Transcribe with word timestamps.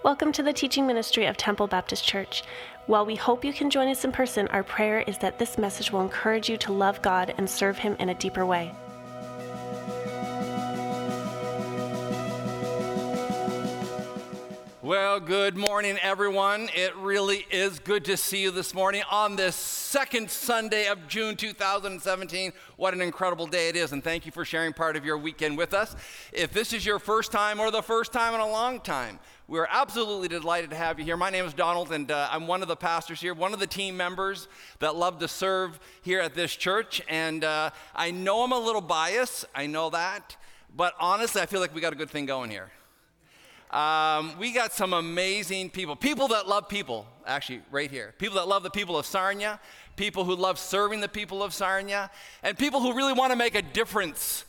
Welcome 0.00 0.32
to 0.32 0.42
the 0.42 0.52
teaching 0.52 0.84
ministry 0.84 1.26
of 1.26 1.36
Temple 1.36 1.68
Baptist 1.68 2.04
Church. 2.04 2.42
While 2.86 3.06
we 3.06 3.14
hope 3.14 3.44
you 3.44 3.52
can 3.52 3.70
join 3.70 3.86
us 3.86 4.04
in 4.04 4.10
person, 4.10 4.48
our 4.48 4.64
prayer 4.64 5.02
is 5.06 5.16
that 5.18 5.38
this 5.38 5.58
message 5.58 5.92
will 5.92 6.00
encourage 6.00 6.48
you 6.48 6.56
to 6.56 6.72
love 6.72 7.00
God 7.02 7.32
and 7.38 7.48
serve 7.48 7.78
Him 7.78 7.94
in 8.00 8.08
a 8.08 8.14
deeper 8.14 8.44
way. 8.44 8.74
Well, 14.92 15.20
good 15.20 15.56
morning, 15.56 15.96
everyone. 16.02 16.68
It 16.74 16.94
really 16.96 17.46
is 17.50 17.78
good 17.78 18.04
to 18.04 18.16
see 18.18 18.42
you 18.42 18.50
this 18.50 18.74
morning 18.74 19.02
on 19.10 19.36
this 19.36 19.56
second 19.56 20.30
Sunday 20.30 20.86
of 20.86 21.08
June 21.08 21.34
2017. 21.34 22.52
What 22.76 22.92
an 22.92 23.00
incredible 23.00 23.46
day 23.46 23.70
it 23.70 23.76
is, 23.76 23.92
and 23.92 24.04
thank 24.04 24.26
you 24.26 24.32
for 24.32 24.44
sharing 24.44 24.74
part 24.74 24.96
of 24.96 25.02
your 25.06 25.16
weekend 25.16 25.56
with 25.56 25.72
us. 25.72 25.96
If 26.30 26.52
this 26.52 26.74
is 26.74 26.84
your 26.84 26.98
first 26.98 27.32
time 27.32 27.58
or 27.58 27.70
the 27.70 27.80
first 27.80 28.12
time 28.12 28.34
in 28.34 28.40
a 28.40 28.46
long 28.46 28.80
time, 28.80 29.18
we're 29.48 29.66
absolutely 29.70 30.28
delighted 30.28 30.68
to 30.68 30.76
have 30.76 30.98
you 30.98 31.06
here. 31.06 31.16
My 31.16 31.30
name 31.30 31.46
is 31.46 31.54
Donald, 31.54 31.90
and 31.90 32.10
uh, 32.10 32.28
I'm 32.30 32.46
one 32.46 32.60
of 32.60 32.68
the 32.68 32.76
pastors 32.76 33.18
here, 33.18 33.32
one 33.32 33.54
of 33.54 33.60
the 33.60 33.66
team 33.66 33.96
members 33.96 34.46
that 34.80 34.94
love 34.94 35.20
to 35.20 35.26
serve 35.26 35.80
here 36.02 36.20
at 36.20 36.34
this 36.34 36.54
church. 36.54 37.00
And 37.08 37.44
uh, 37.44 37.70
I 37.96 38.10
know 38.10 38.44
I'm 38.44 38.52
a 38.52 38.60
little 38.60 38.82
biased, 38.82 39.46
I 39.54 39.68
know 39.68 39.88
that, 39.88 40.36
but 40.76 40.92
honestly, 41.00 41.40
I 41.40 41.46
feel 41.46 41.60
like 41.60 41.74
we 41.74 41.80
got 41.80 41.94
a 41.94 41.96
good 41.96 42.10
thing 42.10 42.26
going 42.26 42.50
here. 42.50 42.70
Um, 43.72 44.38
we 44.38 44.52
got 44.52 44.72
some 44.72 44.92
amazing 44.92 45.70
people, 45.70 45.96
people 45.96 46.28
that 46.28 46.46
love 46.46 46.68
people, 46.68 47.06
actually, 47.26 47.62
right 47.70 47.90
here. 47.90 48.14
People 48.18 48.36
that 48.36 48.46
love 48.46 48.62
the 48.62 48.70
people 48.70 48.98
of 48.98 49.06
Sarnia, 49.06 49.58
people 49.96 50.24
who 50.24 50.36
love 50.36 50.58
serving 50.58 51.00
the 51.00 51.08
people 51.08 51.42
of 51.42 51.54
Sarnia, 51.54 52.10
and 52.42 52.58
people 52.58 52.80
who 52.80 52.94
really 52.94 53.14
want 53.14 53.32
to 53.32 53.36
make 53.36 53.54
a 53.54 53.62
difference 53.62 54.44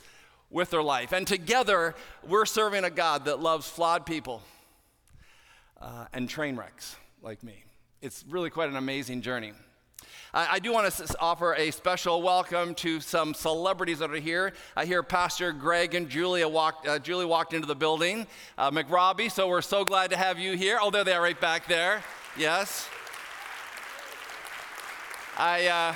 with 0.50 0.72
their 0.72 0.84
life. 0.84 1.14
And 1.14 1.26
together, 1.26 1.95
we're 2.28 2.45
serving 2.45 2.84
a 2.84 2.90
God 2.90 3.26
that 3.26 3.40
loves 3.40 3.67
flawed 3.67 4.06
people 4.06 4.42
uh, 5.81 6.05
and 6.11 6.28
train 6.28 6.58
wrecks 6.58 6.98
like 7.22 7.44
me. 7.44 7.64
It's 8.02 8.26
really 8.30 8.50
quite 8.50 8.70
an 8.70 8.76
amazing 8.76 9.22
journey. 9.22 9.53
I, 10.34 10.53
I 10.53 10.59
do 10.59 10.73
want 10.73 10.92
to 10.92 11.16
offer 11.20 11.53
a 11.53 11.70
special 11.70 12.22
welcome 12.22 12.73
to 12.76 13.00
some 13.00 13.36
celebrities 13.36 14.00
that 14.00 14.09
are 14.09 14.16
here. 14.16 14.53
I 14.76 14.86
hear 14.86 15.03
Pastor 15.03 15.52
Greg 15.52 15.94
and 15.94 16.09
Julia 16.09 16.48
walked, 16.48 16.88
uh, 16.88 16.98
Julie 16.98 17.26
walked 17.26 17.53
into 17.53 17.67
the 17.67 17.76
building, 17.76 18.26
uh, 18.58 18.72
McRobbie, 18.72 19.31
so 19.31 19.48
we're 19.48 19.61
so 19.61 19.86
glad 19.86 20.09
to 20.09 20.17
have 20.17 20.39
you 20.39 20.58
here. 20.58 20.80
Oh, 20.81 20.89
there 20.89 21.04
they 21.04 21.14
are 21.14 21.22
right 21.22 21.39
back 21.39 21.67
there. 21.67 22.02
Yes. 22.36 22.89
I, 25.38 25.67
uh, 25.67 25.95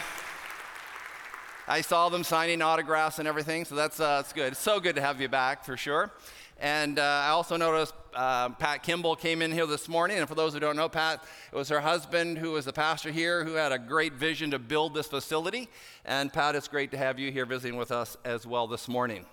I 1.68 1.82
saw 1.82 2.10
them 2.10 2.24
signing 2.24 2.62
autographs 2.62 3.18
and 3.18 3.28
everything, 3.28 3.66
so 3.66 3.74
that's, 3.74 4.00
uh, 4.00 4.18
that's 4.18 4.34
good. 4.34 4.54
It's 4.54 4.62
so 4.62 4.80
good 4.80 4.96
to 4.96 5.02
have 5.02 5.20
you 5.20 5.30
back 5.30 5.66
for 5.66 5.76
sure. 5.76 6.12
And 6.60 6.98
uh, 6.98 7.04
I 7.04 7.30
also 7.30 7.56
noticed 7.56 7.94
uh, 8.16 8.50
Pat 8.50 8.82
Kimball 8.82 9.16
came 9.16 9.42
in 9.42 9.52
here 9.52 9.68
this 9.68 9.88
morning. 9.88 10.18
And 10.18 10.28
for 10.28 10.36
those 10.36 10.54
who 10.54 10.60
don't 10.60 10.76
know, 10.76 10.90
Pat, 10.90 11.24
it 11.52 11.56
was 11.56 11.70
her 11.70 11.82
husband 11.82 12.40
who 12.40 12.52
was 12.52 12.66
the 12.66 12.74
pastor 12.74 13.12
here 13.12 13.44
who 13.44 13.54
had 13.54 13.72
a 13.72 13.80
great 13.80 14.14
vision 14.14 14.52
to 14.52 14.60
build 14.60 14.96
this 14.96 15.08
facility. 15.08 15.70
And 16.04 16.34
Pat, 16.34 16.56
it's 16.56 16.68
great 16.68 16.92
to 16.92 16.98
have 16.98 17.20
you 17.20 17.32
here 17.32 17.46
visiting 17.46 17.78
with 17.78 17.92
us 17.92 18.18
as 18.26 18.48
well 18.48 18.66
this 18.68 18.88
morning. 18.88 19.26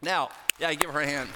Now, 0.00 0.30
yeah, 0.58 0.72
give 0.74 0.90
her 0.90 1.00
a 1.00 1.06
hand. 1.06 1.28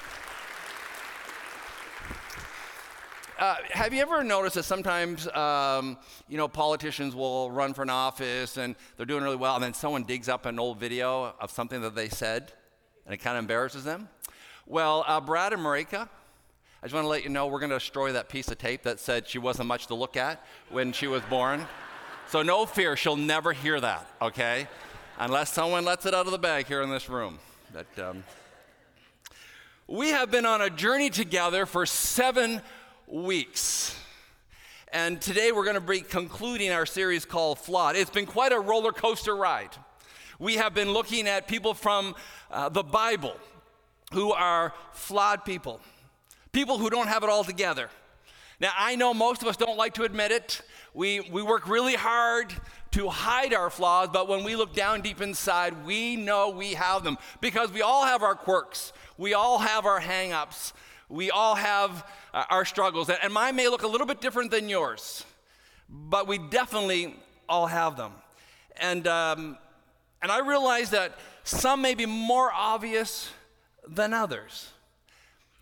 Uh, 3.37 3.55
have 3.71 3.93
you 3.93 4.01
ever 4.01 4.23
noticed 4.23 4.55
that 4.55 4.63
sometimes, 4.63 5.27
um, 5.35 5.97
you 6.29 6.37
know, 6.37 6.47
politicians 6.47 7.13
will 7.13 7.51
run 7.51 7.73
for 7.73 7.81
an 7.81 7.89
office 7.89 8.55
and 8.55 8.77
they're 8.95 9.05
doing 9.05 9.23
really 9.23 9.35
well, 9.35 9.55
and 9.55 9.63
then 9.63 9.73
someone 9.73 10.05
digs 10.05 10.29
up 10.29 10.45
an 10.45 10.57
old 10.57 10.79
video 10.79 11.35
of 11.41 11.51
something 11.51 11.81
that 11.81 11.95
they 11.95 12.07
said, 12.07 12.53
and 13.05 13.13
it 13.13 13.17
kind 13.17 13.37
of 13.37 13.43
embarrasses 13.43 13.83
them? 13.83 14.07
Well, 14.67 15.03
uh, 15.05 15.21
Brad 15.21 15.53
and 15.53 15.61
Marika, 15.61 16.09
I 16.81 16.85
just 16.85 16.95
want 16.95 17.05
to 17.05 17.07
let 17.07 17.23
you 17.23 17.29
know 17.29 17.45
we're 17.45 17.59
going 17.59 17.69
to 17.69 17.75
destroy 17.75 18.13
that 18.13 18.29
piece 18.29 18.47
of 18.47 18.57
tape 18.57 18.81
that 18.81 18.99
said 18.99 19.27
she 19.27 19.37
wasn't 19.37 19.67
much 19.67 19.85
to 19.87 19.93
look 19.93 20.17
at 20.17 20.43
when 20.71 20.91
she 20.91 21.05
was 21.05 21.21
born. 21.29 21.67
So 22.29 22.41
no 22.41 22.65
fear, 22.65 22.97
she'll 22.97 23.15
never 23.15 23.53
hear 23.53 23.79
that, 23.79 24.09
okay? 24.19 24.67
Unless 25.19 25.53
someone 25.53 25.85
lets 25.85 26.07
it 26.07 26.15
out 26.15 26.25
of 26.25 26.31
the 26.31 26.39
bag 26.39 26.65
here 26.65 26.81
in 26.81 26.89
this 26.89 27.09
room. 27.09 27.37
But, 27.71 28.03
um, 28.03 28.23
we 29.85 30.09
have 30.09 30.31
been 30.31 30.47
on 30.47 30.61
a 30.61 30.71
journey 30.71 31.11
together 31.11 31.67
for 31.67 31.85
seven 31.85 32.59
weeks. 33.05 33.95
And 34.91 35.21
today 35.21 35.51
we're 35.51 35.65
going 35.65 35.75
to 35.75 35.79
be 35.79 36.01
concluding 36.01 36.71
our 36.71 36.87
series 36.87 37.23
called 37.23 37.59
Flawed. 37.59 37.95
It's 37.95 38.09
been 38.09 38.25
quite 38.25 38.51
a 38.51 38.59
roller 38.59 38.91
coaster 38.91 39.35
ride. 39.35 39.75
We 40.39 40.55
have 40.55 40.73
been 40.73 40.91
looking 40.91 41.27
at 41.27 41.47
people 41.47 41.75
from 41.75 42.15
uh, 42.49 42.69
the 42.69 42.81
Bible 42.81 43.35
who 44.15 44.31
are 44.31 44.73
flawed 44.93 45.45
people 45.45 45.79
people 46.55 46.77
who 46.77 46.89
don't 46.89 47.07
have 47.07 47.21
it 47.21 47.29
all 47.29 47.43
together. 47.43 47.89
Now, 48.61 48.71
I 48.77 48.95
know 48.95 49.13
most 49.13 49.41
of 49.41 49.49
us 49.49 49.57
don't 49.57 49.77
like 49.77 49.95
to 49.95 50.03
admit 50.03 50.31
it. 50.31 50.61
We, 50.93 51.19
we 51.19 51.41
work 51.43 51.67
really 51.67 51.95
hard 51.95 52.53
to 52.91 53.09
hide 53.09 53.53
our 53.53 53.69
flaws, 53.69 54.07
but 54.13 54.29
when 54.29 54.45
we 54.45 54.55
look 54.55 54.73
down 54.73 55.01
deep 55.01 55.19
inside, 55.21 55.85
we 55.85 56.15
know 56.15 56.51
we 56.51 56.75
have 56.75 57.03
them 57.03 57.17
because 57.41 57.73
we 57.73 57.81
all 57.81 58.05
have 58.05 58.23
our 58.23 58.35
quirks. 58.35 58.93
We 59.17 59.33
all 59.33 59.59
have 59.59 59.85
our 59.85 59.99
hang 59.99 60.31
ups. 60.31 60.71
We 61.09 61.29
all 61.29 61.55
have 61.55 62.07
uh, 62.33 62.45
our 62.49 62.63
struggles. 62.63 63.09
And 63.09 63.33
mine 63.33 63.57
may 63.57 63.67
look 63.67 63.83
a 63.83 63.87
little 63.87 64.07
bit 64.07 64.21
different 64.21 64.49
than 64.49 64.69
yours, 64.69 65.25
but 65.89 66.25
we 66.25 66.37
definitely 66.37 67.17
all 67.49 67.67
have 67.67 67.97
them. 67.97 68.13
And, 68.77 69.05
um, 69.07 69.57
and 70.21 70.31
I 70.31 70.39
realize 70.39 70.91
that 70.91 71.19
some 71.43 71.81
may 71.81 71.95
be 71.95 72.05
more 72.05 72.49
obvious 72.53 73.29
than 73.87 74.13
others. 74.13 74.69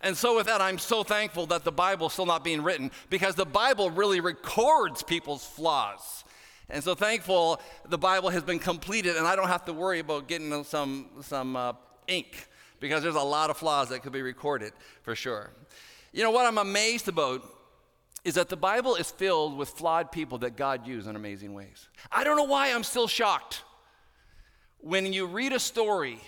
And 0.00 0.16
so, 0.16 0.36
with 0.36 0.46
that, 0.46 0.60
I'm 0.60 0.78
so 0.78 1.02
thankful 1.02 1.46
that 1.46 1.64
the 1.64 1.72
Bible's 1.72 2.12
still 2.12 2.26
not 2.26 2.44
being 2.44 2.62
written 2.62 2.90
because 3.08 3.34
the 3.34 3.46
Bible 3.46 3.90
really 3.90 4.20
records 4.20 5.02
people's 5.02 5.46
flaws. 5.46 6.24
And 6.70 6.82
so 6.82 6.94
thankful 6.94 7.60
the 7.88 7.98
Bible 7.98 8.30
has 8.30 8.42
been 8.42 8.58
completed 8.58 9.16
and 9.16 9.26
I 9.26 9.36
don't 9.36 9.48
have 9.48 9.64
to 9.66 9.72
worry 9.72 9.98
about 9.98 10.28
getting 10.28 10.64
some, 10.64 11.06
some 11.22 11.56
uh, 11.56 11.72
ink 12.06 12.48
because 12.80 13.02
there's 13.02 13.14
a 13.14 13.20
lot 13.20 13.50
of 13.50 13.56
flaws 13.56 13.90
that 13.90 14.02
could 14.02 14.12
be 14.12 14.22
recorded 14.22 14.72
for 15.02 15.14
sure. 15.14 15.50
You 16.12 16.22
know 16.22 16.30
what 16.30 16.46
I'm 16.46 16.58
amazed 16.58 17.08
about 17.08 17.42
is 18.24 18.34
that 18.34 18.48
the 18.48 18.56
Bible 18.56 18.94
is 18.94 19.10
filled 19.10 19.56
with 19.58 19.68
flawed 19.68 20.10
people 20.10 20.38
that 20.38 20.56
God 20.56 20.86
used 20.86 21.06
in 21.06 21.16
amazing 21.16 21.52
ways. 21.52 21.88
I 22.10 22.24
don't 22.24 22.36
know 22.36 22.44
why 22.44 22.72
I'm 22.72 22.84
still 22.84 23.06
shocked. 23.06 23.62
When 24.78 25.12
you 25.12 25.26
read 25.26 25.52
a 25.52 25.60
story 25.60 26.20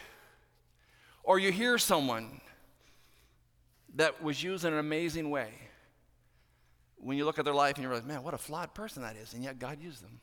or 1.26 1.40
you 1.40 1.52
hear 1.52 1.76
someone 1.76 2.40
that 3.96 4.22
was 4.22 4.42
used 4.42 4.64
in 4.64 4.72
an 4.72 4.78
amazing 4.78 5.28
way. 5.28 5.50
When 6.96 7.18
you 7.18 7.24
look 7.26 7.38
at 7.38 7.44
their 7.44 7.54
life 7.54 7.74
and 7.74 7.82
you 7.82 7.88
realize, 7.88 8.06
man, 8.06 8.22
what 8.22 8.32
a 8.32 8.38
flawed 8.38 8.72
person 8.72 9.02
that 9.02 9.16
is, 9.16 9.34
and 9.34 9.44
yet 9.44 9.58
God 9.58 9.82
used 9.82 10.02
them. 10.02 10.20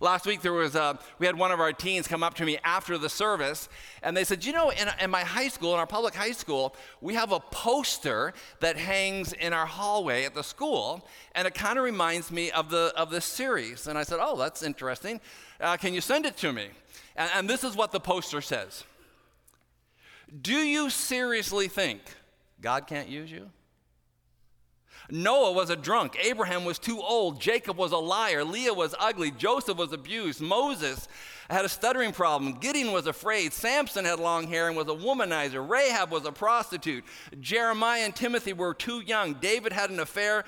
Last 0.00 0.24
week, 0.24 0.40
there 0.40 0.52
was 0.52 0.76
a, 0.76 0.98
we 1.18 1.26
had 1.26 1.36
one 1.36 1.50
of 1.50 1.58
our 1.58 1.72
teens 1.72 2.06
come 2.06 2.22
up 2.22 2.34
to 2.34 2.44
me 2.44 2.58
after 2.62 2.96
the 2.96 3.08
service, 3.08 3.68
and 4.04 4.16
they 4.16 4.22
said, 4.22 4.44
You 4.44 4.52
know, 4.52 4.70
in, 4.70 4.88
in 5.00 5.10
my 5.10 5.22
high 5.22 5.48
school, 5.48 5.72
in 5.72 5.80
our 5.80 5.86
public 5.86 6.14
high 6.14 6.30
school, 6.30 6.76
we 7.00 7.14
have 7.14 7.32
a 7.32 7.40
poster 7.40 8.34
that 8.60 8.76
hangs 8.76 9.32
in 9.32 9.52
our 9.52 9.66
hallway 9.66 10.24
at 10.24 10.34
the 10.34 10.44
school, 10.44 11.08
and 11.34 11.48
it 11.48 11.54
kind 11.54 11.76
of 11.76 11.84
reminds 11.84 12.30
me 12.30 12.52
of, 12.52 12.70
the, 12.70 12.92
of 12.96 13.10
this 13.10 13.24
series. 13.24 13.88
And 13.88 13.98
I 13.98 14.04
said, 14.04 14.20
Oh, 14.22 14.36
that's 14.36 14.62
interesting. 14.62 15.20
Uh, 15.60 15.76
can 15.76 15.92
you 15.92 16.00
send 16.00 16.24
it 16.24 16.36
to 16.38 16.52
me? 16.52 16.68
And, 17.16 17.30
and 17.34 17.50
this 17.50 17.64
is 17.64 17.74
what 17.74 17.90
the 17.90 18.00
poster 18.00 18.40
says 18.40 18.84
Do 20.40 20.54
you 20.54 20.90
seriously 20.90 21.68
think 21.68 22.00
God 22.60 22.86
can't 22.86 23.08
use 23.08 23.30
you? 23.30 23.50
Noah 25.10 25.52
was 25.52 25.68
a 25.70 25.76
drunk. 25.76 26.16
Abraham 26.22 26.64
was 26.64 26.78
too 26.78 27.00
old. 27.00 27.40
Jacob 27.40 27.76
was 27.76 27.92
a 27.92 27.98
liar. 27.98 28.42
Leah 28.42 28.72
was 28.72 28.94
ugly. 28.98 29.30
Joseph 29.30 29.76
was 29.76 29.92
abused. 29.92 30.40
Moses 30.40 31.08
had 31.50 31.64
a 31.64 31.68
stuttering 31.68 32.12
problem. 32.12 32.54
Gideon 32.54 32.90
was 32.90 33.06
afraid. 33.06 33.52
Samson 33.52 34.06
had 34.06 34.18
long 34.18 34.46
hair 34.46 34.68
and 34.68 34.76
was 34.76 34.88
a 34.88 34.92
womanizer. 34.92 35.68
Rahab 35.68 36.10
was 36.10 36.24
a 36.24 36.32
prostitute. 36.32 37.04
Jeremiah 37.38 38.00
and 38.00 38.16
Timothy 38.16 38.54
were 38.54 38.72
too 38.72 39.00
young. 39.00 39.34
David 39.34 39.72
had 39.72 39.90
an 39.90 40.00
affair 40.00 40.44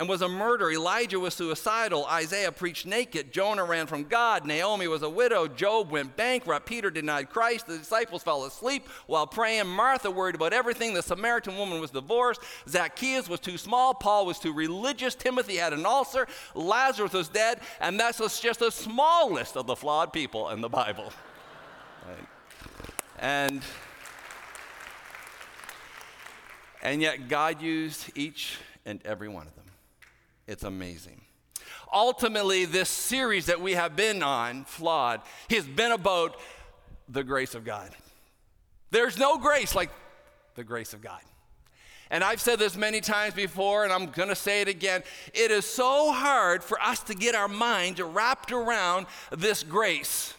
and 0.00 0.08
was 0.08 0.22
a 0.22 0.28
murderer. 0.28 0.72
Elijah 0.72 1.20
was 1.20 1.34
suicidal. 1.34 2.06
Isaiah 2.06 2.50
preached 2.50 2.86
naked. 2.86 3.34
Jonah 3.34 3.64
ran 3.64 3.86
from 3.86 4.04
God. 4.04 4.46
Naomi 4.46 4.88
was 4.88 5.02
a 5.02 5.10
widow. 5.10 5.46
Job 5.46 5.90
went 5.90 6.16
bankrupt. 6.16 6.64
Peter 6.64 6.90
denied 6.90 7.28
Christ. 7.28 7.66
The 7.66 7.76
disciples 7.76 8.22
fell 8.22 8.46
asleep 8.46 8.88
while 9.06 9.26
praying. 9.26 9.66
Martha 9.66 10.10
worried 10.10 10.36
about 10.36 10.54
everything. 10.54 10.94
The 10.94 11.02
Samaritan 11.02 11.58
woman 11.58 11.82
was 11.82 11.90
divorced. 11.90 12.40
Zacchaeus 12.66 13.28
was 13.28 13.40
too 13.40 13.58
small. 13.58 13.92
Paul 13.92 14.24
was 14.24 14.38
too 14.38 14.54
religious. 14.54 15.14
Timothy 15.14 15.56
had 15.56 15.74
an 15.74 15.84
ulcer. 15.84 16.26
Lazarus 16.54 17.12
was 17.12 17.28
dead. 17.28 17.60
And 17.78 18.00
that's 18.00 18.40
just 18.40 18.62
a 18.62 18.70
small 18.70 19.30
list 19.30 19.54
of 19.54 19.66
the 19.66 19.76
flawed 19.76 20.14
people 20.14 20.48
in 20.48 20.62
the 20.62 20.70
Bible. 20.70 21.12
Right. 22.08 22.26
And 23.18 23.60
and 26.80 27.02
yet 27.02 27.28
God 27.28 27.60
used 27.60 28.10
each 28.14 28.56
and 28.86 29.04
every 29.04 29.28
one 29.28 29.46
of 29.46 29.54
them. 29.54 29.59
It's 30.50 30.64
amazing. 30.64 31.20
Ultimately, 31.92 32.64
this 32.64 32.88
series 32.88 33.46
that 33.46 33.60
we 33.60 33.74
have 33.74 33.94
been 33.94 34.20
on, 34.20 34.64
Flawed, 34.64 35.20
has 35.48 35.64
been 35.64 35.92
about 35.92 36.40
the 37.08 37.22
grace 37.22 37.54
of 37.54 37.64
God. 37.64 37.90
There's 38.90 39.16
no 39.16 39.38
grace 39.38 39.76
like 39.76 39.90
the 40.56 40.64
grace 40.64 40.92
of 40.92 41.02
God. 41.02 41.20
And 42.10 42.24
I've 42.24 42.40
said 42.40 42.58
this 42.58 42.76
many 42.76 43.00
times 43.00 43.32
before, 43.32 43.84
and 43.84 43.92
I'm 43.92 44.08
to 44.10 44.34
say 44.34 44.60
it 44.60 44.66
again. 44.66 45.04
It 45.34 45.52
is 45.52 45.64
so 45.66 46.10
hard 46.10 46.64
for 46.64 46.82
us 46.82 46.98
to 47.04 47.14
get 47.14 47.36
our 47.36 47.46
minds 47.46 48.00
wrapped 48.02 48.50
around 48.50 49.06
this 49.30 49.62
grace 49.62 50.34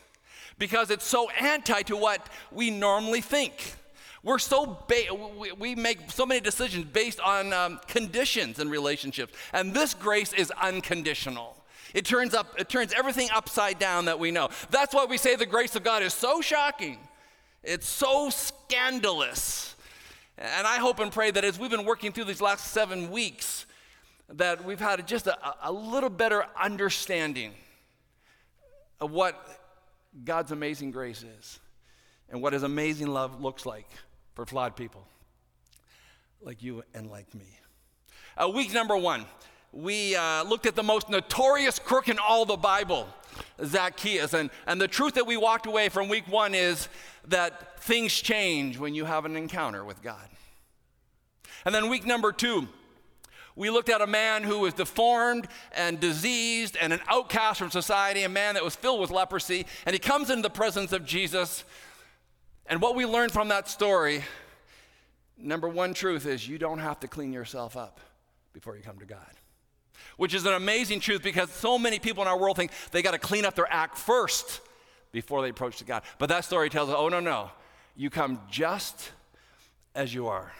because 0.59 0.91
it's 0.91 1.07
so 1.07 1.29
anti 1.39 1.83
to 1.83 1.95
what 1.95 2.27
we 2.51 2.69
normally 2.69 3.21
think. 3.21 3.75
We're 4.23 4.39
so 4.39 4.85
ba- 4.87 5.53
we, 5.57 5.75
make 5.75 6.11
so 6.11 6.25
many 6.25 6.41
decisions 6.41 6.85
based 6.85 7.19
on 7.19 7.53
um, 7.53 7.79
conditions 7.87 8.59
in 8.59 8.69
relationships, 8.69 9.33
and 9.51 9.73
this 9.73 9.93
grace 9.93 10.31
is 10.33 10.51
unconditional. 10.51 11.57
It 11.93 12.05
turns 12.05 12.33
up, 12.33 12.53
it 12.59 12.69
turns 12.69 12.93
everything 12.93 13.29
upside 13.33 13.79
down 13.79 14.05
that 14.05 14.19
we 14.19 14.31
know. 14.31 14.49
That's 14.69 14.93
why 14.93 15.05
we 15.05 15.17
say 15.17 15.35
the 15.35 15.45
grace 15.45 15.75
of 15.75 15.83
God 15.83 16.03
is 16.03 16.13
so 16.13 16.39
shocking. 16.41 16.99
It's 17.63 17.87
so 17.87 18.29
scandalous 18.29 19.71
and 20.41 20.65
I 20.65 20.77
hope 20.77 20.99
and 20.99 21.11
pray 21.11 21.29
that 21.29 21.43
as 21.45 21.59
we've 21.59 21.69
been 21.69 21.85
working 21.85 22.11
through 22.11 22.23
these 22.25 22.41
last 22.41 22.71
seven 22.71 23.11
weeks, 23.11 23.67
that 24.27 24.63
we've 24.65 24.79
had 24.79 25.07
just 25.07 25.27
a, 25.27 25.37
a 25.61 25.71
little 25.71 26.09
better 26.09 26.45
understanding 26.59 27.51
of 28.99 29.11
what 29.11 29.35
God's 30.23 30.51
amazing 30.51 30.91
grace 30.91 31.23
is 31.39 31.59
and 32.29 32.41
what 32.41 32.53
his 32.53 32.63
amazing 32.63 33.07
love 33.07 33.41
looks 33.41 33.65
like 33.65 33.87
for 34.33 34.45
flawed 34.45 34.75
people 34.75 35.05
like 36.41 36.63
you 36.63 36.83
and 36.93 37.09
like 37.09 37.33
me. 37.35 37.45
Uh, 38.37 38.49
week 38.49 38.73
number 38.73 38.97
one, 38.97 39.25
we 39.73 40.15
uh, 40.15 40.43
looked 40.43 40.65
at 40.65 40.75
the 40.75 40.83
most 40.83 41.09
notorious 41.09 41.79
crook 41.79 42.09
in 42.09 42.17
all 42.19 42.45
the 42.45 42.57
Bible, 42.57 43.07
Zacchaeus. 43.63 44.33
And, 44.33 44.49
and 44.67 44.81
the 44.81 44.87
truth 44.87 45.13
that 45.13 45.27
we 45.27 45.37
walked 45.37 45.65
away 45.65 45.89
from 45.89 46.09
week 46.09 46.27
one 46.27 46.55
is 46.55 46.89
that 47.27 47.79
things 47.81 48.13
change 48.13 48.77
when 48.77 48.95
you 48.95 49.05
have 49.05 49.25
an 49.25 49.35
encounter 49.35 49.85
with 49.85 50.01
God. 50.01 50.27
And 51.65 51.73
then 51.73 51.89
week 51.89 52.05
number 52.05 52.31
two, 52.31 52.67
we 53.55 53.69
looked 53.69 53.89
at 53.89 54.01
a 54.01 54.07
man 54.07 54.43
who 54.43 54.59
was 54.59 54.73
deformed 54.73 55.47
and 55.75 55.99
diseased 55.99 56.77
and 56.81 56.93
an 56.93 57.01
outcast 57.07 57.59
from 57.59 57.69
society, 57.69 58.23
a 58.23 58.29
man 58.29 58.55
that 58.55 58.63
was 58.63 58.75
filled 58.75 59.01
with 59.01 59.11
leprosy, 59.11 59.65
and 59.85 59.93
he 59.93 59.99
comes 59.99 60.29
into 60.29 60.41
the 60.41 60.49
presence 60.49 60.91
of 60.93 61.05
Jesus. 61.05 61.63
And 62.71 62.81
what 62.81 62.95
we 62.95 63.05
learned 63.05 63.33
from 63.33 63.49
that 63.49 63.67
story, 63.67 64.23
number 65.37 65.67
one 65.67 65.93
truth 65.93 66.25
is 66.25 66.47
you 66.47 66.57
don't 66.57 66.79
have 66.79 67.01
to 67.01 67.07
clean 67.09 67.33
yourself 67.33 67.75
up 67.75 67.99
before 68.53 68.77
you 68.77 68.81
come 68.81 68.97
to 68.99 69.05
God. 69.05 69.19
Which 70.15 70.33
is 70.33 70.45
an 70.45 70.53
amazing 70.53 71.01
truth 71.01 71.21
because 71.21 71.49
so 71.49 71.77
many 71.77 71.99
people 71.99 72.23
in 72.23 72.29
our 72.29 72.39
world 72.39 72.55
think 72.55 72.71
they 72.91 73.01
got 73.01 73.11
to 73.11 73.19
clean 73.19 73.43
up 73.43 73.55
their 73.55 73.67
act 73.69 73.97
first 73.97 74.61
before 75.11 75.41
they 75.41 75.49
approach 75.49 75.79
to 75.79 75.83
God. 75.83 76.03
But 76.17 76.29
that 76.29 76.45
story 76.45 76.69
tells 76.69 76.89
us, 76.89 76.95
oh, 76.97 77.09
no, 77.09 77.19
no. 77.19 77.51
You 77.97 78.09
come 78.09 78.39
just 78.49 79.11
as 79.93 80.13
you 80.13 80.27
are. 80.27 80.53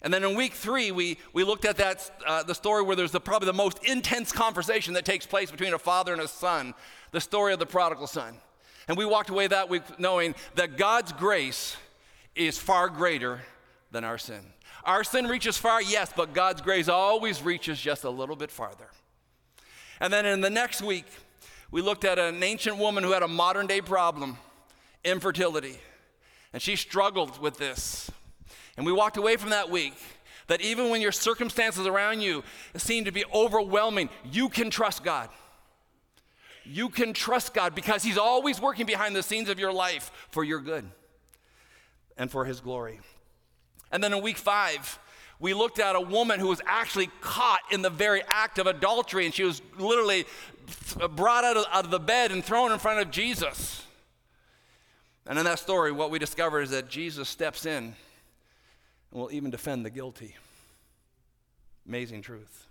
And 0.00 0.14
then 0.14 0.24
in 0.24 0.34
week 0.34 0.54
three, 0.54 0.92
we, 0.92 1.18
we 1.34 1.44
looked 1.44 1.66
at 1.66 1.76
that, 1.76 2.10
uh, 2.26 2.42
the 2.42 2.54
story 2.54 2.82
where 2.82 2.96
there's 2.96 3.12
the, 3.12 3.20
probably 3.20 3.46
the 3.46 3.52
most 3.52 3.84
intense 3.84 4.32
conversation 4.32 4.94
that 4.94 5.04
takes 5.04 5.26
place 5.26 5.50
between 5.50 5.74
a 5.74 5.78
father 5.78 6.14
and 6.14 6.22
a 6.22 6.28
son, 6.28 6.72
the 7.10 7.20
story 7.20 7.52
of 7.52 7.58
the 7.58 7.66
prodigal 7.66 8.06
son. 8.06 8.38
And 8.88 8.96
we 8.96 9.04
walked 9.04 9.30
away 9.30 9.46
that 9.46 9.68
week 9.68 9.82
knowing 9.98 10.34
that 10.54 10.76
God's 10.76 11.12
grace 11.12 11.76
is 12.34 12.58
far 12.58 12.88
greater 12.88 13.40
than 13.90 14.02
our 14.02 14.18
sin. 14.18 14.40
Our 14.84 15.04
sin 15.04 15.26
reaches 15.26 15.58
far, 15.58 15.82
yes, 15.82 16.12
but 16.16 16.32
God's 16.32 16.62
grace 16.62 16.88
always 16.88 17.42
reaches 17.42 17.78
just 17.78 18.04
a 18.04 18.10
little 18.10 18.36
bit 18.36 18.50
farther. 18.50 18.88
And 20.00 20.12
then 20.12 20.24
in 20.24 20.40
the 20.40 20.50
next 20.50 20.80
week, 20.80 21.04
we 21.70 21.82
looked 21.82 22.04
at 22.04 22.18
an 22.18 22.42
ancient 22.42 22.78
woman 22.78 23.04
who 23.04 23.12
had 23.12 23.22
a 23.22 23.28
modern 23.28 23.66
day 23.66 23.82
problem 23.82 24.38
infertility. 25.04 25.76
And 26.52 26.62
she 26.62 26.76
struggled 26.76 27.40
with 27.40 27.58
this. 27.58 28.10
And 28.76 28.86
we 28.86 28.92
walked 28.92 29.16
away 29.16 29.36
from 29.36 29.50
that 29.50 29.70
week 29.70 29.94
that 30.46 30.60
even 30.62 30.88
when 30.88 31.02
your 31.02 31.12
circumstances 31.12 31.86
around 31.86 32.22
you 32.22 32.42
seem 32.76 33.04
to 33.04 33.12
be 33.12 33.24
overwhelming, 33.34 34.08
you 34.24 34.48
can 34.48 34.70
trust 34.70 35.04
God. 35.04 35.28
You 36.70 36.90
can 36.90 37.14
trust 37.14 37.54
God 37.54 37.74
because 37.74 38.02
He's 38.02 38.18
always 38.18 38.60
working 38.60 38.84
behind 38.84 39.16
the 39.16 39.22
scenes 39.22 39.48
of 39.48 39.58
your 39.58 39.72
life 39.72 40.10
for 40.30 40.44
your 40.44 40.60
good 40.60 40.84
and 42.18 42.30
for 42.30 42.44
His 42.44 42.60
glory. 42.60 43.00
And 43.90 44.04
then 44.04 44.12
in 44.12 44.22
week 44.22 44.36
five, 44.36 44.98
we 45.40 45.54
looked 45.54 45.78
at 45.78 45.96
a 45.96 46.00
woman 46.00 46.40
who 46.40 46.48
was 46.48 46.60
actually 46.66 47.08
caught 47.22 47.60
in 47.70 47.80
the 47.80 47.90
very 47.90 48.22
act 48.28 48.58
of 48.58 48.66
adultery, 48.66 49.24
and 49.24 49.32
she 49.32 49.44
was 49.44 49.62
literally 49.78 50.26
brought 51.16 51.44
out 51.44 51.56
of, 51.56 51.64
out 51.72 51.84
of 51.86 51.90
the 51.90 52.00
bed 52.00 52.32
and 52.32 52.44
thrown 52.44 52.70
in 52.70 52.78
front 52.78 53.00
of 53.00 53.10
Jesus. 53.10 53.82
And 55.26 55.38
in 55.38 55.46
that 55.46 55.58
story, 55.58 55.90
what 55.90 56.10
we 56.10 56.18
discover 56.18 56.60
is 56.60 56.70
that 56.70 56.88
Jesus 56.88 57.28
steps 57.28 57.64
in 57.64 57.84
and 57.84 57.94
will 59.10 59.32
even 59.32 59.50
defend 59.50 59.86
the 59.86 59.90
guilty. 59.90 60.36
Amazing 61.86 62.22
truth. 62.22 62.67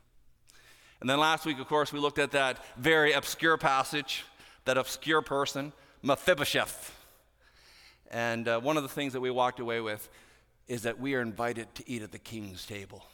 And 1.00 1.10
then 1.10 1.20
last 1.20 1.46
week, 1.46 1.60
of 1.60 1.68
course, 1.68 1.94
we 1.94 2.00
looked 2.00 2.20
at 2.20 2.32
that 2.32 2.64
very 2.76 3.14
obscure 3.14 3.58
passage, 3.58 4.26
that 4.66 4.78
obscure 4.78 5.22
person, 5.22 5.74
Mephibosheth. 6.02 6.94
And 8.10 8.48
uh, 8.48 8.60
one 8.60 8.78
of 8.78 8.84
the 8.84 8.90
things 8.90 9.14
that 9.14 9.22
we 9.22 9.30
walked 9.30 9.60
away 9.60 9.80
with 9.80 10.10
is 10.68 10.84
that 10.84 11.00
we 11.00 11.16
are 11.16 11.22
invited 11.22 11.74
to 11.76 11.90
eat 11.90 12.02
at 12.02 12.12
the 12.12 12.20
king's 12.20 12.66
table. 12.66 13.06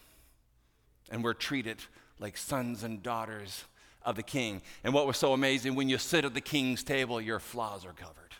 And 1.11 1.23
we're 1.23 1.33
treated 1.33 1.77
like 2.19 2.37
sons 2.37 2.83
and 2.83 3.03
daughters 3.03 3.65
of 4.03 4.15
the 4.15 4.23
king. 4.23 4.61
And 4.83 4.93
what 4.93 5.07
was 5.07 5.17
so 5.17 5.33
amazing, 5.33 5.75
when 5.75 5.89
you 5.89 5.97
sit 5.97 6.25
at 6.25 6.33
the 6.33 6.41
king's 6.41 6.83
table, 6.83 7.19
your 7.19 7.39
flaws 7.39 7.85
are 7.85 7.93
covered. 7.93 8.33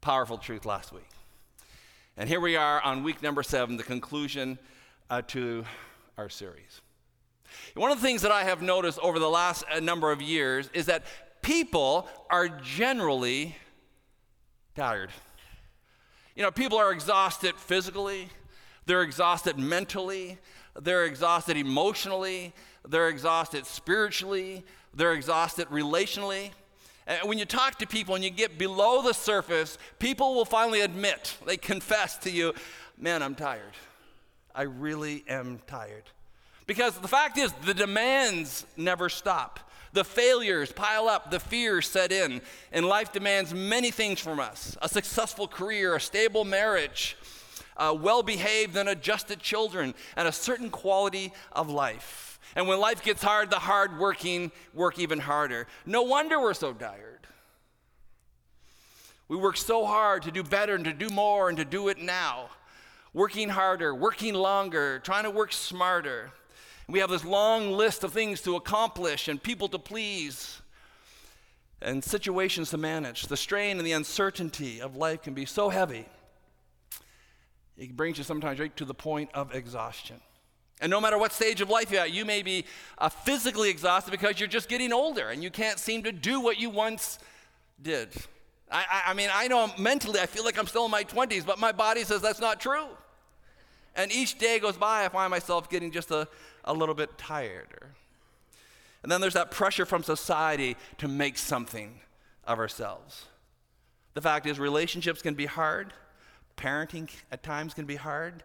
Powerful 0.00 0.38
truth 0.38 0.64
last 0.64 0.92
week. 0.92 1.08
And 2.16 2.28
here 2.28 2.40
we 2.40 2.56
are 2.56 2.80
on 2.80 3.04
week 3.04 3.22
number 3.22 3.42
seven, 3.42 3.76
the 3.76 3.82
conclusion 3.82 4.58
uh, 5.10 5.22
to 5.28 5.64
our 6.16 6.28
series. 6.28 6.80
One 7.74 7.90
of 7.90 8.00
the 8.00 8.06
things 8.06 8.22
that 8.22 8.32
I 8.32 8.44
have 8.44 8.62
noticed 8.62 8.98
over 9.00 9.18
the 9.18 9.28
last 9.28 9.64
uh, 9.70 9.80
number 9.80 10.10
of 10.10 10.22
years 10.22 10.68
is 10.72 10.86
that 10.86 11.04
people 11.42 12.08
are 12.30 12.48
generally 12.48 13.56
tired. 14.74 15.10
You 16.34 16.42
know, 16.42 16.50
people 16.50 16.78
are 16.78 16.92
exhausted 16.92 17.56
physically, 17.56 18.28
they're 18.86 19.02
exhausted 19.02 19.58
mentally, 19.58 20.38
they're 20.80 21.04
exhausted 21.04 21.56
emotionally, 21.56 22.52
they're 22.86 23.08
exhausted 23.08 23.66
spiritually, 23.66 24.64
they're 24.94 25.14
exhausted 25.14 25.68
relationally. 25.68 26.50
And 27.06 27.28
when 27.28 27.38
you 27.38 27.44
talk 27.44 27.78
to 27.78 27.86
people 27.86 28.14
and 28.14 28.22
you 28.22 28.30
get 28.30 28.58
below 28.58 29.02
the 29.02 29.14
surface, 29.14 29.78
people 29.98 30.34
will 30.34 30.44
finally 30.44 30.82
admit, 30.82 31.36
they 31.46 31.56
confess 31.56 32.18
to 32.18 32.30
you, 32.30 32.52
man, 32.98 33.22
I'm 33.22 33.34
tired. 33.34 33.74
I 34.54 34.62
really 34.62 35.24
am 35.28 35.60
tired. 35.66 36.04
Because 36.68 36.98
the 36.98 37.08
fact 37.08 37.38
is, 37.38 37.50
the 37.64 37.72
demands 37.72 38.66
never 38.76 39.08
stop. 39.08 39.58
The 39.94 40.04
failures 40.04 40.70
pile 40.70 41.08
up, 41.08 41.30
the 41.30 41.40
fears 41.40 41.88
set 41.88 42.12
in, 42.12 42.42
and 42.72 42.84
life 42.84 43.10
demands 43.10 43.54
many 43.54 43.90
things 43.90 44.20
from 44.20 44.38
us 44.38 44.76
a 44.82 44.88
successful 44.88 45.48
career, 45.48 45.96
a 45.96 46.00
stable 46.00 46.44
marriage, 46.44 47.16
uh, 47.78 47.96
well 47.98 48.22
behaved 48.22 48.76
and 48.76 48.86
adjusted 48.86 49.40
children, 49.40 49.94
and 50.14 50.28
a 50.28 50.32
certain 50.32 50.68
quality 50.68 51.32
of 51.52 51.70
life. 51.70 52.38
And 52.54 52.68
when 52.68 52.78
life 52.80 53.02
gets 53.02 53.22
hard, 53.22 53.48
the 53.50 53.58
hard 53.58 53.98
working 53.98 54.52
work 54.74 54.98
even 54.98 55.20
harder. 55.20 55.66
No 55.86 56.02
wonder 56.02 56.38
we're 56.38 56.52
so 56.52 56.74
tired. 56.74 57.26
We 59.26 59.38
work 59.38 59.56
so 59.56 59.86
hard 59.86 60.22
to 60.24 60.30
do 60.30 60.42
better 60.42 60.74
and 60.74 60.84
to 60.84 60.92
do 60.92 61.08
more 61.08 61.48
and 61.48 61.56
to 61.56 61.64
do 61.64 61.88
it 61.88 61.98
now. 61.98 62.50
Working 63.14 63.48
harder, 63.48 63.94
working 63.94 64.34
longer, 64.34 64.98
trying 64.98 65.24
to 65.24 65.30
work 65.30 65.52
smarter. 65.54 66.30
We 66.88 67.00
have 67.00 67.10
this 67.10 67.24
long 67.24 67.72
list 67.72 68.02
of 68.02 68.14
things 68.14 68.40
to 68.42 68.56
accomplish 68.56 69.28
and 69.28 69.42
people 69.42 69.68
to 69.68 69.78
please 69.78 70.62
and 71.82 72.02
situations 72.02 72.70
to 72.70 72.78
manage. 72.78 73.26
The 73.26 73.36
strain 73.36 73.76
and 73.76 73.86
the 73.86 73.92
uncertainty 73.92 74.80
of 74.80 74.96
life 74.96 75.22
can 75.22 75.34
be 75.34 75.44
so 75.44 75.68
heavy, 75.68 76.06
it 77.76 77.94
brings 77.96 78.18
you 78.18 78.24
sometimes 78.24 78.58
right 78.58 78.74
to 78.76 78.84
the 78.84 78.94
point 78.94 79.30
of 79.34 79.54
exhaustion. 79.54 80.20
And 80.80 80.90
no 80.90 81.00
matter 81.00 81.18
what 81.18 81.32
stage 81.32 81.60
of 81.60 81.68
life 81.68 81.90
you're 81.90 82.00
at, 82.00 82.12
you 82.12 82.24
may 82.24 82.42
be 82.42 82.64
uh, 82.98 83.08
physically 83.08 83.68
exhausted 83.68 84.10
because 84.10 84.40
you're 84.40 84.48
just 84.48 84.68
getting 84.68 84.92
older 84.92 85.28
and 85.28 85.42
you 85.42 85.50
can't 85.50 85.78
seem 85.78 86.04
to 86.04 86.12
do 86.12 86.40
what 86.40 86.58
you 86.58 86.70
once 86.70 87.18
did. 87.82 88.08
I, 88.70 88.84
I, 88.90 89.10
I 89.10 89.14
mean, 89.14 89.28
I 89.32 89.48
know 89.48 89.70
mentally 89.78 90.20
I 90.20 90.26
feel 90.26 90.44
like 90.44 90.58
I'm 90.58 90.66
still 90.66 90.84
in 90.84 90.90
my 90.90 91.04
20s, 91.04 91.44
but 91.44 91.58
my 91.58 91.72
body 91.72 92.04
says 92.04 92.22
that's 92.22 92.40
not 92.40 92.60
true. 92.60 92.86
And 93.96 94.12
each 94.12 94.38
day 94.38 94.60
goes 94.60 94.76
by, 94.76 95.04
I 95.04 95.08
find 95.08 95.30
myself 95.30 95.68
getting 95.68 95.90
just 95.90 96.12
a, 96.12 96.28
a 96.68 96.72
little 96.72 96.94
bit 96.94 97.18
tired. 97.18 97.66
And 99.02 99.10
then 99.10 99.20
there's 99.20 99.34
that 99.34 99.50
pressure 99.50 99.86
from 99.86 100.02
society 100.02 100.76
to 100.98 101.08
make 101.08 101.38
something 101.38 102.00
of 102.44 102.58
ourselves. 102.58 103.26
The 104.14 104.20
fact 104.20 104.46
is, 104.46 104.58
relationships 104.58 105.22
can 105.22 105.34
be 105.34 105.46
hard, 105.46 105.92
parenting 106.56 107.08
at 107.32 107.42
times 107.42 107.74
can 107.74 107.86
be 107.86 107.96
hard, 107.96 108.42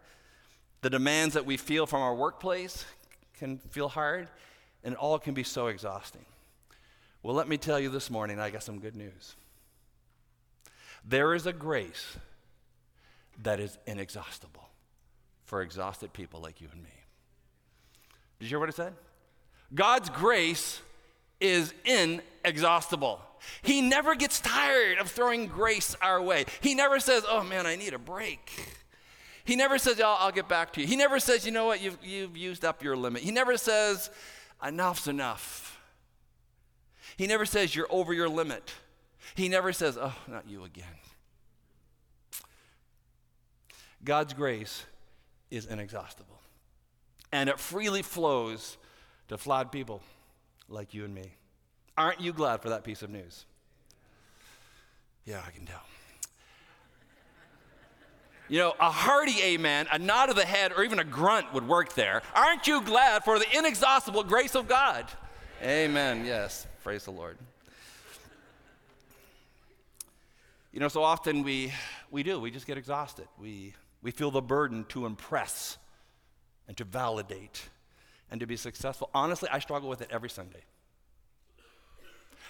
the 0.82 0.90
demands 0.90 1.34
that 1.34 1.46
we 1.46 1.58
feel 1.58 1.86
from 1.86 2.02
our 2.02 2.14
workplace 2.14 2.86
can 3.38 3.58
feel 3.70 3.90
hard, 3.90 4.30
and 4.84 4.96
all 4.96 5.18
can 5.20 5.34
be 5.34 5.44
so 5.44 5.68
exhausting. 5.68 6.26
Well, 7.24 7.36
let 7.36 7.48
me 7.48 7.58
tell 7.58 7.80
you 7.80 7.90
this 7.90 8.10
morning, 8.10 8.40
I 8.40 8.50
got 8.50 8.64
some 8.64 8.80
good 8.80 8.96
news. 8.96 9.36
There 11.06 11.34
is 11.34 11.46
a 11.46 11.54
grace 11.54 12.18
that 13.42 13.60
is 13.60 13.78
inexhaustible 13.88 14.70
for 15.46 15.62
exhausted 15.62 16.14
people 16.14 16.42
like 16.42 16.62
you 16.62 16.68
and 16.72 16.84
me. 16.84 17.03
Did 18.44 18.48
you 18.48 18.56
hear 18.56 18.60
what 18.60 18.68
it 18.68 18.76
said? 18.76 18.94
God's 19.74 20.10
grace 20.10 20.82
is 21.40 21.74
inexhaustible. 21.86 23.22
He 23.62 23.80
never 23.80 24.16
gets 24.16 24.42
tired 24.42 24.98
of 24.98 25.10
throwing 25.10 25.48
grace 25.48 25.96
our 26.02 26.22
way. 26.22 26.44
He 26.60 26.76
never 26.76 27.00
says, 27.00 27.24
Oh 27.26 27.42
man, 27.42 27.66
I 27.66 27.78
need 27.78 27.94
a 27.94 27.98
break. 27.98 28.52
He 29.46 29.56
never 29.56 29.78
says, 29.78 30.02
oh, 30.02 30.18
I'll 30.20 30.34
get 30.34 30.50
back 30.50 30.74
to 30.74 30.82
you. 30.82 30.88
He 30.88 30.98
never 30.98 31.22
says, 31.22 31.46
You 31.46 31.54
know 31.54 31.66
what, 31.66 31.80
you've, 31.80 31.98
you've 32.04 32.36
used 32.36 32.66
up 32.66 32.84
your 32.84 32.98
limit. 32.98 33.22
He 33.22 33.32
never 33.32 33.56
says, 33.56 34.10
Enough's 34.62 35.08
enough. 35.08 35.80
He 37.16 37.28
never 37.28 37.46
says, 37.46 37.74
You're 37.74 37.88
over 37.90 38.14
your 38.14 38.28
limit. 38.28 38.74
He 39.36 39.48
never 39.48 39.72
says, 39.72 39.98
Oh, 39.98 40.16
not 40.28 40.50
you 40.50 40.66
again. 40.66 40.84
God's 44.04 44.34
grace 44.34 44.84
is 45.50 45.66
inexhaustible, 45.66 46.42
and 47.34 47.50
it 47.50 47.60
freely 47.60 48.04
flows 48.04 48.78
to 49.28 49.38
flawed 49.38 49.72
people 49.72 50.02
like 50.70 50.94
you 50.94 51.04
and 51.04 51.14
me. 51.14 51.34
Aren't 51.98 52.22
you 52.22 52.32
glad 52.32 52.62
for 52.62 52.70
that 52.70 52.84
piece 52.84 53.02
of 53.02 53.10
news? 53.10 53.46
Yeah, 55.26 55.42
I 55.46 55.50
can 55.50 55.66
tell. 55.66 55.82
You 58.50 58.60
know, 58.60 58.74
a 58.80 58.92
hearty 58.92 59.42
amen, 59.42 59.88
a 59.92 59.98
nod 59.98 60.30
of 60.30 60.36
the 60.36 60.46
head, 60.46 60.74
or 60.74 60.84
even 60.84 61.00
a 61.00 61.04
grunt 61.04 61.52
would 61.54 61.68
work 61.68 61.94
there. 61.94 62.22
Aren't 62.36 62.68
you 62.68 62.82
glad 62.82 63.24
for 63.24 63.40
the 63.40 63.46
inexhaustible 63.58 64.24
grace 64.24 64.54
of 64.54 64.68
God? 64.68 65.06
Amen. 65.64 66.26
Yes. 66.26 66.68
Praise 66.84 67.06
the 67.06 67.12
Lord. 67.12 67.38
You 70.72 70.80
know, 70.80 70.88
so 70.88 71.02
often 71.02 71.42
we, 71.42 71.74
we 72.12 72.22
do, 72.22 72.40
we 72.40 72.52
just 72.52 72.68
get 72.68 72.78
exhausted. 72.78 73.28
We, 73.40 73.74
we 74.04 74.12
feel 74.12 74.30
the 74.30 74.42
burden 74.42 74.86
to 74.90 75.08
impress 75.08 75.78
and 76.68 76.78
to 76.78 76.84
validate 76.84 77.70
and 78.32 78.40
to 78.40 78.48
be 78.48 78.56
successful. 78.56 79.10
Honestly, 79.14 79.50
I 79.52 79.60
struggle 79.60 79.90
with 79.90 80.02
it 80.02 80.10
every 80.12 80.30
Sunday. 80.30 80.64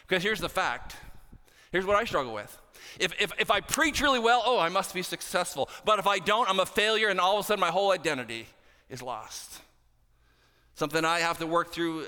Because 0.07 0.23
here's 0.23 0.39
the 0.39 0.49
fact 0.49 0.95
here's 1.71 1.85
what 1.85 1.95
I 1.95 2.05
struggle 2.05 2.33
with. 2.33 2.57
If, 2.99 3.19
if, 3.19 3.31
if 3.39 3.49
I 3.51 3.59
preach 3.59 3.99
really 3.99 4.19
well, 4.19 4.43
oh, 4.45 4.59
I 4.59 4.69
must 4.69 4.93
be 4.93 5.01
successful. 5.01 5.69
But 5.85 5.99
if 5.99 6.07
I 6.07 6.19
don't, 6.19 6.47
I'm 6.49 6.59
a 6.59 6.65
failure, 6.65 7.09
and 7.09 7.19
all 7.19 7.37
of 7.37 7.43
a 7.43 7.47
sudden 7.47 7.59
my 7.59 7.71
whole 7.71 7.91
identity 7.91 8.47
is 8.89 9.01
lost. 9.01 9.59
Something 10.75 11.03
I 11.03 11.19
have 11.19 11.39
to 11.39 11.47
work 11.47 11.71
through 11.71 12.01
uh, 12.01 12.05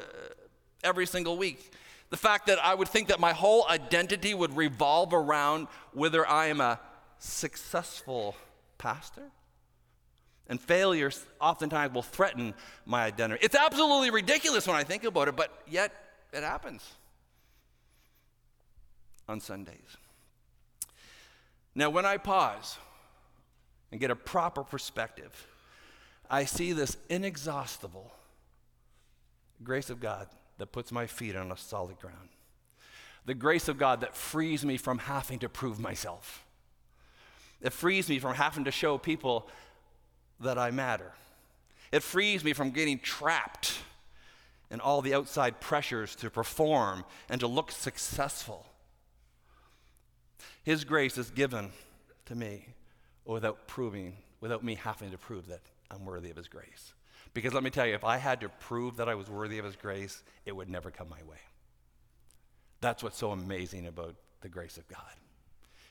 every 0.83 1.05
single 1.05 1.37
week. 1.37 1.71
The 2.11 2.17
fact 2.17 2.47
that 2.47 2.59
I 2.63 2.75
would 2.75 2.87
think 2.87 3.07
that 3.07 3.19
my 3.19 3.33
whole 3.33 3.65
identity 3.67 4.33
would 4.33 4.55
revolve 4.55 5.13
around 5.13 5.67
whether 5.93 6.27
I 6.27 6.47
am 6.47 6.61
a 6.61 6.79
successful 7.17 8.35
pastor. 8.77 9.31
And 10.47 10.61
failures 10.61 11.25
oftentimes 11.41 11.93
will 11.93 12.03
threaten 12.03 12.53
my 12.85 13.05
identity. 13.05 13.43
It's 13.43 13.55
absolutely 13.55 14.11
ridiculous 14.11 14.67
when 14.67 14.75
I 14.75 14.83
think 14.83 15.03
about 15.03 15.27
it, 15.27 15.35
but 15.35 15.51
yet 15.67 15.91
it 16.31 16.43
happens 16.43 16.83
on 19.27 19.39
Sundays. 19.39 19.97
Now, 21.73 21.89
when 21.89 22.05
I 22.05 22.17
pause 22.17 22.77
and 23.91 23.99
get 23.99 24.11
a 24.11 24.15
proper 24.15 24.63
perspective, 24.63 25.47
I 26.29 26.45
see 26.45 26.73
this 26.73 26.97
inexhaustible 27.09 28.11
grace 29.63 29.89
of 29.89 29.99
God 29.99 30.27
that 30.57 30.71
puts 30.71 30.91
my 30.91 31.07
feet 31.07 31.35
on 31.35 31.51
a 31.51 31.57
solid 31.57 31.99
ground. 31.99 32.29
The 33.25 33.33
grace 33.33 33.67
of 33.67 33.77
God 33.77 34.01
that 34.01 34.15
frees 34.15 34.63
me 34.63 34.77
from 34.77 34.99
having 34.99 35.39
to 35.39 35.49
prove 35.49 35.79
myself. 35.79 36.45
It 37.61 37.73
frees 37.73 38.07
me 38.09 38.19
from 38.19 38.35
having 38.35 38.65
to 38.65 38.71
show 38.71 38.97
people 38.97 39.49
that 40.39 40.57
I 40.57 40.71
matter. 40.71 41.11
It 41.91 42.03
frees 42.03 42.43
me 42.43 42.53
from 42.53 42.71
getting 42.71 42.99
trapped 42.99 43.79
in 44.71 44.79
all 44.79 45.01
the 45.01 45.13
outside 45.13 45.61
pressures 45.61 46.15
to 46.17 46.29
perform 46.29 47.05
and 47.29 47.39
to 47.39 47.47
look 47.47 47.71
successful. 47.71 48.65
His 50.63 50.83
grace 50.83 51.17
is 51.17 51.29
given 51.29 51.69
to 52.25 52.35
me 52.35 52.65
without 53.23 53.67
proving, 53.67 54.17
without 54.41 54.63
me 54.63 54.75
having 54.75 55.11
to 55.11 55.17
prove 55.17 55.47
that 55.47 55.61
I'm 55.91 56.05
worthy 56.05 56.31
of 56.31 56.37
His 56.37 56.47
grace. 56.47 56.93
Because 57.33 57.53
let 57.53 57.63
me 57.63 57.69
tell 57.69 57.85
you, 57.85 57.93
if 57.93 58.03
I 58.03 58.17
had 58.17 58.41
to 58.41 58.49
prove 58.49 58.97
that 58.97 59.09
I 59.09 59.15
was 59.15 59.29
worthy 59.29 59.59
of 59.59 59.65
His 59.65 59.75
grace, 59.75 60.23
it 60.45 60.55
would 60.55 60.69
never 60.69 60.89
come 60.89 61.09
my 61.09 61.23
way. 61.29 61.37
That's 62.81 63.03
what's 63.03 63.17
so 63.17 63.31
amazing 63.31 63.87
about 63.87 64.15
the 64.41 64.49
grace 64.49 64.77
of 64.77 64.87
God. 64.87 64.99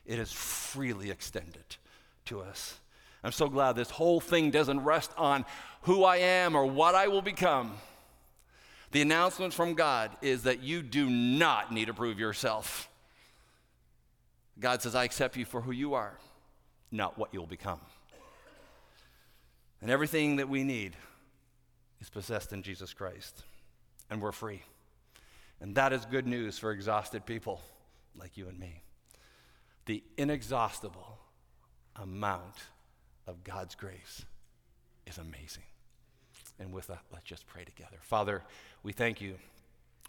It 0.07 0.19
is 0.19 0.33
freely 0.33 1.11
extended 1.11 1.77
to 2.27 2.41
us. 2.41 2.79
I'm 3.25 3.33
so 3.33 3.49
glad 3.49 3.75
this 3.75 3.89
whole 3.89 4.21
thing 4.21 4.51
doesn't 4.51 4.85
rest 4.85 5.11
on 5.17 5.47
who 5.83 6.05
I 6.05 6.19
am 6.19 6.55
or 6.55 6.67
what 6.67 6.95
I 6.95 7.09
will 7.09 7.23
become. 7.23 7.73
The 8.93 9.01
announcement 9.01 9.55
from 9.55 9.75
God 9.75 10.11
is 10.21 10.43
that 10.43 10.63
you 10.63 10.83
do 10.83 11.09
not 11.09 11.73
need 11.73 11.87
to 11.87 11.95
prove 11.95 12.19
yourself. 12.19 12.89
God 14.61 14.83
says, 14.83 14.95
I 14.95 15.05
accept 15.05 15.37
you 15.37 15.47
for 15.47 15.63
who 15.63 15.73
you 15.73 15.95
are, 15.95 16.19
not 16.93 17.19
what 17.19 17.31
you'll 17.33 17.47
become. 17.47 17.81
And 19.81 19.91
everything 19.91 20.37
that 20.37 20.49
we 20.49 20.63
need 20.63 20.95
is 22.01 22.11
possessed 22.11 22.53
in 22.53 22.63
Jesus 22.63 22.93
Christ, 22.93 23.43
and 24.11 24.21
we're 24.21 24.33
free. 24.33 24.63
And 25.61 25.75
that 25.77 25.93
is 25.95 26.05
good 26.05 26.27
news 26.27 26.59
for 26.59 26.73
exhausted 26.73 27.25
people 27.25 27.61
like 28.15 28.37
you 28.37 28.49
and 28.49 28.59
me. 28.59 28.83
The 29.87 30.05
inexhaustible 30.19 31.19
amount 31.97 32.57
of 33.27 33.45
God's 33.45 33.75
grace 33.75 34.25
is 35.07 35.19
amazing. 35.19 35.65
And 36.59 36.73
with 36.73 36.87
that, 36.89 37.03
let's 37.13 37.25
just 37.25 37.47
pray 37.47 37.65
together. 37.65 37.97
Father, 38.01 38.43
we 38.83 38.93
thank 38.93 39.21
you 39.21 39.35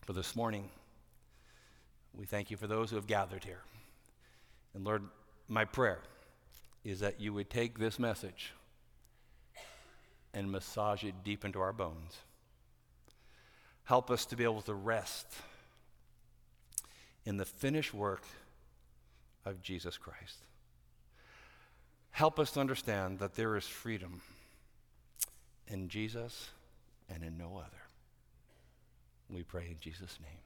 for 0.01 0.13
this 0.13 0.35
morning. 0.35 0.69
We 2.13 2.25
thank 2.25 2.51
you 2.51 2.57
for 2.57 2.67
those 2.67 2.89
who 2.89 2.95
have 2.95 3.07
gathered 3.07 3.43
here. 3.43 3.61
And 4.73 4.83
Lord, 4.83 5.03
my 5.47 5.65
prayer 5.65 5.99
is 6.83 6.99
that 6.99 7.19
you 7.19 7.33
would 7.33 7.49
take 7.49 7.79
this 7.79 7.97
message 7.97 8.53
and 10.33 10.51
massage 10.51 11.03
it 11.03 11.23
deep 11.23 11.45
into 11.45 11.59
our 11.59 11.73
bones. 11.73 12.17
Help 13.85 14.11
us 14.11 14.25
to 14.27 14.35
be 14.35 14.43
able 14.43 14.61
to 14.61 14.73
rest 14.73 15.27
in 17.25 17.37
the 17.37 17.45
finished 17.45 17.93
work 17.93 18.23
of 19.45 19.61
Jesus 19.61 19.97
Christ. 19.97 20.45
Help 22.15 22.39
us 22.39 22.51
to 22.51 22.61
understand 22.61 23.19
that 23.19 23.35
there 23.35 23.57
is 23.57 23.65
freedom 23.65 24.21
in 25.67 25.89
Jesus 25.89 26.49
and 27.13 27.21
in 27.25 27.37
no 27.37 27.57
other. 27.57 27.83
We 29.29 29.43
pray 29.43 29.67
in 29.69 29.75
Jesus' 29.81 30.17
name. 30.21 30.44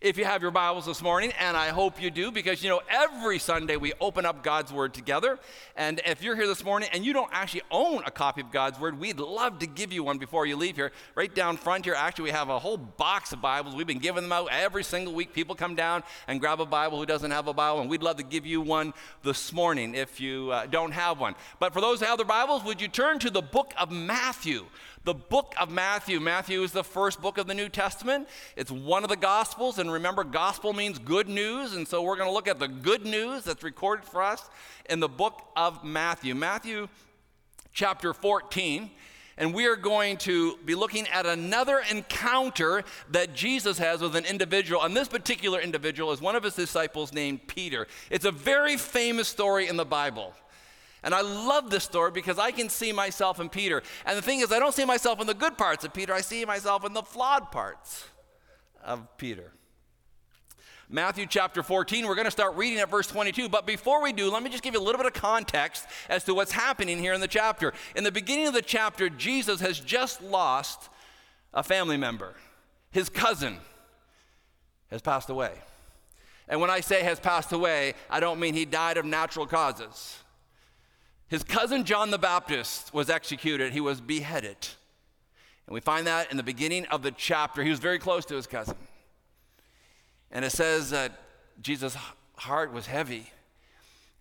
If 0.00 0.16
you 0.16 0.24
have 0.24 0.42
your 0.42 0.52
Bibles 0.52 0.86
this 0.86 1.02
morning, 1.02 1.32
and 1.40 1.56
I 1.56 1.70
hope 1.70 2.00
you 2.00 2.08
do, 2.08 2.30
because 2.30 2.62
you 2.62 2.68
know, 2.68 2.80
every 2.88 3.40
Sunday 3.40 3.74
we 3.74 3.94
open 4.00 4.24
up 4.24 4.44
God's 4.44 4.72
Word 4.72 4.94
together. 4.94 5.40
And 5.74 6.00
if 6.06 6.22
you're 6.22 6.36
here 6.36 6.46
this 6.46 6.62
morning 6.62 6.88
and 6.92 7.04
you 7.04 7.12
don't 7.12 7.30
actually 7.32 7.62
own 7.72 8.04
a 8.06 8.10
copy 8.12 8.40
of 8.40 8.52
God's 8.52 8.78
Word, 8.78 9.00
we'd 9.00 9.18
love 9.18 9.58
to 9.58 9.66
give 9.66 9.92
you 9.92 10.04
one 10.04 10.18
before 10.18 10.46
you 10.46 10.54
leave 10.54 10.76
here. 10.76 10.92
Right 11.16 11.34
down 11.34 11.56
front 11.56 11.84
here, 11.84 11.94
actually, 11.94 12.26
we 12.26 12.30
have 12.30 12.48
a 12.48 12.60
whole 12.60 12.76
box 12.76 13.32
of 13.32 13.42
Bibles. 13.42 13.74
We've 13.74 13.88
been 13.88 13.98
giving 13.98 14.22
them 14.22 14.30
out 14.30 14.50
every 14.52 14.84
single 14.84 15.14
week. 15.14 15.32
People 15.32 15.56
come 15.56 15.74
down 15.74 16.04
and 16.28 16.38
grab 16.38 16.60
a 16.60 16.66
Bible 16.66 16.98
who 16.98 17.06
doesn't 17.06 17.32
have 17.32 17.48
a 17.48 17.52
Bible, 17.52 17.80
and 17.80 17.90
we'd 17.90 18.04
love 18.04 18.18
to 18.18 18.22
give 18.22 18.46
you 18.46 18.60
one 18.60 18.94
this 19.24 19.52
morning 19.52 19.96
if 19.96 20.20
you 20.20 20.52
uh, 20.52 20.66
don't 20.66 20.92
have 20.92 21.18
one. 21.18 21.34
But 21.58 21.72
for 21.72 21.80
those 21.80 21.98
who 21.98 22.06
have 22.06 22.18
their 22.18 22.24
Bibles, 22.24 22.62
would 22.62 22.80
you 22.80 22.86
turn 22.86 23.18
to 23.18 23.30
the 23.30 23.42
book 23.42 23.74
of 23.76 23.90
Matthew? 23.90 24.66
The 25.08 25.14
book 25.14 25.54
of 25.58 25.70
Matthew. 25.70 26.20
Matthew 26.20 26.62
is 26.62 26.72
the 26.72 26.84
first 26.84 27.22
book 27.22 27.38
of 27.38 27.46
the 27.46 27.54
New 27.54 27.70
Testament. 27.70 28.28
It's 28.56 28.70
one 28.70 29.04
of 29.04 29.08
the 29.08 29.16
Gospels, 29.16 29.78
and 29.78 29.90
remember, 29.90 30.22
gospel 30.22 30.74
means 30.74 30.98
good 30.98 31.30
news, 31.30 31.72
and 31.72 31.88
so 31.88 32.02
we're 32.02 32.16
going 32.16 32.28
to 32.28 32.34
look 32.34 32.46
at 32.46 32.58
the 32.58 32.68
good 32.68 33.06
news 33.06 33.44
that's 33.44 33.62
recorded 33.62 34.04
for 34.04 34.22
us 34.22 34.50
in 34.90 35.00
the 35.00 35.08
book 35.08 35.40
of 35.56 35.82
Matthew. 35.82 36.34
Matthew 36.34 36.88
chapter 37.72 38.12
14. 38.12 38.90
And 39.38 39.54
we 39.54 39.66
are 39.66 39.76
going 39.76 40.18
to 40.18 40.58
be 40.66 40.74
looking 40.74 41.06
at 41.08 41.24
another 41.24 41.80
encounter 41.90 42.84
that 43.12 43.34
Jesus 43.34 43.78
has 43.78 44.02
with 44.02 44.14
an 44.14 44.26
individual. 44.26 44.82
And 44.82 44.94
this 44.94 45.08
particular 45.08 45.58
individual 45.58 46.12
is 46.12 46.20
one 46.20 46.34
of 46.34 46.42
his 46.42 46.54
disciples 46.54 47.14
named 47.14 47.46
Peter. 47.46 47.86
It's 48.10 48.24
a 48.26 48.32
very 48.32 48.76
famous 48.76 49.28
story 49.28 49.68
in 49.68 49.76
the 49.76 49.86
Bible. 49.86 50.34
And 51.02 51.14
I 51.14 51.20
love 51.20 51.70
this 51.70 51.84
story 51.84 52.10
because 52.10 52.38
I 52.38 52.50
can 52.50 52.68
see 52.68 52.92
myself 52.92 53.40
in 53.40 53.48
Peter. 53.48 53.82
And 54.04 54.18
the 54.18 54.22
thing 54.22 54.40
is, 54.40 54.52
I 54.52 54.58
don't 54.58 54.74
see 54.74 54.84
myself 54.84 55.20
in 55.20 55.26
the 55.26 55.34
good 55.34 55.56
parts 55.56 55.84
of 55.84 55.94
Peter, 55.94 56.12
I 56.12 56.20
see 56.20 56.44
myself 56.44 56.84
in 56.84 56.92
the 56.92 57.02
flawed 57.02 57.50
parts 57.50 58.04
of 58.84 59.16
Peter. 59.16 59.52
Matthew 60.90 61.26
chapter 61.26 61.62
14, 61.62 62.06
we're 62.06 62.14
going 62.14 62.24
to 62.24 62.30
start 62.30 62.56
reading 62.56 62.78
at 62.78 62.90
verse 62.90 63.06
22. 63.06 63.50
But 63.50 63.66
before 63.66 64.02
we 64.02 64.14
do, 64.14 64.30
let 64.30 64.42
me 64.42 64.48
just 64.48 64.62
give 64.62 64.72
you 64.72 64.80
a 64.80 64.82
little 64.82 64.98
bit 64.98 65.06
of 65.06 65.12
context 65.12 65.86
as 66.08 66.24
to 66.24 66.34
what's 66.34 66.52
happening 66.52 66.98
here 66.98 67.12
in 67.12 67.20
the 67.20 67.28
chapter. 67.28 67.74
In 67.94 68.04
the 68.04 68.12
beginning 68.12 68.46
of 68.46 68.54
the 68.54 68.62
chapter, 68.62 69.10
Jesus 69.10 69.60
has 69.60 69.78
just 69.78 70.22
lost 70.22 70.88
a 71.52 71.62
family 71.62 71.98
member. 71.98 72.34
His 72.90 73.10
cousin 73.10 73.58
has 74.90 75.02
passed 75.02 75.28
away. 75.28 75.52
And 76.48 76.58
when 76.58 76.70
I 76.70 76.80
say 76.80 77.02
has 77.02 77.20
passed 77.20 77.52
away, 77.52 77.92
I 78.08 78.20
don't 78.20 78.40
mean 78.40 78.54
he 78.54 78.64
died 78.64 78.96
of 78.96 79.04
natural 79.04 79.46
causes. 79.46 80.16
His 81.28 81.42
cousin 81.42 81.84
John 81.84 82.10
the 82.10 82.18
Baptist 82.18 82.92
was 82.94 83.10
executed, 83.10 83.72
he 83.72 83.80
was 83.80 84.00
beheaded. 84.00 84.56
And 85.66 85.74
we 85.74 85.80
find 85.80 86.06
that 86.06 86.30
in 86.30 86.38
the 86.38 86.42
beginning 86.42 86.86
of 86.86 87.02
the 87.02 87.10
chapter. 87.10 87.62
He 87.62 87.68
was 87.68 87.78
very 87.78 87.98
close 87.98 88.24
to 88.26 88.34
his 88.34 88.46
cousin. 88.46 88.76
And 90.30 90.44
it 90.44 90.52
says 90.52 90.90
that 90.90 91.20
Jesus' 91.60 91.96
heart 92.36 92.72
was 92.72 92.86
heavy. 92.86 93.30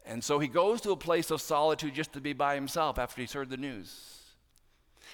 And 0.05 0.21
so 0.21 0.39
he 0.39 0.49
goes 0.49 0.81
to 0.81 0.91
a 0.91 0.97
place 0.97 1.31
of 1.31 1.41
solitude 1.41 1.93
just 1.93 2.11
to 2.13 2.21
be 2.21 2.33
by 2.33 2.55
himself 2.55 2.99
after 2.99 3.21
he's 3.21 3.31
heard 3.31 3.49
the 3.49 3.57
news. 3.57 4.17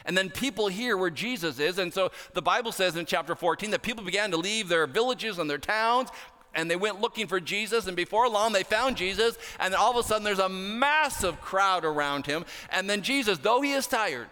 And 0.06 0.18
then 0.18 0.30
people 0.30 0.68
hear 0.68 0.98
where 0.98 1.10
Jesus 1.10 1.60
is. 1.60 1.78
And 1.78 1.94
so 1.94 2.12
the 2.34 2.42
Bible 2.42 2.72
says 2.72 2.96
in 2.96 3.06
chapter 3.06 3.36
14 3.36 3.72
that 3.72 3.84
people 3.84 4.04
began 4.04 4.32
to 4.32 4.38
leave 4.38 4.68
their 4.68 4.88
villages 4.88 5.40
and 5.40 5.50
their 5.50 5.58
towns, 5.58 6.10
and 6.54 6.70
they 6.70 6.76
went 6.76 7.02
looking 7.02 7.28
for 7.28 7.40
Jesus. 7.40 7.88
And 7.88 7.96
before 7.96 8.30
long, 8.30 8.54
they 8.54 8.64
found 8.64 8.98
Jesus. 8.98 9.38
And 9.60 9.74
then 9.74 9.80
all 9.80 9.92
of 9.92 9.98
a 9.98 10.08
sudden, 10.08 10.24
there's 10.24 10.40
a 10.40 10.50
massive 10.50 11.42
crowd 11.42 11.86
around 11.86 12.26
him. 12.26 12.46
And 12.72 12.90
then 12.90 13.02
Jesus, 13.02 13.38
though 13.40 13.62
he 13.62 13.74
is 13.74 13.88
tired, 13.88 14.30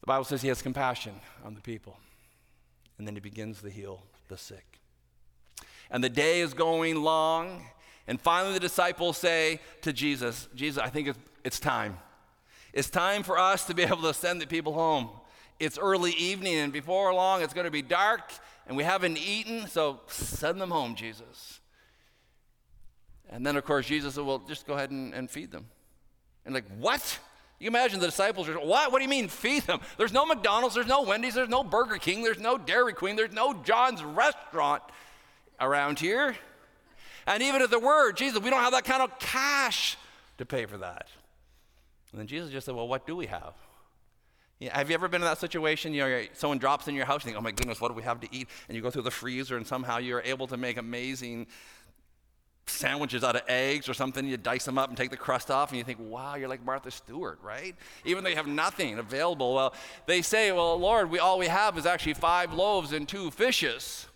the 0.00 0.06
Bible 0.06 0.24
says 0.24 0.42
he 0.42 0.48
has 0.48 0.62
compassion 0.62 1.14
on 1.44 1.54
the 1.54 1.60
people. 1.60 1.98
And 2.98 3.06
then 3.06 3.14
he 3.14 3.20
begins 3.20 3.60
to 3.62 3.70
heal 3.70 4.02
the 4.28 4.38
sick. 4.38 4.80
And 5.90 6.02
the 6.02 6.08
day 6.08 6.40
is 6.40 6.54
going 6.54 7.02
long. 7.02 7.64
And 8.08 8.20
finally, 8.20 8.54
the 8.54 8.60
disciples 8.60 9.18
say 9.18 9.60
to 9.82 9.92
Jesus, 9.92 10.48
Jesus, 10.54 10.82
I 10.82 10.88
think 10.88 11.14
it's, 11.44 11.58
time. 11.58 11.98
It's 12.72 12.88
time 12.88 13.22
for 13.22 13.38
us 13.38 13.64
to 13.66 13.74
be 13.74 13.82
able 13.82 14.02
to 14.02 14.14
send 14.14 14.40
the 14.40 14.46
people 14.46 14.74
home. 14.74 15.08
It's 15.58 15.78
early 15.78 16.12
evening, 16.12 16.56
and 16.56 16.72
before 16.72 17.12
long, 17.14 17.42
it's 17.42 17.54
going 17.54 17.64
to 17.64 17.70
be 17.70 17.82
dark, 17.82 18.30
and 18.66 18.76
we 18.76 18.84
haven't 18.84 19.18
eaten, 19.18 19.68
so 19.68 20.00
send 20.08 20.60
them 20.60 20.70
home, 20.70 20.94
Jesus. 20.94 21.60
And 23.28 23.46
then, 23.46 23.56
of 23.56 23.64
course, 23.64 23.86
Jesus 23.86 24.14
said, 24.14 24.24
Well, 24.24 24.38
just 24.38 24.66
go 24.66 24.74
ahead 24.74 24.90
and, 24.90 25.14
and 25.14 25.30
feed 25.30 25.50
them. 25.50 25.66
And, 26.44 26.54
like, 26.54 26.64
what? 26.78 27.18
You 27.58 27.68
imagine 27.68 28.00
the 28.00 28.06
disciples 28.06 28.48
are, 28.48 28.54
what? 28.54 28.92
What 28.92 28.98
do 28.98 29.02
you 29.02 29.08
mean 29.08 29.28
feed 29.28 29.62
them? 29.62 29.80
There's 29.96 30.12
no 30.12 30.26
McDonald's, 30.26 30.74
there's 30.74 30.86
no 30.86 31.02
Wendy's, 31.02 31.34
there's 31.34 31.48
no 31.48 31.64
Burger 31.64 31.96
King, 31.96 32.22
there's 32.22 32.38
no 32.38 32.58
Dairy 32.58 32.92
Queen, 32.92 33.16
there's 33.16 33.32
no 33.32 33.54
John's 33.54 34.02
restaurant 34.02 34.82
around 35.58 35.98
here. 35.98 36.36
And 37.26 37.42
even 37.42 37.62
if 37.62 37.70
there 37.70 37.80
were, 37.80 38.12
Jesus, 38.12 38.40
we 38.40 38.50
don't 38.50 38.60
have 38.60 38.72
that 38.72 38.84
kind 38.84 39.02
of 39.02 39.18
cash 39.18 39.96
to 40.38 40.46
pay 40.46 40.66
for 40.66 40.76
that. 40.78 41.08
And 42.12 42.20
then 42.20 42.26
Jesus 42.26 42.50
just 42.50 42.66
said, 42.66 42.74
Well, 42.74 42.88
what 42.88 43.06
do 43.06 43.16
we 43.16 43.26
have? 43.26 43.54
Have 44.70 44.88
you 44.88 44.94
ever 44.94 45.06
been 45.08 45.20
in 45.20 45.26
that 45.26 45.38
situation? 45.38 45.92
You 45.92 46.08
know, 46.08 46.24
someone 46.32 46.58
drops 46.58 46.88
in 46.88 46.94
your 46.94 47.04
house, 47.04 47.22
you 47.22 47.28
think, 47.28 47.36
"Oh 47.36 47.42
my 47.42 47.50
goodness, 47.50 47.80
what 47.80 47.88
do 47.88 47.94
we 47.94 48.02
have 48.04 48.20
to 48.20 48.28
eat?" 48.34 48.48
And 48.68 48.76
you 48.76 48.82
go 48.82 48.90
through 48.90 49.02
the 49.02 49.10
freezer, 49.10 49.56
and 49.56 49.66
somehow 49.66 49.98
you're 49.98 50.22
able 50.22 50.46
to 50.46 50.56
make 50.56 50.78
amazing 50.78 51.46
sandwiches 52.66 53.22
out 53.22 53.36
of 53.36 53.42
eggs 53.48 53.88
or 53.88 53.94
something. 53.94 54.26
You 54.26 54.38
dice 54.38 54.64
them 54.64 54.78
up 54.78 54.88
and 54.88 54.96
take 54.96 55.10
the 55.10 55.16
crust 55.16 55.50
off, 55.50 55.68
and 55.68 55.78
you 55.78 55.84
think, 55.84 55.98
"Wow, 56.00 56.36
you're 56.36 56.48
like 56.48 56.64
Martha 56.64 56.90
Stewart, 56.90 57.38
right?" 57.42 57.76
Even 58.04 58.24
though 58.24 58.30
you 58.30 58.36
have 58.36 58.46
nothing 58.46 58.98
available. 58.98 59.54
Well, 59.54 59.74
they 60.06 60.22
say, 60.22 60.50
"Well, 60.52 60.78
Lord, 60.78 61.10
we 61.10 61.18
all 61.18 61.38
we 61.38 61.48
have 61.48 61.76
is 61.76 61.84
actually 61.84 62.14
five 62.14 62.52
loaves 62.52 62.92
and 62.92 63.06
two 63.06 63.30
fishes." 63.30 64.06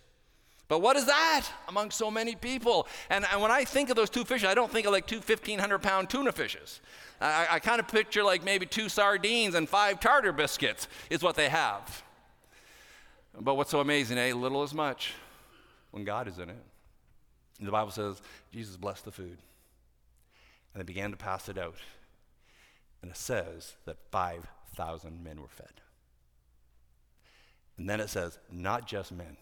But 0.71 0.81
what 0.81 0.95
is 0.95 1.03
that 1.03 1.47
among 1.67 1.91
so 1.91 2.09
many 2.09 2.33
people? 2.33 2.87
And, 3.09 3.25
and 3.29 3.41
when 3.41 3.51
I 3.51 3.65
think 3.65 3.89
of 3.89 3.97
those 3.97 4.09
two 4.09 4.23
fishes, 4.23 4.47
I 4.47 4.53
don't 4.53 4.71
think 4.71 4.87
of 4.87 4.93
like 4.93 5.05
two 5.05 5.17
1,500 5.17 5.79
pound 5.79 6.09
tuna 6.09 6.31
fishes. 6.31 6.79
I, 7.19 7.45
I 7.51 7.59
kind 7.59 7.81
of 7.81 7.89
picture 7.89 8.23
like 8.23 8.41
maybe 8.45 8.65
two 8.65 8.87
sardines 8.87 9.53
and 9.53 9.67
five 9.67 9.99
tartar 9.99 10.31
biscuits 10.31 10.87
is 11.09 11.21
what 11.21 11.35
they 11.35 11.49
have. 11.49 12.03
But 13.37 13.55
what's 13.55 13.69
so 13.69 13.81
amazing, 13.81 14.17
eh? 14.17 14.31
Little 14.31 14.63
as 14.63 14.73
much 14.73 15.11
when 15.89 16.05
God 16.05 16.29
is 16.29 16.37
in 16.37 16.49
it. 16.49 16.63
And 17.59 17.67
the 17.67 17.73
Bible 17.73 17.91
says 17.91 18.21
Jesus 18.53 18.77
blessed 18.77 19.03
the 19.03 19.11
food. 19.11 19.39
And 20.73 20.79
they 20.79 20.83
began 20.83 21.11
to 21.11 21.17
pass 21.17 21.49
it 21.49 21.57
out. 21.57 21.75
And 23.01 23.11
it 23.11 23.17
says 23.17 23.73
that 23.83 23.97
5,000 24.09 25.21
men 25.21 25.41
were 25.41 25.49
fed. 25.49 25.81
And 27.77 27.89
then 27.89 27.99
it 27.99 28.09
says, 28.09 28.39
not 28.49 28.87
just 28.87 29.11
men, 29.11 29.35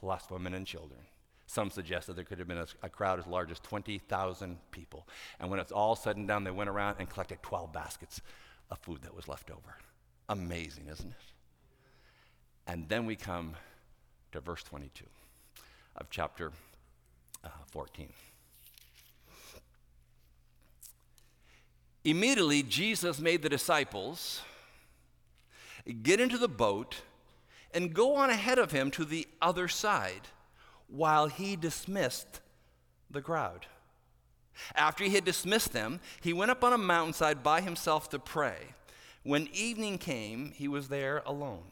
plus 0.00 0.30
women 0.30 0.54
and 0.54 0.66
children. 0.66 1.00
Some 1.46 1.70
suggest 1.70 2.08
that 2.08 2.16
there 2.16 2.24
could 2.24 2.38
have 2.38 2.48
been 2.48 2.58
a, 2.58 2.66
a 2.82 2.88
crowd 2.88 3.18
as 3.18 3.26
large 3.26 3.50
as 3.50 3.60
20,000 3.60 4.58
people. 4.72 5.06
And 5.38 5.50
when 5.50 5.60
it's 5.60 5.72
all 5.72 5.94
said 5.94 6.16
and 6.16 6.26
done, 6.26 6.44
they 6.44 6.50
went 6.50 6.68
around 6.70 6.96
and 6.98 7.08
collected 7.08 7.42
12 7.42 7.72
baskets 7.72 8.20
of 8.70 8.78
food 8.78 9.02
that 9.02 9.14
was 9.14 9.28
left 9.28 9.50
over. 9.50 9.76
Amazing, 10.28 10.88
isn't 10.90 11.10
it? 11.10 11.16
And 12.66 12.88
then 12.88 13.06
we 13.06 13.14
come 13.14 13.54
to 14.32 14.40
verse 14.40 14.64
22 14.64 15.04
of 15.96 16.10
chapter 16.10 16.50
uh, 17.44 17.48
14. 17.70 18.12
Immediately, 22.04 22.62
Jesus 22.64 23.20
made 23.20 23.42
the 23.42 23.48
disciples 23.48 24.42
get 26.02 26.20
into 26.20 26.38
the 26.38 26.48
boat 26.48 27.02
and 27.74 27.94
go 27.94 28.16
on 28.16 28.30
ahead 28.30 28.58
of 28.58 28.72
him 28.72 28.90
to 28.92 29.04
the 29.04 29.26
other 29.40 29.68
side 29.68 30.28
while 30.88 31.26
he 31.26 31.56
dismissed 31.56 32.40
the 33.10 33.22
crowd. 33.22 33.66
After 34.74 35.04
he 35.04 35.10
had 35.10 35.24
dismissed 35.24 35.72
them, 35.72 36.00
he 36.20 36.32
went 36.32 36.50
up 36.50 36.64
on 36.64 36.72
a 36.72 36.78
mountainside 36.78 37.42
by 37.42 37.60
himself 37.60 38.08
to 38.10 38.18
pray. 38.18 38.74
When 39.22 39.48
evening 39.52 39.98
came, 39.98 40.52
he 40.52 40.68
was 40.68 40.88
there 40.88 41.22
alone. 41.26 41.64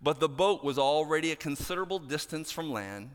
But 0.00 0.20
the 0.20 0.28
boat 0.28 0.62
was 0.62 0.78
already 0.78 1.32
a 1.32 1.36
considerable 1.36 1.98
distance 1.98 2.52
from 2.52 2.70
land 2.70 3.10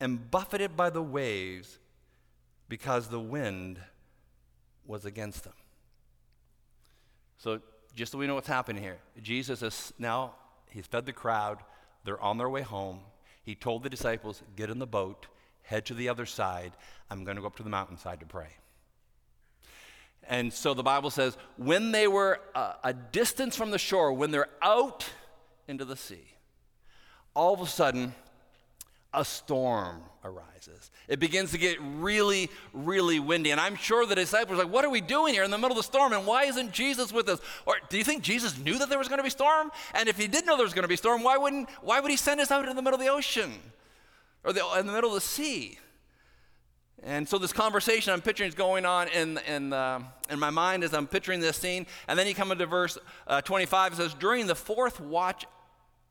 and 0.00 0.30
buffeted 0.30 0.76
by 0.76 0.90
the 0.90 1.02
waves 1.02 1.78
because 2.68 3.08
the 3.08 3.20
wind 3.20 3.78
was 4.86 5.04
against 5.04 5.44
them. 5.44 5.52
So, 7.38 7.60
just 7.94 8.12
so 8.12 8.18
we 8.18 8.26
know 8.26 8.34
what's 8.34 8.48
happening 8.48 8.82
here, 8.82 8.98
Jesus 9.22 9.62
is 9.62 9.92
now, 9.98 10.34
he's 10.70 10.86
fed 10.86 11.06
the 11.06 11.12
crowd, 11.12 11.58
they're 12.04 12.20
on 12.20 12.38
their 12.38 12.48
way 12.48 12.62
home. 12.62 13.00
He 13.42 13.54
told 13.54 13.82
the 13.82 13.90
disciples, 13.90 14.42
Get 14.56 14.70
in 14.70 14.78
the 14.78 14.86
boat, 14.86 15.26
head 15.62 15.86
to 15.86 15.94
the 15.94 16.08
other 16.08 16.26
side. 16.26 16.72
I'm 17.10 17.24
going 17.24 17.36
to 17.36 17.40
go 17.40 17.46
up 17.46 17.56
to 17.56 17.62
the 17.62 17.70
mountainside 17.70 18.20
to 18.20 18.26
pray. 18.26 18.48
And 20.28 20.52
so 20.52 20.74
the 20.74 20.82
Bible 20.82 21.10
says, 21.10 21.36
when 21.56 21.92
they 21.92 22.06
were 22.06 22.40
a, 22.54 22.74
a 22.84 22.92
distance 22.92 23.56
from 23.56 23.70
the 23.70 23.78
shore, 23.78 24.12
when 24.12 24.30
they're 24.30 24.50
out 24.62 25.08
into 25.66 25.84
the 25.84 25.96
sea, 25.96 26.34
all 27.34 27.54
of 27.54 27.60
a 27.60 27.66
sudden, 27.66 28.14
a 29.12 29.24
storm 29.24 30.02
arises. 30.24 30.90
It 31.08 31.18
begins 31.18 31.50
to 31.52 31.58
get 31.58 31.78
really, 31.80 32.48
really 32.72 33.18
windy. 33.18 33.50
And 33.50 33.60
I'm 33.60 33.74
sure 33.74 34.06
the 34.06 34.14
disciples 34.14 34.58
are 34.58 34.64
like, 34.64 34.72
What 34.72 34.84
are 34.84 34.90
we 34.90 35.00
doing 35.00 35.34
here 35.34 35.42
in 35.42 35.50
the 35.50 35.58
middle 35.58 35.72
of 35.72 35.76
the 35.76 35.82
storm? 35.82 36.12
And 36.12 36.26
why 36.26 36.44
isn't 36.44 36.72
Jesus 36.72 37.12
with 37.12 37.28
us? 37.28 37.40
Or 37.66 37.76
do 37.88 37.98
you 37.98 38.04
think 38.04 38.22
Jesus 38.22 38.58
knew 38.58 38.78
that 38.78 38.88
there 38.88 38.98
was 38.98 39.08
going 39.08 39.18
to 39.18 39.24
be 39.24 39.30
storm? 39.30 39.70
And 39.94 40.08
if 40.08 40.18
he 40.18 40.28
did 40.28 40.46
know 40.46 40.56
there 40.56 40.64
was 40.64 40.74
going 40.74 40.84
to 40.84 40.88
be 40.88 40.96
storm, 40.96 41.22
why, 41.22 41.36
wouldn't, 41.36 41.68
why 41.82 42.00
would 42.00 42.10
he 42.10 42.16
send 42.16 42.40
us 42.40 42.50
out 42.50 42.68
in 42.68 42.76
the 42.76 42.82
middle 42.82 42.98
of 42.98 43.04
the 43.04 43.10
ocean 43.10 43.52
or 44.44 44.52
the, 44.52 44.64
in 44.78 44.86
the 44.86 44.92
middle 44.92 45.10
of 45.10 45.14
the 45.14 45.20
sea? 45.20 45.78
And 47.02 47.26
so 47.26 47.38
this 47.38 47.52
conversation 47.52 48.12
I'm 48.12 48.20
picturing 48.20 48.48
is 48.48 48.54
going 48.54 48.84
on 48.84 49.08
in, 49.08 49.38
in, 49.48 49.72
uh, 49.72 50.00
in 50.28 50.38
my 50.38 50.50
mind 50.50 50.84
as 50.84 50.92
I'm 50.92 51.06
picturing 51.06 51.40
this 51.40 51.56
scene. 51.56 51.86
And 52.06 52.18
then 52.18 52.26
you 52.26 52.34
come 52.34 52.52
into 52.52 52.66
verse 52.66 52.98
uh, 53.26 53.40
25. 53.40 53.92
It 53.92 53.96
says, 53.96 54.14
During 54.14 54.46
the 54.46 54.54
fourth 54.54 55.00
watch 55.00 55.46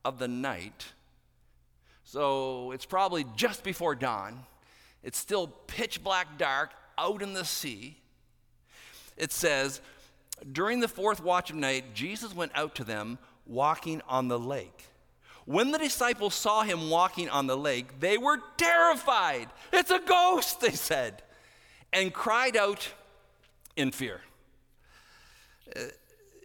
of 0.04 0.18
the 0.18 0.28
night, 0.28 0.88
so 2.12 2.72
it's 2.72 2.88
probably 2.88 3.24
just 3.36 3.64
before 3.64 3.94
dawn. 3.94 4.40
It's 5.04 5.20
still 5.20 5.46
pitch 5.68 6.04
black 6.04 6.40
dark 6.40 6.72
out 6.98 7.22
in 7.22 7.36
the 7.36 7.46
sea. 7.46 7.98
It 9.16 9.32
says, 9.32 9.80
During 10.52 10.80
the 10.80 10.88
fourth 10.88 11.22
watch 11.22 11.52
of 11.52 11.56
night, 11.56 11.94
Jesus 11.94 12.34
went 12.34 12.52
out 12.56 12.74
to 12.76 12.84
them 12.84 13.20
walking 13.46 14.02
on 14.08 14.28
the 14.28 14.40
lake. 14.40 14.86
When 15.46 15.70
the 15.70 15.78
disciples 15.78 16.34
saw 16.34 16.64
him 16.64 16.90
walking 16.90 17.30
on 17.30 17.46
the 17.46 17.58
lake, 17.58 18.00
they 18.00 18.18
were 18.18 18.40
terrified. 18.58 19.50
It's 19.72 19.92
a 19.92 20.00
ghost, 20.00 20.62
they 20.62 20.72
said, 20.72 21.22
and 21.94 22.12
cried 22.12 22.58
out 22.58 22.90
in 23.76 23.92
fear. 23.92 24.22
Uh, 25.76 25.82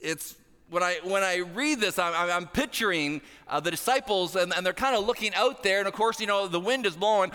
it's 0.03 0.37
when 0.75 0.83
I, 0.83 0.99
when 1.05 1.23
I 1.23 1.37
read 1.37 1.79
this, 1.81 2.01
I'm, 2.01 2.13
I'm 2.29 2.49
picturing 2.49 3.23
uh, 3.47 3.61
the 3.61 3.71
disciples, 3.71 4.35
and, 4.35 4.53
and 4.53 4.67
they're 4.67 4.73
kind 4.73 4.97
of 4.97 5.07
looking 5.07 5.33
out 5.35 5.63
there, 5.63 5.79
and 5.79 5.87
of 5.87 5.95
course, 5.95 6.19
you 6.21 6.27
know, 6.27 6.49
the 6.49 6.59
wind 6.59 6.85
is 6.85 6.97
blowing. 6.97 7.31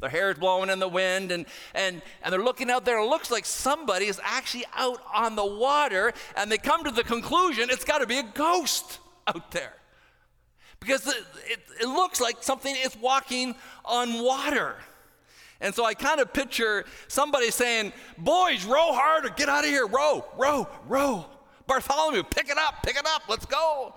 Their 0.00 0.08
hair 0.08 0.30
is 0.30 0.38
blowing 0.38 0.70
in 0.70 0.78
the 0.78 0.88
wind, 0.88 1.30
and, 1.32 1.44
and, 1.74 2.00
and 2.22 2.32
they're 2.32 2.42
looking 2.42 2.70
out 2.70 2.86
there. 2.86 2.98
It 2.98 3.06
looks 3.06 3.30
like 3.30 3.44
somebody 3.44 4.06
is 4.06 4.18
actually 4.24 4.64
out 4.74 5.00
on 5.14 5.36
the 5.36 5.44
water, 5.44 6.14
and 6.36 6.50
they 6.50 6.58
come 6.58 6.84
to 6.84 6.90
the 6.90 7.04
conclusion 7.04 7.68
it's 7.70 7.84
got 7.84 7.98
to 7.98 8.06
be 8.06 8.18
a 8.18 8.22
ghost 8.22 8.98
out 9.26 9.50
there. 9.50 9.74
Because 10.80 11.06
it, 11.06 11.22
it, 11.50 11.60
it 11.82 11.86
looks 11.86 12.18
like 12.18 12.42
something 12.42 12.74
is 12.74 12.96
walking 12.96 13.54
on 13.84 14.22
water. 14.22 14.76
And 15.60 15.74
so 15.74 15.84
I 15.84 15.94
kind 15.94 16.20
of 16.20 16.32
picture 16.32 16.84
somebody 17.08 17.50
saying, 17.50 17.92
Boys, 18.18 18.64
row 18.64 18.92
harder, 18.92 19.30
get 19.30 19.48
out 19.48 19.64
of 19.64 19.70
here, 19.70 19.86
row, 19.86 20.24
row, 20.36 20.68
row. 20.86 21.26
Bartholomew, 21.66 22.22
pick 22.24 22.48
it 22.48 22.58
up, 22.58 22.82
pick 22.82 22.96
it 22.96 23.06
up, 23.06 23.22
let's 23.28 23.46
go. 23.46 23.94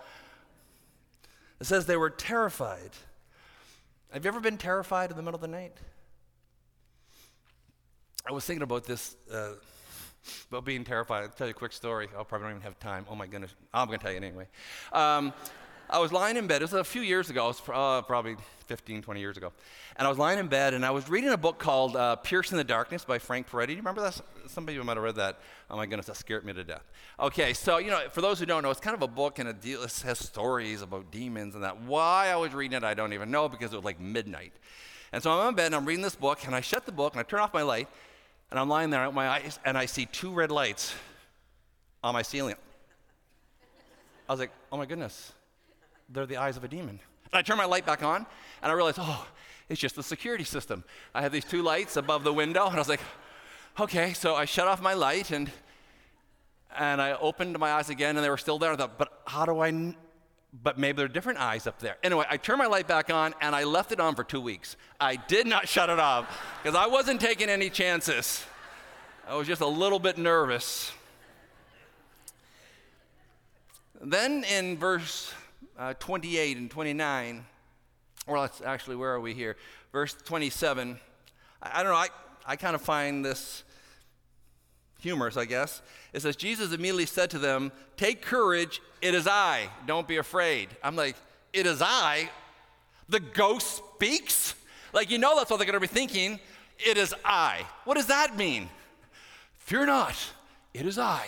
It 1.60 1.68
says 1.68 1.86
they 1.86 1.98
were 1.98 2.10
terrified. 2.10 2.92
Have 4.12 4.26
you 4.26 4.30
ever 4.30 4.40
been 4.40 4.58
terrified 4.58 5.12
in 5.12 5.18
the 5.18 5.22
middle 5.22 5.36
of 5.36 5.42
the 5.42 5.48
night? 5.48 5.78
I 8.28 8.32
was 8.32 8.46
thinking 8.46 8.64
about 8.64 8.86
this, 8.86 9.16
uh, 9.32 9.52
about 10.50 10.66
being 10.66 10.84
terrified. 10.84 11.24
I'll 11.24 11.30
tell 11.30 11.48
you 11.48 11.52
a 11.52 11.54
quick 11.54 11.74
story. 11.74 12.08
I 12.08 12.24
probably 12.24 12.46
don't 12.46 12.52
even 12.52 12.62
have 12.64 12.80
time. 12.80 13.06
Oh 13.10 13.16
my 13.16 13.28
goodness. 13.28 13.54
I'm 13.74 13.88
going 13.88 14.00
to 14.00 14.04
tell 14.04 14.12
you 14.12 14.18
anyway. 14.18 14.48
Um, 14.92 15.34
I 15.90 16.00
was 16.00 16.12
lying 16.12 16.38
in 16.38 16.48
bed. 16.48 16.62
It 16.62 16.66
was 16.66 16.74
a 16.74 16.84
few 16.84 17.02
years 17.02 17.30
ago. 17.30 17.46
It 17.46 17.48
was 17.48 17.62
uh, 17.74 18.02
probably 18.04 18.36
15, 18.70 19.02
20 19.02 19.20
years 19.20 19.36
ago. 19.36 19.52
And 19.96 20.06
I 20.06 20.10
was 20.10 20.20
lying 20.20 20.38
in 20.38 20.48
bed 20.48 20.76
and 20.76 20.86
I 20.86 20.92
was 20.92 21.10
reading 21.10 21.32
a 21.32 21.38
book 21.38 21.58
called 21.58 21.96
uh, 21.96 22.18
Piercing 22.18 22.56
the 22.56 22.64
Darkness 22.64 23.04
by 23.04 23.18
Frank 23.18 23.50
Peretti. 23.50 23.66
Do 23.68 23.72
you 23.74 23.80
remember 23.80 24.02
that? 24.02 24.22
Some 24.46 24.68
of 24.68 24.74
you 24.76 24.84
might 24.84 24.96
have 24.96 25.04
read 25.04 25.16
that. 25.16 25.40
Oh 25.72 25.76
my 25.76 25.88
goodness, 25.88 26.06
that 26.06 26.18
scared 26.18 26.46
me 26.46 26.54
to 26.54 26.64
death. 26.64 26.84
Okay, 27.20 27.54
so, 27.54 27.80
you 27.80 27.90
know, 27.90 28.00
for 28.12 28.22
those 28.22 28.40
who 28.40 28.46
don't 28.46 28.62
know, 28.62 28.70
it's 28.70 28.80
kind 28.80 28.96
of 28.96 29.02
a 29.02 29.08
book 29.08 29.40
and 29.40 29.50
it 29.50 29.56
has 30.04 30.20
stories 30.20 30.84
about 30.84 31.10
demons 31.10 31.56
and 31.56 31.64
that. 31.64 31.82
Why 31.82 32.28
I 32.28 32.36
was 32.36 32.54
reading 32.54 32.78
it, 32.78 32.84
I 32.84 32.94
don't 32.94 33.14
even 33.14 33.32
know 33.32 33.50
because 33.50 33.74
it 33.74 33.76
was 33.76 33.86
like 33.86 34.00
midnight. 34.00 34.54
And 35.12 35.24
so 35.24 35.32
I'm 35.32 35.50
in 35.50 35.56
bed 35.56 35.66
and 35.66 35.76
I'm 35.76 35.86
reading 35.86 36.04
this 36.04 36.16
book 36.16 36.46
and 36.46 36.56
I 36.56 36.62
shut 36.62 36.86
the 36.86 36.92
book 36.92 37.14
and 37.14 37.20
I 37.20 37.24
turn 37.24 37.40
off 37.40 37.54
my 37.54 37.64
light 37.64 37.88
and 38.52 38.60
I'm 38.60 38.70
lying 38.70 38.92
there 38.92 39.02
at 39.02 39.14
my 39.16 39.30
eyes 39.30 39.58
and 39.66 39.80
I 39.80 39.88
see 39.88 40.06
two 40.06 40.32
red 40.32 40.52
lights 40.52 40.94
on 42.04 42.14
my 42.14 42.22
ceiling. 42.22 42.54
I 44.28 44.34
was 44.34 44.40
like, 44.40 44.52
oh 44.72 44.78
my 44.78 44.86
goodness 44.86 45.34
they're 46.12 46.26
the 46.26 46.38
eyes 46.38 46.58
of 46.58 46.64
a 46.64 46.68
demon. 46.68 47.00
And 47.32 47.40
I 47.40 47.42
turn 47.42 47.58
my 47.58 47.66
light 47.66 47.86
back 47.86 48.04
on, 48.04 48.26
and 48.62 48.72
I 48.72 48.76
realized, 48.76 48.98
oh, 49.00 49.28
it's 49.70 49.80
just 49.80 49.96
the 49.96 50.04
security 50.04 50.44
system. 50.44 50.84
I 51.14 51.22
have 51.22 51.32
these 51.32 51.46
two 51.46 51.62
lights 51.62 51.96
above 51.96 52.24
the 52.24 52.34
window, 52.34 52.66
and 52.66 52.76
I 52.76 52.80
was 52.80 52.90
like, 52.90 53.02
okay, 53.80 54.14
so 54.14 54.36
I 54.36 54.46
shut 54.46 54.68
off 54.68 54.82
my 54.82 54.94
light, 54.94 55.32
and 55.32 55.52
and 56.78 57.02
I 57.02 57.14
opened 57.14 57.58
my 57.58 57.72
eyes 57.72 57.90
again, 57.90 58.16
and 58.16 58.24
they 58.24 58.30
were 58.30 58.38
still 58.38 58.60
there. 58.60 58.72
I 58.72 58.76
thought, 58.76 58.98
but 58.98 59.22
how 59.26 59.46
do 59.46 59.60
I? 59.60 59.96
But 60.64 60.80
maybe 60.80 60.98
there 60.98 61.06
are 61.06 61.10
different 61.10 61.40
eyes 61.40 61.68
up 61.68 61.80
there. 61.80 61.98
Anyway, 62.04 62.26
I 62.28 62.38
turned 62.38 62.58
my 62.58 62.66
light 62.66 62.88
back 62.88 63.12
on, 63.12 63.34
and 63.42 63.56
I 63.56 63.64
left 63.64 63.92
it 63.92 64.00
on 64.00 64.16
for 64.16 64.24
two 64.24 64.42
weeks. 64.42 64.76
I 65.00 65.16
did 65.16 65.46
not 65.46 65.68
shut 65.68 65.90
it 65.90 66.00
off 66.00 66.28
because 66.62 66.76
I 66.76 66.88
wasn't 66.88 67.22
taking 67.22 67.50
any 67.50 67.70
chances. 67.70 68.44
I 69.28 69.36
was 69.36 69.48
just 69.48 69.62
a 69.62 69.68
little 69.68 70.00
bit 70.00 70.18
nervous. 70.18 70.92
Then 74.02 74.44
in 74.46 74.78
verse 74.78 75.34
uh, 75.78 75.94
28 76.00 76.58
and 76.58 76.72
29, 76.72 77.46
or 78.28 78.40
let's 78.40 78.62
actually, 78.62 78.96
where 78.96 79.12
are 79.12 79.20
we 79.20 79.34
here? 79.34 79.56
Verse 79.92 80.14
27. 80.14 81.00
I, 81.62 81.80
I 81.80 81.84
don't 81.84 81.92
know, 81.92 81.98
I, 81.98 82.08
I 82.46 82.56
kind 82.56 82.76
of 82.76 82.82
find 82.82 83.24
this 83.24 83.64
humorous, 85.00 85.38
I 85.38 85.46
guess. 85.46 85.82
It 86.14 86.22
says, 86.22 86.36
Jesus 86.36 86.74
immediately 86.74 87.06
said 87.06 87.30
to 87.32 87.40
them, 87.40 87.72
Take 87.98 88.22
courage, 88.22 88.82
it 89.02 89.14
is 89.14 89.28
I, 89.28 89.70
don't 89.88 90.08
be 90.08 90.18
afraid. 90.18 90.70
I'm 90.84 90.96
like, 90.96 91.16
It 91.54 91.66
is 91.66 91.82
I? 91.82 92.30
The 93.08 93.20
ghost 93.20 93.82
speaks? 93.96 94.56
Like, 94.94 95.10
you 95.10 95.18
know, 95.18 95.36
that's 95.36 95.50
what 95.50 95.58
they're 95.58 95.66
going 95.66 95.74
to 95.74 95.80
be 95.80 95.88
thinking. 95.88 96.40
It 96.78 96.98
is 96.98 97.14
I. 97.26 97.66
What 97.86 97.96
does 97.96 98.08
that 98.08 98.38
mean? 98.38 98.70
Fear 99.58 99.88
not, 99.88 100.16
it 100.74 100.86
is 100.86 100.98
I. 100.98 101.26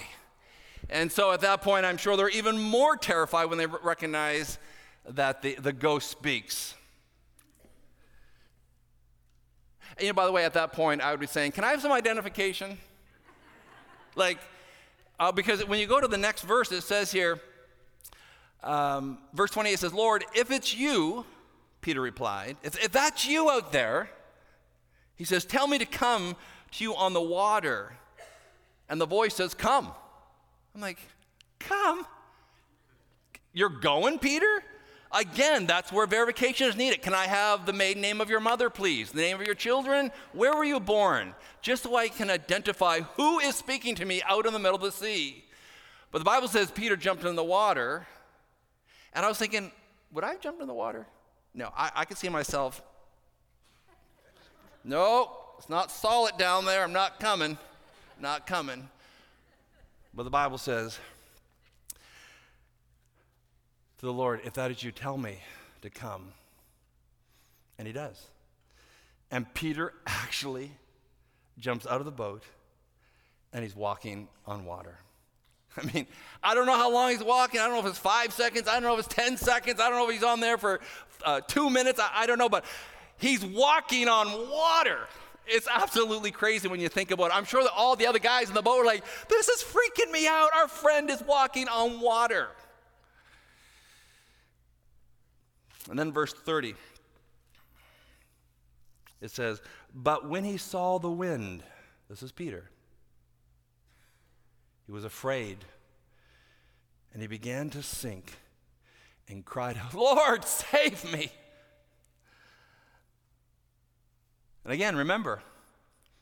And 0.90 1.12
so 1.12 1.32
at 1.32 1.42
that 1.42 1.62
point, 1.62 1.86
I'm 1.86 1.98
sure 1.98 2.18
they're 2.18 2.30
even 2.30 2.60
more 2.60 2.98
terrified 2.98 3.46
when 3.46 3.58
they 3.58 3.66
recognize 3.66 4.58
that 5.10 5.42
the, 5.42 5.56
the 5.56 5.74
ghost 5.74 6.10
speaks. 6.10 6.76
And, 9.98 10.02
you 10.02 10.08
know, 10.08 10.14
by 10.14 10.26
the 10.26 10.32
way, 10.32 10.46
at 10.46 10.54
that 10.54 10.74
point, 10.74 11.02
I 11.02 11.12
would 11.12 11.20
be 11.20 11.28
saying, 11.28 11.52
Can 11.54 11.64
I 11.64 11.72
have 11.72 11.82
some 11.82 11.92
identification? 11.92 12.78
like, 14.16 14.40
uh, 15.20 15.32
because 15.32 15.66
when 15.66 15.80
you 15.80 15.88
go 15.88 16.02
to 16.02 16.08
the 16.08 16.18
next 16.18 16.42
verse, 16.42 16.72
it 16.72 16.82
says 16.82 17.12
here, 17.12 17.40
um, 18.64 19.18
verse 19.34 19.52
28 19.52 19.80
says, 19.80 19.94
Lord, 19.94 20.26
if 20.36 20.52
it's 20.52 20.76
you, 20.76 21.26
Peter 21.82 22.02
replied, 22.02 22.58
if, 22.64 22.84
if 22.84 22.92
that's 22.92 23.26
you 23.28 23.50
out 23.50 23.72
there, 23.72 24.10
he 25.16 25.24
says, 25.24 25.46
Tell 25.46 25.68
me 25.68 25.78
to 25.78 25.86
come 25.86 26.36
to 26.72 26.84
you 26.84 26.96
on 26.96 27.14
the 27.14 27.22
water. 27.22 27.94
And 28.90 29.00
the 29.00 29.06
voice 29.06 29.36
says, 29.36 29.54
Come. 29.54 29.92
I'm 30.74 30.82
like, 30.82 31.00
come. 31.60 32.06
You're 33.54 33.70
going, 33.70 34.20
Peter? 34.20 34.51
Again, 35.14 35.66
that's 35.66 35.92
where 35.92 36.08
verification 36.08 36.68
is 36.68 36.78
needed. 36.78 37.02
Can 37.02 37.14
I 37.14 37.26
have 37.26 37.66
the 37.66 37.74
maiden 37.74 38.02
name 38.02 38.22
of 38.22 38.30
your 38.30 38.40
mother, 38.40 38.70
please? 38.70 39.12
The 39.12 39.22
name 39.22 39.40
of 39.40 39.46
your 39.46 39.56
children? 39.56 40.12
Where 40.32 40.56
were 40.56 40.64
you 40.64 40.80
born? 40.80 41.36
Just 41.62 41.84
so 41.84 41.96
I 41.96 42.08
can 42.08 42.30
identify 42.30 43.02
who 43.02 43.40
is 43.40 43.56
speaking 43.56 43.96
to 43.96 44.06
me 44.06 44.22
out 44.26 44.46
in 44.46 44.54
the 44.54 44.60
middle 44.60 44.78
of 44.78 44.82
the 44.82 44.92
sea. 44.92 45.44
But 46.12 46.20
the 46.20 46.26
Bible 46.26 46.48
says 46.48 46.72
Peter 46.72 46.96
jumped 46.96 47.26
in 47.26 47.36
the 47.36 47.44
water. 47.44 48.08
And 49.14 49.26
I 49.26 49.28
was 49.28 49.38
thinking, 49.38 49.72
would 50.14 50.24
I 50.24 50.32
have 50.32 50.42
jumped 50.42 50.62
in 50.62 50.68
the 50.68 50.74
water? 50.74 51.06
No, 51.54 51.72
I, 51.76 51.92
I 51.96 52.06
could 52.06 52.18
see 52.18 52.30
myself. 52.30 52.82
No, 54.84 55.32
it's 55.58 55.70
not 55.70 55.92
solid 55.92 56.38
down 56.38 56.66
there. 56.66 56.84
I'm 56.84 56.94
not 56.94 57.20
coming. 57.20 57.58
Not 58.20 58.48
coming. 58.48 58.88
But 60.14 60.24
the 60.24 60.30
Bible 60.30 60.58
says 60.58 61.00
to 64.02 64.08
the 64.08 64.14
Lord, 64.14 64.42
If 64.44 64.54
that 64.54 64.72
is 64.72 64.84
you, 64.84 64.92
tell 64.92 65.16
me 65.16 65.38
to 65.84 65.90
come. 65.92 66.34
And 67.78 67.88
he 67.88 67.94
does. 67.94 68.20
And 69.30 69.52
Peter 69.54 69.94
actually 70.08 70.72
jumps 71.60 71.86
out 71.86 72.00
of 72.00 72.06
the 72.06 72.12
boat 72.12 72.44
and 73.54 73.64
he's 73.64 73.76
walking 73.76 74.28
on 74.48 74.66
water. 74.66 74.98
I 75.78 75.84
mean, 75.94 76.08
I 76.42 76.56
don't 76.56 76.66
know 76.66 76.76
how 76.76 76.92
long 76.92 77.12
he's 77.12 77.24
walking. 77.24 77.60
I 77.60 77.66
don't 77.66 77.74
know 77.74 77.82
if 77.82 77.86
it's 77.86 78.00
five 78.00 78.34
seconds. 78.34 78.68
I 78.68 78.74
don't 78.74 78.84
know 78.84 78.94
if 78.98 79.06
it's 79.06 79.16
10 79.16 79.38
seconds. 79.38 79.80
I 79.80 79.90
don't 79.90 80.00
know 80.00 80.10
if 80.10 80.14
he's 80.16 80.24
on 80.24 80.40
there 80.40 80.58
for 80.58 80.80
uh, 81.24 81.42
two 81.42 81.70
minutes. 81.70 82.00
I, 82.00 82.10
I 82.12 82.26
don't 82.26 82.40
know, 82.40 82.50
but 82.50 82.66
he's 83.20 83.46
walking 83.46 84.08
on 84.08 84.50
water 84.50 85.08
it's 85.48 85.68
absolutely 85.68 86.32
crazy 86.32 86.68
when 86.68 86.80
you 86.80 86.88
think 86.88 87.12
about 87.12 87.26
it. 87.26 87.36
I'm 87.36 87.46
sure 87.46 87.64
that 87.64 87.74
all 87.76 87.96
the 87.96 88.06
other 88.06 88.20
guys 88.20 88.48
in 88.48 88.54
the 88.54 88.62
boat 88.62 88.78
were 88.78 88.86
like, 88.86 89.04
this 89.28 89.50
is 89.50 89.64
freaking 89.64 90.12
me 90.12 90.28
out. 90.28 90.50
Our 90.56 90.68
friend 90.68 91.10
is 91.10 91.22
walking 91.24 91.68
on 91.68 92.00
water. 92.00 92.50
And 95.92 96.00
then 96.00 96.14
verse 96.14 96.32
30, 96.32 96.74
it 99.20 99.30
says, 99.30 99.62
But 99.94 100.26
when 100.26 100.46
he 100.46 100.56
saw 100.56 101.00
the 101.00 101.12
wind, 101.12 101.64
this 102.10 102.24
is 102.24 102.32
Peter, 102.32 102.70
he 104.86 104.94
was 104.94 105.04
afraid 105.04 105.58
and 107.12 107.22
he 107.22 107.28
began 107.28 107.70
to 107.72 107.84
sink 107.84 108.38
and 109.28 109.44
cried 109.44 109.76
out, 109.78 109.94
Lord, 109.94 110.46
save 110.46 111.04
me. 111.12 111.30
And 114.64 114.72
again, 114.72 114.96
remember, 114.96 115.44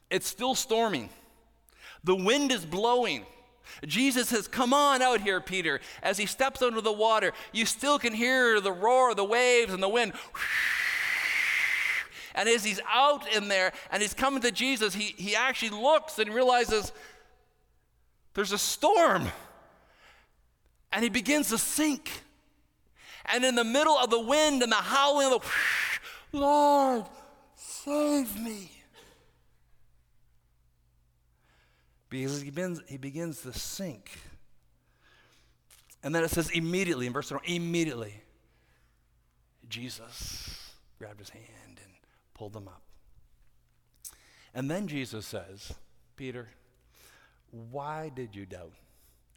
it's 0.09 0.27
still 0.27 0.55
storming. 0.55 1.09
The 2.03 2.15
wind 2.15 2.51
is 2.51 2.65
blowing. 2.65 3.23
Jesus 3.85 4.29
says, 4.29 4.47
Come 4.47 4.73
on 4.73 5.01
out 5.01 5.21
here, 5.21 5.41
Peter. 5.41 5.79
As 6.01 6.17
he 6.17 6.25
steps 6.25 6.61
under 6.61 6.81
the 6.81 6.91
water, 6.91 7.33
you 7.51 7.65
still 7.65 7.99
can 7.99 8.13
hear 8.13 8.59
the 8.59 8.71
roar 8.71 9.11
of 9.11 9.17
the 9.17 9.25
waves 9.25 9.73
and 9.73 9.81
the 9.81 9.89
wind. 9.89 10.13
And 12.35 12.47
as 12.47 12.63
he's 12.63 12.79
out 12.89 13.31
in 13.33 13.47
there 13.47 13.73
and 13.91 14.01
he's 14.01 14.13
coming 14.13 14.41
to 14.41 14.51
Jesus, 14.51 14.93
he, 14.93 15.15
he 15.17 15.35
actually 15.35 15.81
looks 15.81 16.19
and 16.19 16.33
realizes 16.33 16.91
there's 18.33 18.51
a 18.51 18.57
storm. 18.57 19.27
And 20.91 21.03
he 21.03 21.09
begins 21.09 21.49
to 21.49 21.57
sink. 21.57 22.23
And 23.25 23.43
in 23.43 23.55
the 23.55 23.63
middle 23.63 23.97
of 23.97 24.09
the 24.09 24.19
wind 24.19 24.63
and 24.63 24.71
the 24.71 24.75
howling 24.75 25.33
of 25.33 25.41
the, 26.31 26.37
Lord, 26.37 27.05
Save 27.83 28.39
me. 28.39 28.71
Because 32.09 32.41
he 32.41 32.49
begins, 32.49 32.81
he 32.87 32.97
begins 32.97 33.41
to 33.43 33.53
sink. 33.53 34.09
And 36.03 36.15
then 36.15 36.23
it 36.23 36.31
says 36.31 36.49
immediately 36.51 37.07
in 37.07 37.13
verse 37.13 37.29
1, 37.29 37.41
immediately, 37.45 38.13
Jesus 39.67 40.71
grabbed 40.97 41.19
his 41.19 41.29
hand 41.29 41.79
and 41.83 41.93
pulled 42.33 42.55
him 42.55 42.67
up. 42.67 42.81
And 44.55 44.69
then 44.69 44.87
Jesus 44.87 45.25
says, 45.25 45.73
Peter, 46.15 46.49
why 47.51 48.11
did 48.13 48.35
you 48.35 48.45
doubt? 48.45 48.73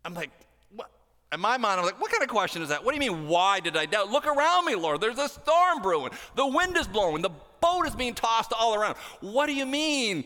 I'm 0.05 0.15
like, 0.15 0.31
what? 0.75 0.91
In 1.33 1.41
my 1.41 1.57
mind, 1.57 1.81
I'm 1.81 1.87
like, 1.87 2.01
what 2.01 2.11
kind 2.11 2.23
of 2.23 2.29
question 2.29 2.63
is 2.63 2.69
that? 2.69 2.85
What 2.85 2.95
do 2.95 3.03
you 3.03 3.13
mean, 3.13 3.29
why 3.29 3.61
did 3.61 3.77
I 3.77 3.87
doubt? 3.87 4.11
Look 4.11 4.27
around 4.27 4.67
me, 4.67 4.75
Lord. 4.75 5.01
There's 5.01 5.19
a 5.19 5.29
storm 5.29 5.83
brewing. 5.83 6.13
The 6.35 6.47
wind 6.47 6.77
is 6.77 6.87
blowing. 6.87 7.23
The 7.23 7.31
boat 7.61 7.87
is 7.87 7.95
being 7.95 8.15
tossed 8.15 8.53
all 8.53 8.75
around. 8.75 8.97
What 9.21 9.47
do 9.47 9.55
you 9.55 9.67
mean? 9.67 10.25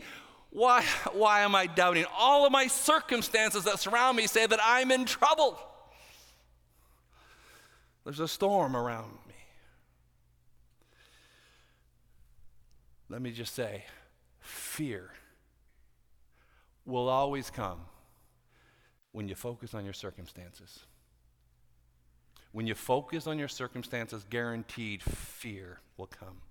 Why, 0.49 0.83
why 1.13 1.41
am 1.41 1.55
I 1.55 1.67
doubting? 1.67 2.05
All 2.17 2.45
of 2.45 2.51
my 2.51 2.67
circumstances 2.67 3.65
that 3.65 3.79
surround 3.79 4.17
me 4.17 4.27
say 4.27 4.45
that 4.45 4.59
I'm 4.63 4.91
in 4.91 5.05
trouble. 5.05 5.59
There's 8.03 8.19
a 8.19 8.27
storm 8.27 8.75
around 8.75 9.11
me. 9.27 9.33
Let 13.09 13.21
me 13.21 13.31
just 13.31 13.53
say 13.53 13.83
fear 14.39 15.11
will 16.85 17.09
always 17.09 17.49
come 17.49 17.79
when 19.11 19.27
you 19.27 19.35
focus 19.35 19.73
on 19.73 19.83
your 19.83 19.93
circumstances. 19.93 20.79
When 22.53 22.65
you 22.65 22.75
focus 22.75 23.27
on 23.27 23.37
your 23.37 23.49
circumstances, 23.49 24.25
guaranteed 24.29 25.03
fear 25.03 25.79
will 25.97 26.07
come. 26.07 26.41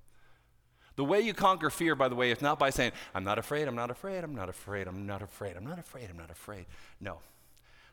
The 0.97 1.05
way 1.05 1.21
you 1.21 1.35
conquer 1.35 1.69
fear, 1.69 1.95
by 1.95 2.09
the 2.09 2.15
way, 2.15 2.31
is 2.31 2.41
not 2.41 2.59
by 2.59 2.71
saying, 2.71 2.93
I'm 3.15 3.23
not 3.25 3.39
afraid, 3.39 3.69
I'm 3.69 3.75
not 3.75 3.91
afraid, 3.91 4.25
I'm 4.25 4.35
not 4.35 4.49
afraid, 4.49 4.87
I'm 4.87 5.07
not 5.07 5.23
afraid, 5.23 5.57
I'm 5.57 5.67
not 5.67 5.79
afraid, 5.79 6.09
I'm 6.11 6.17
not 6.17 6.31
afraid. 6.31 6.65
No. 7.01 7.19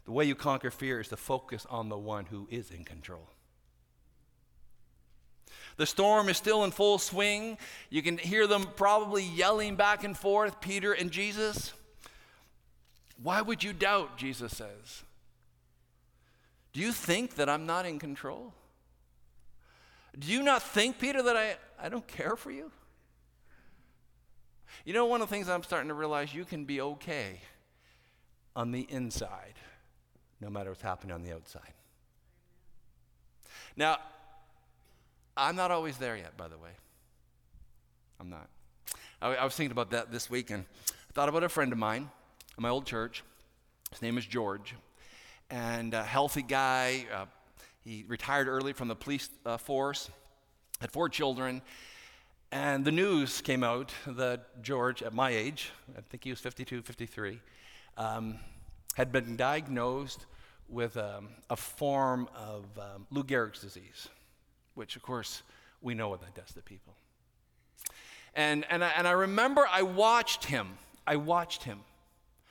The 0.05 0.11
way 0.11 0.25
you 0.25 0.35
conquer 0.35 0.71
fear 0.71 1.01
is 1.01 1.09
to 1.09 1.17
focus 1.17 1.65
on 1.69 1.89
the 1.89 1.97
one 1.97 2.25
who 2.25 2.47
is 2.49 2.71
in 2.71 2.85
control. 2.85 3.27
The 5.75 5.85
storm 5.85 6.29
is 6.29 6.37
still 6.37 6.63
in 6.63 6.71
full 6.71 6.97
swing. 6.97 7.57
You 7.89 8.01
can 8.01 8.17
hear 8.17 8.47
them 8.47 8.67
probably 8.75 9.23
yelling 9.23 9.75
back 9.75 10.03
and 10.03 10.17
forth, 10.17 10.61
Peter 10.61 10.93
and 10.93 11.11
Jesus. 11.11 11.73
Why 13.21 13.41
would 13.41 13.63
you 13.63 13.73
doubt? 13.73 14.17
Jesus 14.17 14.55
says. 14.55 15.03
Do 16.73 16.79
you 16.79 16.91
think 16.91 17.35
that 17.35 17.49
I'm 17.49 17.65
not 17.65 17.85
in 17.85 17.99
control? 17.99 18.53
Do 20.17 20.31
you 20.31 20.43
not 20.43 20.61
think, 20.61 20.99
Peter, 20.99 21.21
that 21.23 21.35
I, 21.35 21.55
I 21.81 21.89
don't 21.89 22.07
care 22.07 22.35
for 22.35 22.51
you? 22.51 22.71
You 24.85 24.93
know, 24.93 25.05
one 25.05 25.21
of 25.21 25.29
the 25.29 25.33
things 25.33 25.49
I'm 25.49 25.63
starting 25.63 25.87
to 25.87 25.93
realize 25.93 26.33
you 26.33 26.45
can 26.45 26.65
be 26.65 26.81
okay 26.81 27.39
on 28.55 28.71
the 28.71 28.85
inside, 28.89 29.55
no 30.41 30.49
matter 30.49 30.69
what's 30.69 30.81
happening 30.81 31.13
on 31.13 31.23
the 31.23 31.33
outside. 31.33 31.73
Now, 33.75 33.97
I'm 35.35 35.55
not 35.55 35.71
always 35.71 35.97
there 35.97 36.15
yet, 36.15 36.37
by 36.37 36.47
the 36.47 36.57
way. 36.57 36.69
I'm 38.19 38.29
not. 38.29 38.47
I, 39.21 39.35
I 39.35 39.43
was 39.43 39.55
thinking 39.55 39.71
about 39.71 39.91
that 39.91 40.11
this 40.11 40.29
week, 40.29 40.51
and 40.51 40.65
I 40.87 41.13
thought 41.13 41.29
about 41.29 41.43
a 41.43 41.49
friend 41.49 41.71
of 41.71 41.77
mine 41.77 42.09
in 42.57 42.61
my 42.61 42.69
old 42.69 42.85
church. 42.85 43.23
His 43.91 44.01
name 44.01 44.17
is 44.17 44.25
George, 44.25 44.75
and 45.49 45.93
a 45.93 46.03
healthy 46.03 46.41
guy. 46.43 47.05
Uh, 47.13 47.25
he 47.83 48.05
retired 48.07 48.47
early 48.47 48.73
from 48.73 48.87
the 48.87 48.95
police 48.95 49.29
uh, 49.45 49.57
force, 49.57 50.09
had 50.79 50.91
four 50.91 51.09
children, 51.09 51.61
and 52.53 52.85
the 52.85 52.91
news 52.91 53.41
came 53.41 53.63
out 53.63 53.91
that 54.07 54.61
George, 54.63 55.03
at 55.03 55.13
my 55.13 55.29
age, 55.31 55.71
I 55.97 56.01
think 56.01 56.23
he 56.23 56.29
was 56.29 56.39
52, 56.39 56.81
53, 56.81 57.39
um, 57.97 58.39
had 58.95 59.11
been 59.11 59.35
diagnosed 59.35 60.25
with 60.69 60.95
um, 60.97 61.29
a 61.49 61.55
form 61.55 62.29
of 62.35 62.65
um, 62.77 63.07
Lou 63.11 63.23
Gehrig's 63.23 63.59
disease 63.59 64.09
which, 64.75 64.95
of 64.95 65.01
course, 65.01 65.43
we 65.81 65.93
know 65.93 66.09
what 66.09 66.21
that 66.21 66.33
does 66.33 66.53
to 66.53 66.61
people. 66.61 66.93
And, 68.35 68.65
and, 68.69 68.83
I, 68.83 68.91
and 68.97 69.07
I 69.07 69.11
remember 69.11 69.67
I 69.69 69.83
watched 69.83 70.45
him. 70.45 70.77
I 71.05 71.17
watched 71.17 71.63
him. 71.63 71.79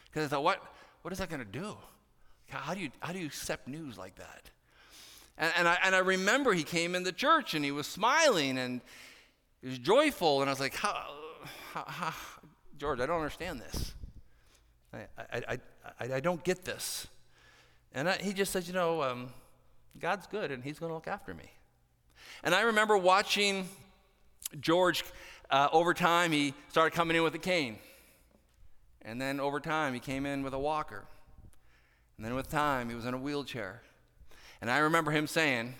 Because 0.06 0.26
I 0.26 0.28
thought, 0.28 0.44
what, 0.44 0.62
what 1.02 1.12
is 1.12 1.18
that 1.18 1.28
going 1.28 1.44
to 1.44 1.58
do? 1.58 1.76
How 2.48 2.74
do, 2.74 2.80
you, 2.80 2.90
how 3.00 3.12
do 3.12 3.18
you 3.18 3.26
accept 3.26 3.66
news 3.66 3.96
like 3.96 4.16
that? 4.16 4.50
And, 5.38 5.52
and, 5.56 5.68
I, 5.68 5.78
and 5.84 5.94
I 5.94 6.00
remember 6.00 6.52
he 6.52 6.62
came 6.62 6.94
in 6.94 7.02
the 7.02 7.12
church 7.12 7.54
and 7.54 7.64
he 7.64 7.70
was 7.70 7.86
smiling 7.86 8.58
and 8.58 8.82
he 9.62 9.68
was 9.68 9.78
joyful. 9.78 10.40
And 10.40 10.50
I 10.50 10.52
was 10.52 10.60
like, 10.60 10.74
how, 10.74 11.06
how, 11.72 11.84
how 11.86 12.14
George, 12.76 13.00
I 13.00 13.06
don't 13.06 13.16
understand 13.16 13.60
this. 13.60 13.94
I, 14.92 15.06
I, 15.18 15.58
I, 16.00 16.14
I, 16.14 16.20
don't 16.20 16.42
get 16.44 16.64
this. 16.64 17.06
And 17.94 18.08
I, 18.08 18.16
he 18.18 18.34
just 18.34 18.52
said, 18.52 18.66
you 18.66 18.74
know, 18.74 19.02
um, 19.02 19.32
God's 19.98 20.26
good 20.26 20.50
and 20.50 20.62
he's 20.62 20.78
going 20.78 20.90
to 20.90 20.94
look 20.94 21.08
after 21.08 21.32
me. 21.32 21.50
And 22.44 22.54
I 22.54 22.62
remember 22.62 22.98
watching 22.98 23.68
George 24.60 25.04
uh, 25.48 25.68
over 25.72 25.94
time, 25.94 26.32
he 26.32 26.54
started 26.68 26.94
coming 26.94 27.16
in 27.16 27.22
with 27.22 27.34
a 27.34 27.38
cane. 27.38 27.78
And 29.02 29.20
then 29.20 29.40
over 29.40 29.60
time, 29.60 29.94
he 29.94 30.00
came 30.00 30.26
in 30.26 30.42
with 30.42 30.54
a 30.54 30.58
walker. 30.58 31.04
And 32.16 32.26
then 32.26 32.34
with 32.34 32.50
time, 32.50 32.88
he 32.88 32.94
was 32.94 33.06
in 33.06 33.14
a 33.14 33.18
wheelchair. 33.18 33.82
And 34.60 34.70
I 34.70 34.78
remember 34.78 35.10
him 35.10 35.26
saying, 35.26 35.74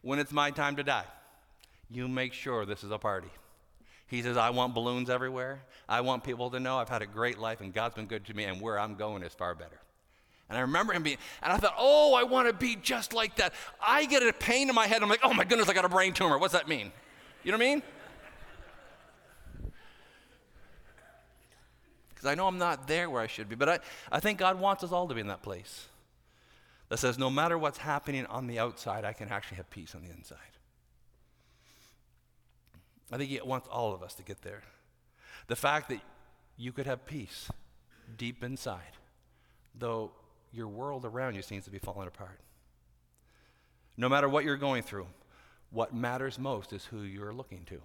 When 0.00 0.18
it's 0.18 0.32
my 0.32 0.50
time 0.50 0.76
to 0.76 0.82
die, 0.82 1.04
you 1.92 2.08
make 2.08 2.32
sure 2.32 2.64
this 2.64 2.84
is 2.84 2.90
a 2.90 2.98
party. 2.98 3.30
He 4.06 4.22
says, 4.22 4.36
I 4.36 4.50
want 4.50 4.74
balloons 4.74 5.08
everywhere. 5.08 5.62
I 5.88 6.02
want 6.02 6.22
people 6.24 6.50
to 6.50 6.60
know 6.60 6.78
I've 6.78 6.88
had 6.88 7.02
a 7.02 7.06
great 7.06 7.38
life 7.38 7.60
and 7.60 7.72
God's 7.72 7.94
been 7.94 8.06
good 8.06 8.26
to 8.26 8.34
me, 8.34 8.44
and 8.44 8.60
where 8.60 8.78
I'm 8.78 8.94
going 8.94 9.22
is 9.22 9.32
far 9.32 9.54
better. 9.54 9.80
And 10.48 10.58
I 10.58 10.60
remember 10.60 10.92
him 10.92 11.02
being, 11.02 11.16
and 11.42 11.50
I 11.50 11.56
thought, 11.56 11.74
oh, 11.78 12.14
I 12.14 12.24
want 12.24 12.46
to 12.46 12.52
be 12.52 12.76
just 12.76 13.14
like 13.14 13.36
that. 13.36 13.54
I 13.80 14.04
get 14.04 14.22
a 14.22 14.32
pain 14.34 14.68
in 14.68 14.74
my 14.74 14.86
head. 14.86 15.02
I'm 15.02 15.08
like, 15.08 15.20
oh 15.22 15.32
my 15.32 15.44
goodness, 15.44 15.68
I 15.70 15.72
got 15.72 15.86
a 15.86 15.88
brain 15.88 16.12
tumor. 16.12 16.36
What's 16.36 16.52
that 16.52 16.68
mean? 16.68 16.92
You 17.42 17.52
know 17.52 17.58
what 17.58 17.64
I 17.64 17.68
mean? 17.68 17.82
Because 22.10 22.30
I 22.30 22.34
know 22.34 22.46
I'm 22.46 22.58
not 22.58 22.86
there 22.86 23.10
where 23.10 23.20
I 23.20 23.26
should 23.26 23.48
be. 23.48 23.56
But 23.56 23.68
I, 23.68 23.78
I 24.12 24.20
think 24.20 24.38
God 24.38 24.60
wants 24.60 24.84
us 24.84 24.92
all 24.92 25.08
to 25.08 25.14
be 25.14 25.20
in 25.20 25.26
that 25.28 25.42
place 25.42 25.86
that 26.90 26.98
says, 26.98 27.18
no 27.18 27.30
matter 27.30 27.56
what's 27.56 27.78
happening 27.78 28.26
on 28.26 28.46
the 28.46 28.58
outside, 28.58 29.06
I 29.06 29.14
can 29.14 29.30
actually 29.30 29.56
have 29.56 29.70
peace 29.70 29.94
on 29.94 30.02
the 30.02 30.10
inside. 30.10 30.51
I 33.12 33.18
think 33.18 33.30
He 33.30 33.40
wants 33.40 33.68
all 33.70 33.94
of 33.94 34.02
us 34.02 34.14
to 34.14 34.22
get 34.22 34.42
there. 34.42 34.62
The 35.46 35.56
fact 35.56 35.88
that 35.90 36.00
you 36.56 36.72
could 36.72 36.86
have 36.86 37.06
peace 37.06 37.50
deep 38.16 38.42
inside, 38.42 38.96
though 39.74 40.12
your 40.52 40.68
world 40.68 41.04
around 41.04 41.34
you 41.34 41.42
seems 41.42 41.64
to 41.64 41.70
be 41.70 41.78
falling 41.78 42.08
apart. 42.08 42.40
No 43.96 44.08
matter 44.08 44.28
what 44.28 44.44
you're 44.44 44.56
going 44.56 44.82
through, 44.82 45.06
what 45.70 45.94
matters 45.94 46.38
most 46.38 46.72
is 46.72 46.84
who 46.86 47.02
you're 47.02 47.32
looking 47.32 47.64
to. 47.66 47.80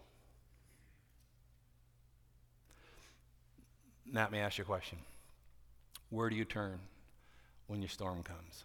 Matt, 4.05 4.31
may 4.31 4.39
I 4.39 4.45
ask 4.45 4.57
you 4.57 4.63
a 4.63 4.65
question? 4.65 4.99
Where 6.09 6.29
do 6.29 6.35
you 6.35 6.45
turn 6.45 6.79
when 7.67 7.81
your 7.81 7.89
storm 7.89 8.23
comes? 8.23 8.63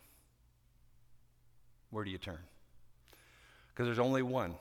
Where 1.90 2.04
do 2.04 2.10
you 2.10 2.18
turn? 2.18 2.38
Because 3.68 3.86
there's 3.86 3.98
only 3.98 4.22
one 4.22 4.54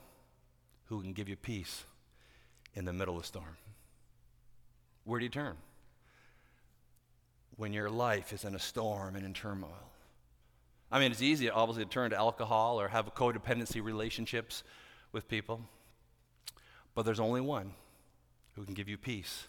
who 0.91 1.01
can 1.01 1.13
give 1.13 1.27
you 1.27 1.35
peace 1.35 1.83
in 2.75 2.85
the 2.85 2.93
middle 2.93 3.15
of 3.15 3.23
the 3.23 3.27
storm. 3.27 3.57
Where 5.03 5.19
do 5.19 5.25
you 5.25 5.31
turn? 5.31 5.57
when 7.61 7.73
your 7.73 7.91
life 7.91 8.33
is 8.33 8.43
in 8.43 8.55
a 8.55 8.59
storm 8.59 9.15
and 9.15 9.23
in 9.23 9.35
turmoil. 9.35 9.91
I 10.91 10.99
mean, 10.99 11.11
it's 11.11 11.21
easy, 11.21 11.47
obviously, 11.47 11.85
to 11.85 11.89
turn 11.91 12.09
to 12.09 12.17
alcohol 12.17 12.81
or 12.81 12.87
have 12.87 13.13
codependency 13.13 13.83
relationships 13.83 14.63
with 15.11 15.27
people. 15.27 15.61
But 16.95 17.03
there's 17.03 17.19
only 17.19 17.39
one 17.39 17.73
who 18.55 18.65
can 18.65 18.73
give 18.73 18.89
you 18.89 18.97
peace 18.97 19.45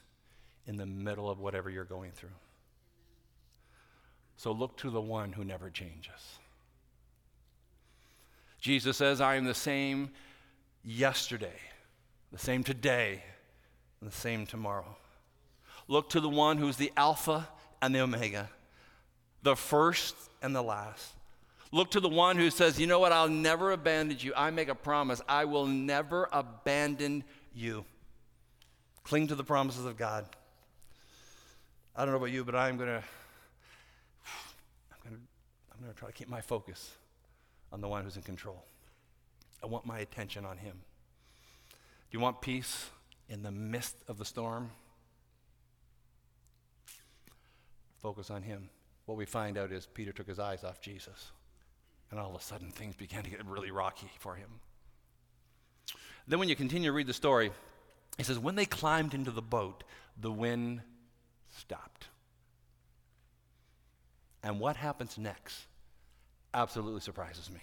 in 0.66 0.76
the 0.76 0.85
middle 0.85 1.31
of 1.31 1.40
whatever 1.40 1.70
you're 1.70 1.85
going 1.85 2.12
through. 2.12 2.37
So 4.37 4.52
look 4.52 4.76
to 4.78 4.90
the 4.90 5.00
one 5.00 5.33
who 5.33 5.42
never 5.42 5.70
changes. 5.70 6.38
Jesus 8.61 8.98
says, 8.98 9.22
I 9.22 9.37
am 9.37 9.46
the 9.46 9.55
same 9.55 10.11
yesterday, 10.85 11.59
the 12.31 12.38
same 12.38 12.64
today, 12.64 13.23
and 14.01 14.11
the 14.11 14.14
same 14.14 14.47
tomorrow. 14.47 14.97
Look 15.88 16.11
to 16.11 16.21
the 16.21 16.29
one 16.29 16.59
who's 16.59 16.77
the 16.77 16.92
Alpha 16.97 17.49
and 17.81 17.95
the 17.95 18.01
Omega, 18.01 18.49
the 19.42 19.57
first 19.57 20.14
and 20.42 20.55
the 20.55 20.62
last. 20.62 21.14
Look 21.73 21.90
to 21.92 22.01
the 22.01 22.09
one 22.09 22.37
who 22.37 22.51
says, 22.51 22.79
You 22.79 22.87
know 22.87 22.99
what? 22.99 23.12
I'll 23.12 23.29
never 23.29 23.73
abandon 23.73 24.18
you. 24.21 24.33
I 24.37 24.51
make 24.51 24.68
a 24.68 24.75
promise. 24.75 25.23
I 25.29 25.47
will 25.47 25.66
never 25.66 26.29
abandon 26.31 27.25
you. 27.55 27.85
Cling 29.05 29.29
to 29.29 29.35
the 29.35 29.45
promises 29.45 29.85
of 29.85 29.97
God. 29.97 30.27
I 31.97 32.05
don't 32.05 32.12
know 32.12 32.18
about 32.18 32.31
you, 32.31 32.45
but 32.45 32.55
I'm 32.55 32.77
going 32.77 32.88
to. 32.88 33.03
I'm 35.05 35.81
going 35.81 35.92
to 35.92 35.99
try 35.99 36.09
to 36.09 36.14
keep 36.14 36.29
my 36.29 36.40
focus 36.40 36.92
on 37.73 37.81
the 37.81 37.88
one 37.88 38.05
who's 38.05 38.16
in 38.16 38.23
control. 38.23 38.62
I 39.62 39.66
want 39.66 39.87
my 39.87 39.98
attention 39.98 40.44
on 40.44 40.59
him. 40.59 40.75
Do 42.11 42.18
you 42.18 42.20
want 42.20 42.40
peace 42.40 42.90
in 43.29 43.42
the 43.42 43.51
midst 43.51 43.96
of 44.09 44.18
the 44.18 44.25
storm? 44.25 44.70
focus 48.03 48.31
on 48.31 48.42
him. 48.42 48.68
What 49.07 49.16
we 49.16 49.25
find 49.25 49.57
out 49.57 49.72
is 49.72 49.87
Peter 49.87 50.12
took 50.12 50.27
his 50.27 50.38
eyes 50.38 50.64
off 50.64 50.81
Jesus. 50.81 51.31
And 52.11 52.20
all 52.20 52.35
of 52.35 52.40
a 52.40 52.44
sudden, 52.44 52.70
things 52.70 52.94
began 52.96 53.22
to 53.22 53.31
get 53.31 53.44
really 53.46 53.70
rocky 53.70 54.11
for 54.18 54.35
him. 54.35 54.48
Then, 56.29 56.38
when 56.38 56.48
you 56.48 56.57
continue 56.57 56.90
to 56.90 56.92
read 56.92 57.07
the 57.07 57.14
story, 57.14 57.51
he 58.18 58.22
says, 58.22 58.38
When 58.38 58.55
they 58.55 58.66
climbed 58.66 59.14
into 59.14 59.31
the 59.31 59.42
boat, 59.42 59.85
the 60.20 60.31
wind 60.31 60.83
stopped. 61.57 62.09
And 64.42 64.61
what 64.61 64.77
happens 64.77 65.16
next 65.16 65.66
absolutely 66.53 67.01
surprises 67.01 67.51
me. 67.51 67.61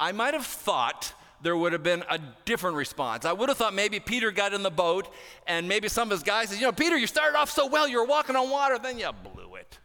I 0.00 0.12
might 0.12 0.32
have 0.32 0.46
thought 0.46 1.12
there 1.42 1.56
would 1.56 1.72
have 1.72 1.82
been 1.82 2.02
a 2.08 2.18
different 2.46 2.76
response. 2.76 3.24
I 3.24 3.32
would 3.32 3.48
have 3.50 3.58
thought 3.58 3.74
maybe 3.74 4.00
Peter 4.00 4.30
got 4.30 4.54
in 4.54 4.62
the 4.62 4.70
boat 4.70 5.12
and 5.46 5.68
maybe 5.68 5.88
some 5.88 6.08
of 6.08 6.12
his 6.12 6.22
guys 6.22 6.48
said, 6.48 6.58
You 6.58 6.66
know, 6.66 6.72
Peter, 6.72 6.96
you 6.96 7.06
started 7.06 7.36
off 7.36 7.50
so 7.50 7.66
well, 7.66 7.86
you 7.86 7.98
were 7.98 8.06
walking 8.06 8.34
on 8.34 8.50
water, 8.50 8.78
then 8.78 8.98
you 8.98 9.10
blew 9.22 9.54
it. 9.54 9.78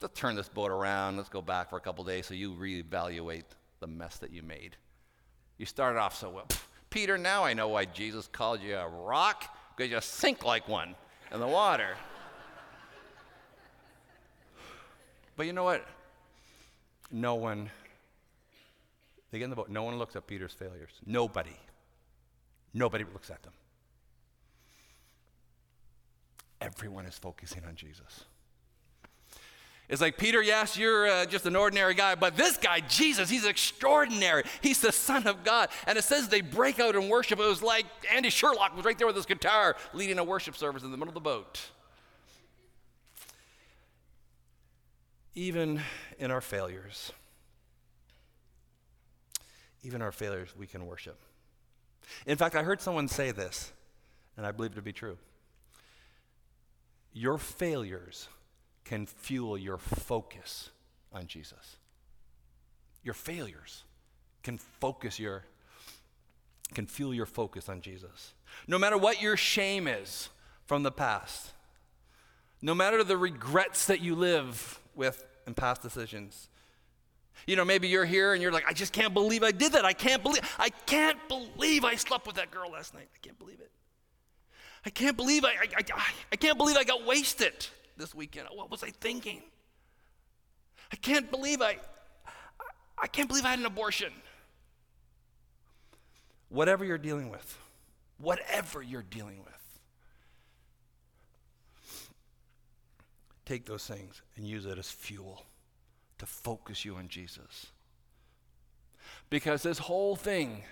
Let's 0.00 0.18
turn 0.18 0.36
this 0.36 0.48
boat 0.48 0.70
around. 0.70 1.16
Let's 1.16 1.28
go 1.28 1.42
back 1.42 1.70
for 1.70 1.76
a 1.76 1.80
couple 1.80 2.04
days 2.04 2.26
so 2.26 2.34
you 2.34 2.52
reevaluate 2.52 3.44
the 3.80 3.86
mess 3.86 4.18
that 4.18 4.32
you 4.32 4.42
made. 4.42 4.76
You 5.58 5.66
started 5.66 5.98
off 5.98 6.16
so 6.16 6.30
well. 6.30 6.46
Peter, 6.90 7.18
now 7.18 7.44
I 7.44 7.52
know 7.52 7.68
why 7.68 7.84
Jesus 7.84 8.28
called 8.28 8.62
you 8.62 8.76
a 8.76 8.88
rock, 8.88 9.54
because 9.76 9.90
you 9.90 10.00
sink 10.00 10.44
like 10.44 10.68
one 10.68 10.94
in 11.32 11.40
the 11.40 11.46
water. 11.46 11.96
but 15.36 15.46
you 15.46 15.52
know 15.52 15.64
what? 15.64 15.84
No 17.10 17.34
one 17.34 17.70
they 19.30 19.38
get 19.38 19.44
in 19.44 19.50
the 19.50 19.56
boat. 19.56 19.68
No 19.68 19.82
one 19.82 19.98
looks 19.98 20.16
at 20.16 20.26
Peter's 20.26 20.52
failures. 20.52 20.90
Nobody. 21.04 21.56
Nobody 22.72 23.04
looks 23.12 23.30
at 23.30 23.42
them. 23.42 23.52
Everyone 26.60 27.06
is 27.06 27.16
focusing 27.16 27.62
on 27.66 27.76
Jesus. 27.76 28.24
It's 29.88 30.02
like, 30.02 30.18
Peter, 30.18 30.42
yes, 30.42 30.76
you're 30.76 31.08
uh, 31.08 31.24
just 31.24 31.46
an 31.46 31.56
ordinary 31.56 31.94
guy, 31.94 32.14
but 32.14 32.36
this 32.36 32.58
guy, 32.58 32.80
Jesus, 32.80 33.30
he's 33.30 33.46
extraordinary. 33.46 34.42
He's 34.60 34.80
the 34.80 34.92
Son 34.92 35.26
of 35.26 35.44
God. 35.44 35.70
And 35.86 35.96
it 35.96 36.04
says 36.04 36.28
they 36.28 36.42
break 36.42 36.78
out 36.78 36.94
in 36.94 37.08
worship. 37.08 37.38
It 37.38 37.46
was 37.46 37.62
like 37.62 37.86
Andy 38.12 38.28
Sherlock 38.28 38.76
was 38.76 38.84
right 38.84 38.98
there 38.98 39.06
with 39.06 39.16
his 39.16 39.24
guitar 39.24 39.76
leading 39.94 40.18
a 40.18 40.24
worship 40.24 40.56
service 40.56 40.82
in 40.82 40.90
the 40.90 40.98
middle 40.98 41.08
of 41.08 41.14
the 41.14 41.20
boat. 41.20 41.60
Even 45.34 45.80
in 46.18 46.30
our 46.30 46.42
failures, 46.42 47.12
even 49.82 50.02
our 50.02 50.12
failures, 50.12 50.54
we 50.56 50.66
can 50.66 50.86
worship. 50.86 51.18
In 52.26 52.36
fact, 52.36 52.56
I 52.56 52.62
heard 52.62 52.80
someone 52.80 53.08
say 53.08 53.30
this, 53.30 53.72
and 54.36 54.46
I 54.46 54.52
believe 54.52 54.72
it 54.72 54.76
to 54.76 54.82
be 54.82 54.92
true. 54.92 55.18
Your 57.12 57.38
failures 57.38 58.28
can 58.84 59.06
fuel 59.06 59.58
your 59.58 59.78
focus 59.78 60.70
on 61.12 61.26
Jesus. 61.26 61.76
Your 63.02 63.14
failures 63.14 63.84
can 64.42 64.58
focus 64.58 65.18
your 65.18 65.44
can 66.74 66.86
fuel 66.86 67.14
your 67.14 67.24
focus 67.24 67.70
on 67.70 67.80
Jesus. 67.80 68.34
No 68.66 68.78
matter 68.78 68.98
what 68.98 69.22
your 69.22 69.38
shame 69.38 69.88
is 69.88 70.28
from 70.66 70.82
the 70.82 70.90
past, 70.90 71.52
no 72.60 72.74
matter 72.74 73.02
the 73.02 73.16
regrets 73.16 73.86
that 73.86 74.02
you 74.02 74.14
live 74.14 74.78
with 74.94 75.24
in 75.48 75.54
past 75.54 75.82
decisions. 75.82 76.48
You 77.46 77.56
know, 77.56 77.64
maybe 77.64 77.88
you're 77.88 78.04
here 78.04 78.34
and 78.34 78.42
you're 78.42 78.52
like, 78.52 78.66
I 78.68 78.72
just 78.72 78.92
can't 78.92 79.14
believe 79.14 79.42
I 79.42 79.52
did 79.52 79.72
that. 79.72 79.84
I 79.84 79.92
can't 79.92 80.22
believe 80.22 80.42
I 80.58 80.70
can't 80.70 81.18
believe 81.28 81.84
I 81.84 81.94
slept 81.94 82.26
with 82.26 82.36
that 82.36 82.50
girl 82.50 82.70
last 82.70 82.94
night. 82.94 83.08
I 83.14 83.18
can't 83.22 83.38
believe 83.38 83.60
it. 83.60 83.70
I 84.84 84.90
can't 84.90 85.16
believe 85.16 85.44
I, 85.44 85.48
I, 85.48 85.84
I, 85.94 86.02
I 86.32 86.36
can't 86.36 86.56
believe 86.56 86.76
I 86.76 86.84
got 86.84 87.04
wasted 87.04 87.66
this 87.96 88.14
weekend. 88.14 88.48
What 88.54 88.70
was 88.70 88.82
I 88.82 88.90
thinking? 88.90 89.42
I 90.92 90.96
can't 90.96 91.30
believe 91.30 91.60
I, 91.60 91.78
I 92.96 93.06
can't 93.06 93.28
believe 93.28 93.44
I 93.44 93.50
had 93.50 93.58
an 93.58 93.66
abortion. 93.66 94.12
Whatever 96.48 96.84
you're 96.84 96.96
dealing 96.98 97.28
with, 97.28 97.58
whatever 98.18 98.82
you're 98.82 99.02
dealing 99.02 99.44
with, 99.44 99.80
take 103.44 103.66
those 103.66 103.86
things 103.86 104.22
and 104.36 104.46
use 104.46 104.64
it 104.64 104.78
as 104.78 104.90
fuel 104.90 105.44
to 106.18 106.26
focus 106.26 106.84
you 106.84 106.96
on 106.96 107.08
Jesus. 107.08 107.66
Because 109.30 109.62
this 109.62 109.78
whole 109.78 110.16
thing, 110.16 110.62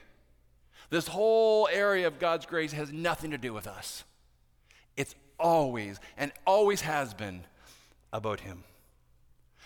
this 0.91 1.09
whole 1.09 1.69
area 1.73 2.07
of 2.07 2.19
God's 2.19 2.47
grace 2.47 2.73
has 2.73 2.93
nothing 2.93 3.31
to 3.31 3.39
do 3.39 3.53
with 3.53 3.67
us. 3.67 4.05
It's 4.97 5.15
always 5.39 5.99
and 6.17 6.33
always 6.47 6.83
has 6.83 7.15
been 7.15 7.45
about 8.13 8.41
Him. 8.41 8.65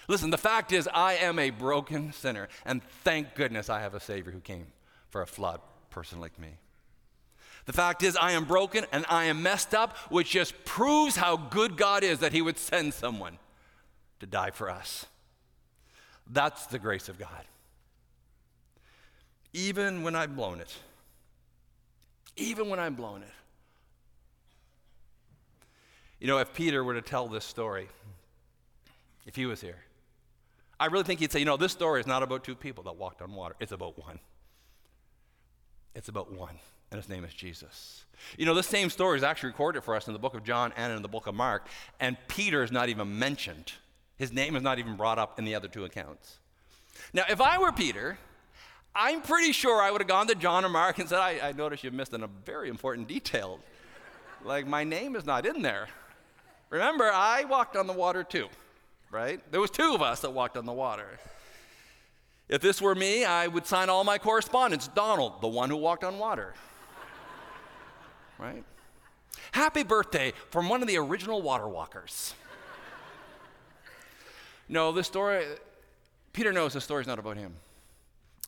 Listen, 0.08 0.30
the 0.30 0.38
fact 0.38 0.72
is, 0.72 0.88
I 0.92 1.14
am 1.14 1.38
a 1.38 1.50
broken 1.50 2.12
sinner, 2.12 2.48
and 2.64 2.82
thank 3.04 3.34
goodness 3.34 3.68
I 3.68 3.80
have 3.80 3.94
a 3.94 4.00
Savior 4.00 4.32
who 4.32 4.40
came 4.40 4.66
for 5.08 5.22
a 5.22 5.26
flawed 5.26 5.60
person 5.90 6.20
like 6.20 6.38
me. 6.38 6.48
The 7.66 7.72
fact 7.72 8.02
is, 8.02 8.16
I 8.16 8.32
am 8.32 8.44
broken 8.44 8.86
and 8.90 9.04
I 9.08 9.24
am 9.24 9.42
messed 9.42 9.74
up, 9.74 9.96
which 10.08 10.30
just 10.30 10.64
proves 10.64 11.16
how 11.16 11.36
good 11.36 11.76
God 11.76 12.02
is 12.02 12.18
that 12.20 12.32
He 12.32 12.42
would 12.42 12.58
send 12.58 12.94
someone 12.94 13.38
to 14.18 14.26
die 14.26 14.50
for 14.50 14.68
us. 14.68 15.06
That's 16.32 16.66
the 16.66 16.78
grace 16.78 17.08
of 17.08 17.18
God. 17.18 17.44
Even 19.52 20.02
when 20.02 20.14
I've 20.14 20.36
blown 20.36 20.60
it, 20.60 20.72
even 22.36 22.68
when 22.68 22.78
I've 22.78 22.96
blown 22.96 23.22
it, 23.22 23.28
you 26.20 26.28
know, 26.28 26.38
if 26.38 26.54
Peter 26.54 26.84
were 26.84 26.94
to 26.94 27.02
tell 27.02 27.26
this 27.26 27.44
story, 27.44 27.88
if 29.26 29.34
he 29.34 29.46
was 29.46 29.60
here, 29.60 29.78
I 30.78 30.86
really 30.86 31.04
think 31.04 31.20
he'd 31.20 31.32
say, 31.32 31.40
you 31.40 31.44
know, 31.44 31.56
this 31.56 31.72
story 31.72 32.00
is 32.00 32.06
not 32.06 32.22
about 32.22 32.44
two 32.44 32.54
people 32.54 32.84
that 32.84 32.96
walked 32.96 33.22
on 33.22 33.34
water, 33.34 33.56
it's 33.58 33.72
about 33.72 33.98
one. 33.98 34.20
It's 35.94 36.08
about 36.08 36.32
one, 36.32 36.56
and 36.92 37.00
his 37.00 37.08
name 37.08 37.24
is 37.24 37.34
Jesus. 37.34 38.04
You 38.38 38.46
know, 38.46 38.54
this 38.54 38.68
same 38.68 38.90
story 38.90 39.16
is 39.16 39.24
actually 39.24 39.48
recorded 39.48 39.82
for 39.82 39.96
us 39.96 40.06
in 40.06 40.12
the 40.12 40.20
book 40.20 40.34
of 40.34 40.44
John 40.44 40.72
and 40.76 40.92
in 40.92 41.02
the 41.02 41.08
book 41.08 41.26
of 41.26 41.34
Mark, 41.34 41.66
and 41.98 42.16
Peter 42.28 42.62
is 42.62 42.70
not 42.70 42.88
even 42.88 43.18
mentioned. 43.18 43.72
His 44.20 44.34
name 44.34 44.54
is 44.54 44.62
not 44.62 44.78
even 44.78 44.96
brought 44.96 45.18
up 45.18 45.38
in 45.38 45.46
the 45.46 45.54
other 45.54 45.66
two 45.66 45.86
accounts. 45.86 46.40
Now, 47.14 47.24
if 47.30 47.40
I 47.40 47.56
were 47.56 47.72
Peter, 47.72 48.18
I'm 48.94 49.22
pretty 49.22 49.52
sure 49.52 49.80
I 49.80 49.90
would 49.90 50.02
have 50.02 50.08
gone 50.08 50.26
to 50.26 50.34
John 50.34 50.62
or 50.62 50.68
Mark 50.68 50.98
and 50.98 51.08
said, 51.08 51.20
I, 51.20 51.48
I 51.48 51.52
noticed 51.52 51.84
you 51.84 51.90
missed 51.90 52.12
a 52.12 52.28
very 52.44 52.68
important 52.68 53.08
detail. 53.08 53.60
like, 54.44 54.66
my 54.66 54.84
name 54.84 55.16
is 55.16 55.24
not 55.24 55.46
in 55.46 55.62
there. 55.62 55.88
Remember, 56.68 57.10
I 57.10 57.44
walked 57.44 57.76
on 57.76 57.86
the 57.86 57.94
water 57.94 58.22
too, 58.22 58.48
right? 59.10 59.40
There 59.50 59.60
was 59.60 59.70
two 59.70 59.94
of 59.94 60.02
us 60.02 60.20
that 60.20 60.34
walked 60.34 60.58
on 60.58 60.66
the 60.66 60.72
water. 60.74 61.18
If 62.50 62.60
this 62.60 62.82
were 62.82 62.94
me, 62.94 63.24
I 63.24 63.46
would 63.46 63.64
sign 63.64 63.88
all 63.88 64.04
my 64.04 64.18
correspondence 64.18 64.86
Donald, 64.88 65.40
the 65.40 65.48
one 65.48 65.70
who 65.70 65.76
walked 65.78 66.04
on 66.04 66.18
water. 66.18 66.52
right? 68.38 68.64
Happy 69.52 69.82
birthday 69.82 70.34
from 70.50 70.68
one 70.68 70.82
of 70.82 70.88
the 70.88 70.98
original 70.98 71.40
water 71.40 71.66
walkers. 71.66 72.34
No, 74.70 74.92
the 74.92 75.02
story, 75.02 75.44
Peter 76.32 76.52
knows 76.52 76.74
the 76.74 76.80
story 76.80 77.00
is 77.00 77.06
not 77.08 77.18
about 77.18 77.36
him, 77.36 77.54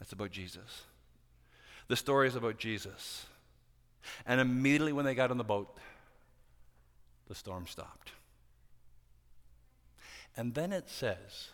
it's 0.00 0.12
about 0.12 0.30
Jesus. 0.30 0.84
The 1.88 1.96
story 1.96 2.28
is 2.28 2.36
about 2.36 2.58
Jesus. 2.58 3.26
And 4.24 4.40
immediately 4.40 4.92
when 4.92 5.04
they 5.04 5.14
got 5.14 5.30
on 5.30 5.36
the 5.36 5.44
boat, 5.44 5.76
the 7.28 7.34
storm 7.34 7.66
stopped. 7.66 8.12
And 10.36 10.54
then 10.54 10.72
it 10.72 10.88
says, 10.88 11.48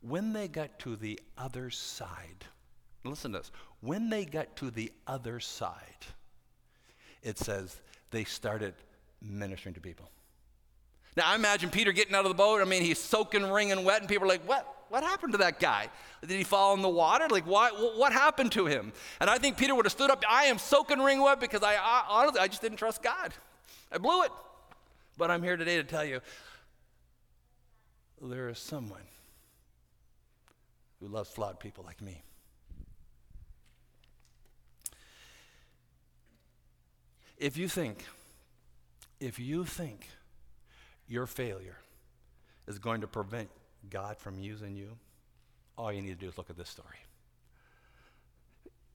when 0.00 0.32
they 0.32 0.48
got 0.48 0.78
to 0.80 0.96
the 0.96 1.20
other 1.36 1.70
side, 1.70 2.44
listen 3.04 3.32
to 3.32 3.38
this, 3.38 3.52
when 3.80 4.10
they 4.10 4.24
got 4.24 4.56
to 4.56 4.70
the 4.70 4.92
other 5.06 5.40
side, 5.40 6.06
it 7.22 7.38
says 7.38 7.80
they 8.10 8.24
started 8.24 8.74
ministering 9.22 9.74
to 9.74 9.80
people. 9.80 10.10
Now, 11.18 11.32
I 11.32 11.34
imagine 11.34 11.68
Peter 11.68 11.90
getting 11.90 12.14
out 12.14 12.24
of 12.24 12.28
the 12.28 12.36
boat. 12.36 12.60
I 12.60 12.64
mean, 12.64 12.80
he's 12.80 12.98
soaking, 12.98 13.50
wringing 13.50 13.82
wet, 13.82 14.00
and 14.00 14.08
people 14.08 14.24
are 14.24 14.28
like, 14.28 14.46
What? 14.48 14.74
What 14.88 15.02
happened 15.02 15.32
to 15.32 15.38
that 15.38 15.60
guy? 15.60 15.88
Did 16.22 16.30
he 16.30 16.44
fall 16.44 16.72
in 16.74 16.80
the 16.80 16.88
water? 16.88 17.26
Like, 17.28 17.44
why, 17.44 17.68
what 17.68 18.10
happened 18.10 18.52
to 18.52 18.64
him? 18.64 18.94
And 19.20 19.28
I 19.28 19.36
think 19.36 19.58
Peter 19.58 19.74
would 19.74 19.84
have 19.84 19.92
stood 19.92 20.10
up. 20.10 20.24
I 20.26 20.44
am 20.44 20.56
soaking, 20.56 20.98
wringing 21.00 21.22
wet 21.22 21.40
because 21.40 21.62
I, 21.62 21.74
I 21.74 22.04
honestly, 22.08 22.40
I 22.40 22.48
just 22.48 22.62
didn't 22.62 22.78
trust 22.78 23.02
God. 23.02 23.34
I 23.92 23.98
blew 23.98 24.22
it. 24.22 24.30
But 25.18 25.30
I'm 25.30 25.42
here 25.42 25.58
today 25.58 25.76
to 25.76 25.84
tell 25.84 26.06
you 26.06 26.22
there 28.22 28.48
is 28.48 28.58
someone 28.58 29.02
who 31.00 31.08
loves 31.08 31.28
flawed 31.28 31.60
people 31.60 31.84
like 31.84 32.00
me. 32.00 32.22
If 37.36 37.58
you 37.58 37.68
think, 37.68 38.06
if 39.20 39.38
you 39.38 39.66
think 39.66 40.08
your 41.08 41.26
failure 41.26 41.76
is 42.66 42.78
going 42.78 43.00
to 43.00 43.06
prevent 43.06 43.48
God 43.90 44.18
from 44.18 44.38
using 44.38 44.76
you, 44.76 44.96
all 45.76 45.92
you 45.92 46.02
need 46.02 46.08
to 46.08 46.14
do 46.14 46.28
is 46.28 46.36
look 46.36 46.50
at 46.50 46.56
this 46.56 46.68
story. 46.68 46.98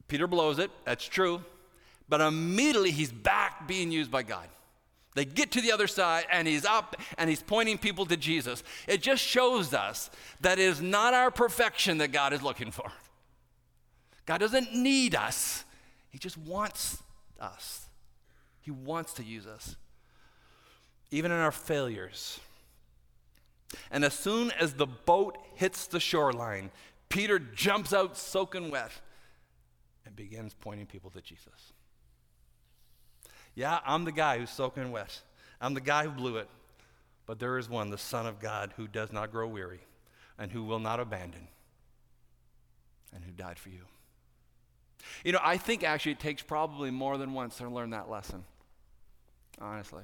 Peter 0.08 0.28
blows 0.28 0.60
it, 0.60 0.70
that's 0.86 1.06
true, 1.06 1.42
but 2.10 2.22
immediately 2.22 2.92
he's 2.92 3.12
back 3.12 3.68
being 3.68 3.92
used 3.92 4.12
by 4.12 4.22
God. 4.22 4.48
They 5.16 5.26
get 5.26 5.52
to 5.52 5.62
the 5.62 5.72
other 5.72 5.88
side, 5.88 6.26
and 6.32 6.48
he's 6.48 6.66
up 6.66 6.96
and 7.18 7.30
he's 7.30 7.42
pointing 7.42 7.78
people 7.78 8.06
to 8.08 8.18
Jesus. 8.18 8.64
It 8.88 9.02
just 9.02 9.24
shows 9.24 9.74
us 9.74 10.10
that 10.42 10.60
it 10.60 10.64
is 10.64 10.82
not 10.82 11.14
our 11.14 11.30
perfection 11.32 12.00
that 12.00 12.12
God 12.12 12.34
is 12.34 12.42
looking 12.42 12.72
for. 12.72 12.92
God 14.26 14.40
doesn't 14.40 14.74
need 14.74 15.16
us, 15.16 15.66
He 16.10 16.18
just 16.18 16.38
wants 16.38 17.02
us. 17.40 17.88
He 18.62 18.72
wants 18.72 19.14
to 19.16 19.24
use 19.24 19.46
us, 19.46 19.76
even 21.14 21.32
in 21.32 21.38
our 21.38 21.52
failures. 21.52 22.40
And 23.92 24.04
as 24.04 24.16
soon 24.16 24.50
as 24.52 24.74
the 24.74 24.88
boat 24.88 25.38
hits 25.54 25.86
the 25.86 26.00
shoreline, 26.00 26.72
Peter 27.08 27.38
jumps 27.38 27.94
out 27.94 28.18
soaking 28.18 28.72
wet 28.72 28.92
and 30.08 30.16
begins 30.16 30.56
pointing 30.60 30.88
people 30.88 31.12
to 31.12 31.22
Jesus. 31.22 31.74
Yeah, 33.54 33.80
I'm 33.86 34.06
the 34.06 34.12
guy 34.12 34.40
who's 34.40 34.50
soaking 34.50 34.92
wet. 34.92 35.22
I'm 35.62 35.76
the 35.76 35.82
guy 35.82 36.06
who 36.06 36.10
blew 36.10 36.38
it. 36.38 36.50
But 37.28 37.38
there 37.38 37.60
is 37.60 37.70
one, 37.70 37.92
the 37.92 37.98
Son 38.00 38.26
of 38.26 38.40
God, 38.40 38.74
who 38.76 38.88
does 38.88 39.14
not 39.14 39.32
grow 39.32 39.48
weary 39.48 39.82
and 40.40 40.52
who 40.52 40.64
will 40.64 40.80
not 40.80 41.00
abandon 41.00 41.48
and 43.14 43.24
who 43.24 43.32
died 43.32 43.60
for 43.60 43.70
you. 43.70 43.86
You 45.24 45.32
know, 45.32 45.40
I 45.44 45.58
think 45.58 45.84
actually 45.84 46.14
it 46.14 46.20
takes 46.20 46.42
probably 46.42 46.90
more 46.90 47.20
than 47.20 47.34
once 47.34 47.58
to 47.58 47.70
learn 47.70 47.92
that 47.92 48.10
lesson, 48.10 48.44
honestly. 49.62 50.04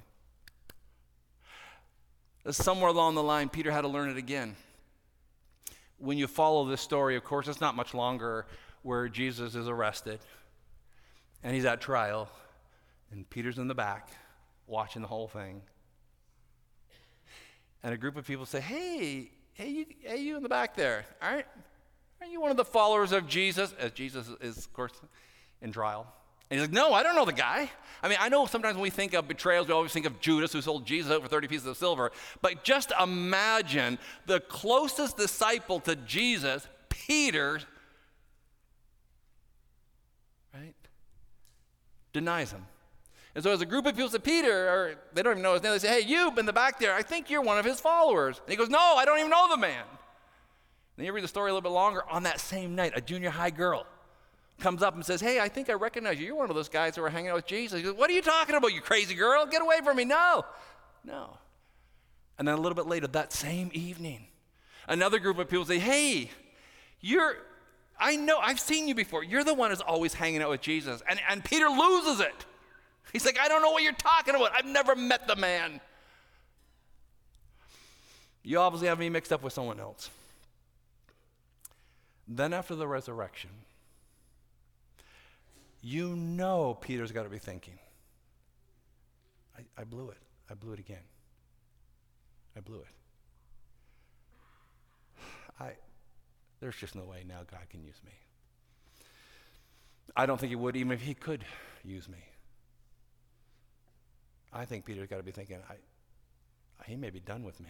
Somewhere 2.49 2.89
along 2.89 3.15
the 3.15 3.23
line, 3.23 3.49
Peter 3.49 3.71
had 3.71 3.81
to 3.81 3.87
learn 3.87 4.09
it 4.09 4.17
again. 4.17 4.55
When 5.97 6.17
you 6.17 6.27
follow 6.27 6.65
this 6.65 6.81
story, 6.81 7.15
of 7.15 7.23
course, 7.23 7.47
it's 7.47 7.59
not 7.59 7.75
much 7.75 7.93
longer 7.93 8.45
where 8.81 9.09
Jesus 9.09 9.55
is 9.55 9.67
arrested 9.67 10.19
And 11.43 11.53
he's 11.53 11.65
at 11.65 11.81
trial, 11.81 12.29
and 13.11 13.29
Peter's 13.29 13.57
in 13.57 13.67
the 13.67 13.75
back 13.75 14.09
watching 14.67 15.01
the 15.01 15.07
whole 15.07 15.27
thing. 15.27 15.61
And 17.83 17.93
a 17.93 17.97
group 17.97 18.17
of 18.17 18.25
people 18.27 18.45
say, 18.45 18.59
Hey, 18.59 19.31
hey, 19.53 19.69
you, 19.69 19.85
hey, 20.01 20.17
you 20.17 20.35
in 20.35 20.43
the 20.43 20.49
back 20.49 20.75
there, 20.75 21.05
aren't, 21.21 21.45
aren't 22.19 22.33
you 22.33 22.41
one 22.41 22.51
of 22.51 22.57
the 22.57 22.65
followers 22.65 23.11
of 23.11 23.27
Jesus? 23.27 23.73
As 23.79 23.91
Jesus 23.91 24.29
is, 24.41 24.57
of 24.57 24.73
course, 24.73 24.93
in 25.61 25.71
trial. 25.71 26.13
And 26.49 26.59
he's 26.59 26.67
like, 26.67 26.73
No, 26.73 26.93
I 26.93 27.03
don't 27.03 27.15
know 27.15 27.25
the 27.25 27.33
guy. 27.33 27.69
I 28.01 28.07
mean, 28.07 28.17
I 28.19 28.29
know 28.29 28.45
sometimes 28.45 28.75
when 28.75 28.83
we 28.83 28.89
think 28.89 29.13
of 29.13 29.27
betrayals, 29.27 29.67
we 29.67 29.73
always 29.73 29.91
think 29.91 30.05
of 30.05 30.19
Judas 30.21 30.53
who 30.53 30.61
sold 30.61 30.85
Jesus 30.85 31.11
out 31.11 31.21
for 31.21 31.27
30 31.27 31.47
pieces 31.47 31.67
of 31.67 31.75
silver. 31.75 32.11
But 32.41 32.63
just 32.63 32.93
imagine 32.99 33.99
the 34.25 34.39
closest 34.39 35.17
disciple 35.17 35.81
to 35.81 35.95
Jesus, 35.97 36.65
Peter, 36.87 37.59
right, 40.53 40.75
denies 42.13 42.51
him. 42.51 42.65
And 43.35 43.43
so 43.43 43.51
as 43.51 43.61
a 43.61 43.65
group 43.65 43.85
of 43.85 43.95
people 43.95 44.09
say, 44.09 44.19
Peter, 44.19 44.69
or 44.69 44.95
they 45.13 45.21
don't 45.21 45.33
even 45.33 45.43
know 45.43 45.53
his 45.53 45.63
name, 45.63 45.73
they 45.73 45.79
say, 45.79 46.01
Hey, 46.01 46.07
you 46.07 46.31
in 46.37 46.45
the 46.45 46.53
back 46.53 46.79
there, 46.79 46.93
I 46.93 47.03
think 47.03 47.29
you're 47.29 47.41
one 47.41 47.59
of 47.59 47.65
his 47.65 47.81
followers. 47.81 48.39
And 48.39 48.49
he 48.49 48.55
goes, 48.55 48.69
No, 48.69 48.79
I 48.79 49.03
don't 49.05 49.19
even 49.19 49.29
know 49.29 49.47
the 49.49 49.57
man. 49.57 49.83
And 49.89 49.97
then 50.97 51.05
you 51.05 51.13
read 51.13 51.23
the 51.23 51.27
story 51.27 51.51
a 51.51 51.53
little 51.53 51.69
bit 51.69 51.73
longer. 51.73 52.03
On 52.09 52.23
that 52.23 52.39
same 52.39 52.75
night, 52.75 52.93
a 52.95 53.01
junior 53.01 53.29
high 53.29 53.51
girl 53.51 53.85
comes 54.59 54.83
up 54.83 54.95
and 54.95 55.05
says, 55.05 55.21
Hey, 55.21 55.39
I 55.39 55.49
think 55.49 55.69
I 55.69 55.73
recognize 55.73 56.19
you. 56.19 56.27
You're 56.27 56.35
one 56.35 56.49
of 56.49 56.55
those 56.55 56.69
guys 56.69 56.95
who 56.95 57.01
were 57.01 57.09
hanging 57.09 57.29
out 57.29 57.35
with 57.35 57.47
Jesus. 57.47 57.77
He 57.77 57.83
goes, 57.83 57.95
What 57.95 58.09
are 58.09 58.13
you 58.13 58.21
talking 58.21 58.55
about, 58.55 58.73
you 58.73 58.81
crazy 58.81 59.15
girl? 59.15 59.45
Get 59.45 59.61
away 59.61 59.79
from 59.83 59.97
me. 59.97 60.05
No, 60.05 60.45
no. 61.03 61.37
And 62.37 62.47
then 62.47 62.55
a 62.55 62.61
little 62.61 62.75
bit 62.75 62.87
later, 62.87 63.07
that 63.07 63.33
same 63.33 63.69
evening, 63.73 64.27
another 64.87 65.19
group 65.19 65.37
of 65.37 65.49
people 65.49 65.65
say, 65.65 65.79
Hey, 65.79 66.29
you're, 67.01 67.35
I 67.99 68.15
know, 68.15 68.39
I've 68.39 68.59
seen 68.59 68.87
you 68.87 68.95
before. 68.95 69.23
You're 69.23 69.43
the 69.43 69.53
one 69.53 69.71
who's 69.71 69.81
always 69.81 70.13
hanging 70.13 70.41
out 70.41 70.49
with 70.49 70.61
Jesus. 70.61 71.01
And, 71.07 71.19
and 71.29 71.43
Peter 71.43 71.67
loses 71.67 72.19
it. 72.19 72.45
He's 73.11 73.25
like, 73.25 73.39
I 73.39 73.47
don't 73.47 73.61
know 73.61 73.71
what 73.71 73.83
you're 73.83 73.93
talking 73.93 74.35
about. 74.35 74.51
I've 74.53 74.65
never 74.65 74.95
met 74.95 75.27
the 75.27 75.35
man. 75.35 75.81
You 78.43 78.59
obviously 78.59 78.87
have 78.87 78.99
me 78.99 79.09
mixed 79.09 79.33
up 79.33 79.43
with 79.43 79.53
someone 79.53 79.79
else. 79.79 80.09
Then, 82.27 82.53
after 82.53 82.75
the 82.75 82.87
resurrection, 82.87 83.49
you 85.81 86.15
know 86.15 86.73
Peter's 86.73 87.11
got 87.11 87.23
to 87.23 87.29
be 87.29 87.39
thinking, 87.39 87.79
I, 89.57 89.81
I 89.81 89.83
blew 89.83 90.09
it. 90.09 90.17
I 90.49 90.53
blew 90.53 90.73
it 90.73 90.79
again. 90.79 91.03
I 92.57 92.61
blew 92.61 92.79
it. 92.79 92.87
I, 95.59 95.71
there's 96.59 96.75
just 96.75 96.95
no 96.95 97.03
way 97.03 97.23
now 97.27 97.39
God 97.49 97.61
can 97.69 97.83
use 97.83 98.01
me. 98.05 98.11
I 100.15 100.25
don't 100.25 100.39
think 100.39 100.49
he 100.49 100.55
would 100.55 100.75
even 100.75 100.91
if 100.91 101.01
he 101.01 101.13
could 101.13 101.45
use 101.83 102.09
me. 102.09 102.17
I 104.51 104.65
think 104.65 104.85
Peter's 104.85 105.07
got 105.07 105.17
to 105.17 105.23
be 105.23 105.31
thinking, 105.31 105.57
I, 105.69 105.75
he 106.85 106.95
may 106.95 107.11
be 107.11 107.19
done 107.19 107.43
with 107.43 107.59
me. 107.59 107.69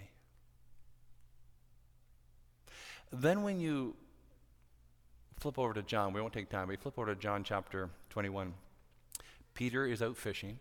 Then 3.12 3.44
when 3.44 3.60
you 3.60 3.96
flip 5.40 5.60
over 5.60 5.74
to 5.74 5.82
John, 5.82 6.14
we 6.14 6.22
won't 6.22 6.34
take 6.34 6.50
time, 6.50 6.68
but 6.68 6.74
you 6.74 6.78
flip 6.78 6.98
over 6.98 7.14
to 7.14 7.20
John 7.20 7.44
chapter 7.44 7.90
21. 8.10 8.54
Peter 9.54 9.86
is 9.86 10.02
out 10.02 10.18
fishing. 10.18 10.60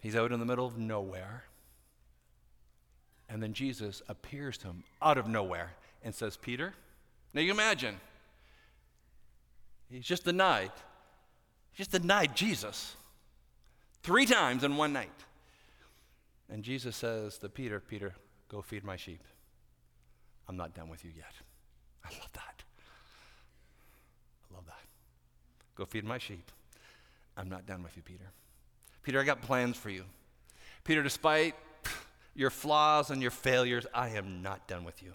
He's 0.00 0.16
out 0.16 0.32
in 0.32 0.40
the 0.40 0.46
middle 0.46 0.66
of 0.66 0.78
nowhere. 0.78 1.44
And 3.28 3.42
then 3.42 3.52
Jesus 3.52 4.02
appears 4.08 4.58
to 4.58 4.68
him 4.68 4.84
out 5.00 5.18
of 5.18 5.28
nowhere 5.28 5.72
and 6.02 6.14
says, 6.14 6.36
Peter, 6.36 6.74
now 7.32 7.40
you 7.42 7.52
imagine, 7.52 7.96
he's 9.88 10.04
just 10.04 10.24
denied, 10.24 10.72
he 11.72 11.78
just 11.78 11.92
denied 11.92 12.34
Jesus 12.34 12.96
three 14.02 14.26
times 14.26 14.64
in 14.64 14.76
one 14.76 14.92
night. 14.92 15.10
And 16.48 16.64
Jesus 16.64 16.96
says 16.96 17.38
to 17.38 17.48
Peter, 17.48 17.78
Peter, 17.78 18.14
go 18.48 18.62
feed 18.62 18.82
my 18.82 18.96
sheep. 18.96 19.22
I'm 20.48 20.56
not 20.56 20.74
done 20.74 20.88
with 20.88 21.04
you 21.04 21.12
yet. 21.16 21.32
I 22.04 22.08
love 22.18 22.32
that. 22.32 22.64
Go 25.80 25.86
feed 25.86 26.04
my 26.04 26.18
sheep. 26.18 26.52
I'm 27.38 27.48
not 27.48 27.64
done 27.64 27.82
with 27.82 27.96
you, 27.96 28.02
Peter. 28.02 28.26
Peter, 29.02 29.18
I 29.18 29.24
got 29.24 29.40
plans 29.40 29.78
for 29.78 29.88
you. 29.88 30.04
Peter, 30.84 31.02
despite 31.02 31.54
your 32.34 32.50
flaws 32.50 33.08
and 33.08 33.22
your 33.22 33.30
failures, 33.30 33.86
I 33.94 34.10
am 34.10 34.42
not 34.42 34.68
done 34.68 34.84
with 34.84 35.02
you. 35.02 35.14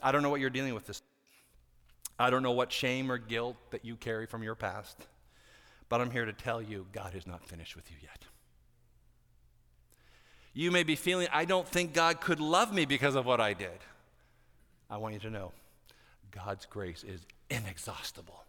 I 0.00 0.12
don't 0.12 0.22
know 0.22 0.30
what 0.30 0.38
you're 0.38 0.48
dealing 0.48 0.74
with 0.74 0.86
this. 0.86 1.02
I 2.20 2.30
don't 2.30 2.44
know 2.44 2.52
what 2.52 2.70
shame 2.70 3.10
or 3.10 3.18
guilt 3.18 3.56
that 3.72 3.84
you 3.84 3.96
carry 3.96 4.26
from 4.26 4.44
your 4.44 4.54
past, 4.54 5.08
but 5.88 6.00
I'm 6.00 6.12
here 6.12 6.24
to 6.24 6.32
tell 6.32 6.62
you 6.62 6.86
God 6.92 7.16
is 7.16 7.26
not 7.26 7.44
finished 7.44 7.74
with 7.74 7.90
you 7.90 7.96
yet. 8.00 8.24
You 10.54 10.70
may 10.70 10.84
be 10.84 10.94
feeling, 10.94 11.26
I 11.32 11.46
don't 11.46 11.66
think 11.66 11.94
God 11.94 12.20
could 12.20 12.38
love 12.38 12.72
me 12.72 12.84
because 12.84 13.16
of 13.16 13.26
what 13.26 13.40
I 13.40 13.54
did. 13.54 13.80
I 14.88 14.98
want 14.98 15.14
you 15.14 15.20
to 15.20 15.30
know 15.30 15.50
God's 16.30 16.64
grace 16.64 17.02
is 17.02 17.26
inexhaustible. 17.50 18.44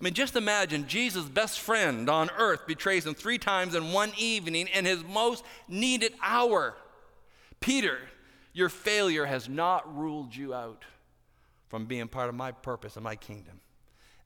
I 0.00 0.04
mean, 0.04 0.14
just 0.14 0.36
imagine 0.36 0.86
Jesus' 0.86 1.24
best 1.24 1.58
friend 1.58 2.08
on 2.08 2.30
earth 2.38 2.66
betrays 2.66 3.04
him 3.04 3.14
three 3.14 3.38
times 3.38 3.74
in 3.74 3.92
one 3.92 4.12
evening 4.16 4.68
in 4.68 4.84
his 4.84 5.02
most 5.02 5.44
needed 5.66 6.12
hour. 6.22 6.76
Peter, 7.58 7.98
your 8.52 8.68
failure 8.68 9.26
has 9.26 9.48
not 9.48 9.96
ruled 9.96 10.34
you 10.34 10.54
out 10.54 10.84
from 11.68 11.86
being 11.86 12.06
part 12.06 12.28
of 12.28 12.34
my 12.36 12.52
purpose 12.52 12.96
and 12.96 13.02
my 13.02 13.16
kingdom. 13.16 13.60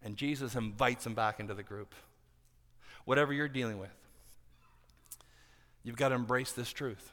And 0.03 0.17
Jesus 0.17 0.55
invites 0.57 1.07
him 1.07 1.15
back 1.15 1.41
into 1.41 1.55
the 1.55 1.63
group. 1.63 1.95
Whatever 3.05 3.33
you're 3.33 3.49
dealing 3.49 3.79
with, 3.79 3.95
you've 5.85 5.97
got 5.97 6.11
to 6.11 6.15
embrace 6.15 6.53
this 6.53 6.71
truth 6.71 7.13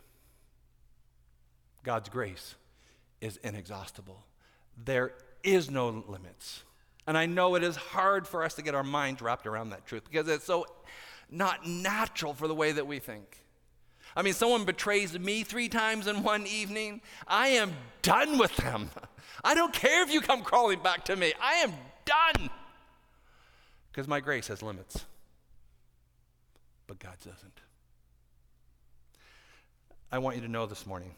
God's 1.83 2.09
grace 2.09 2.55
is 3.21 3.37
inexhaustible, 3.37 4.25
there 4.77 5.13
is 5.43 5.71
no 5.71 6.03
limits. 6.07 6.63
And 7.09 7.17
I 7.17 7.25
know 7.25 7.55
it 7.55 7.63
is 7.63 7.75
hard 7.75 8.27
for 8.27 8.43
us 8.43 8.53
to 8.53 8.61
get 8.61 8.75
our 8.75 8.83
minds 8.83 9.19
wrapped 9.19 9.47
around 9.47 9.71
that 9.71 9.87
truth 9.87 10.03
because 10.07 10.27
it's 10.27 10.45
so 10.45 10.67
not 11.31 11.67
natural 11.67 12.35
for 12.35 12.47
the 12.47 12.53
way 12.53 12.71
that 12.71 12.85
we 12.85 12.99
think. 12.99 13.43
I 14.15 14.21
mean, 14.21 14.35
someone 14.35 14.63
betrays 14.63 15.17
me 15.17 15.43
three 15.43 15.69
times 15.69 16.05
in 16.05 16.21
one 16.21 16.45
evening. 16.45 17.01
I 17.27 17.47
am 17.47 17.73
done 18.03 18.37
with 18.37 18.55
them. 18.57 18.91
I 19.43 19.55
don't 19.55 19.73
care 19.73 20.03
if 20.03 20.13
you 20.13 20.21
come 20.21 20.43
crawling 20.43 20.83
back 20.83 21.05
to 21.05 21.15
me. 21.15 21.33
I 21.41 21.53
am 21.55 21.73
done. 22.05 22.51
Because 23.91 24.07
my 24.07 24.19
grace 24.19 24.47
has 24.49 24.61
limits, 24.61 25.03
but 26.85 26.99
God's 26.99 27.25
doesn't. 27.25 27.59
I 30.11 30.19
want 30.19 30.35
you 30.35 30.43
to 30.43 30.47
know 30.47 30.67
this 30.67 30.85
morning 30.85 31.15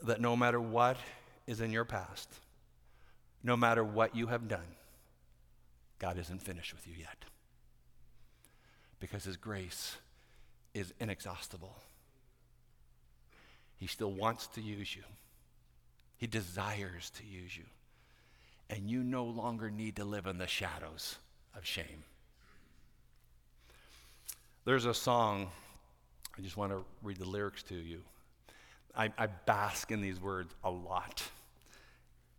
that 0.00 0.20
no 0.20 0.36
matter 0.36 0.60
what 0.60 0.96
is 1.48 1.60
in 1.60 1.72
your 1.72 1.84
past, 1.84 2.32
no 3.42 3.56
matter 3.56 3.82
what 3.82 4.14
you 4.14 4.28
have 4.28 4.48
done, 4.48 4.76
God 5.98 6.18
isn't 6.18 6.42
finished 6.42 6.72
with 6.72 6.86
you 6.86 6.94
yet. 6.98 7.24
Because 9.00 9.24
His 9.24 9.36
grace 9.36 9.96
is 10.74 10.92
inexhaustible. 11.00 11.76
He 13.78 13.86
still 13.86 14.12
wants 14.12 14.46
to 14.48 14.60
use 14.60 14.94
you, 14.94 15.02
He 16.18 16.26
desires 16.26 17.10
to 17.16 17.24
use 17.24 17.56
you. 17.56 17.64
And 18.70 18.88
you 18.88 19.02
no 19.02 19.24
longer 19.24 19.70
need 19.70 19.96
to 19.96 20.04
live 20.04 20.26
in 20.26 20.38
the 20.38 20.46
shadows 20.46 21.16
of 21.54 21.66
shame. 21.66 22.04
There's 24.64 24.86
a 24.86 24.94
song, 24.94 25.50
I 26.38 26.40
just 26.40 26.56
want 26.56 26.72
to 26.72 26.84
read 27.02 27.18
the 27.18 27.28
lyrics 27.28 27.62
to 27.64 27.74
you. 27.74 28.00
I, 28.96 29.12
I 29.18 29.26
bask 29.26 29.90
in 29.90 30.00
these 30.00 30.20
words 30.20 30.54
a 30.64 30.70
lot. 30.70 31.22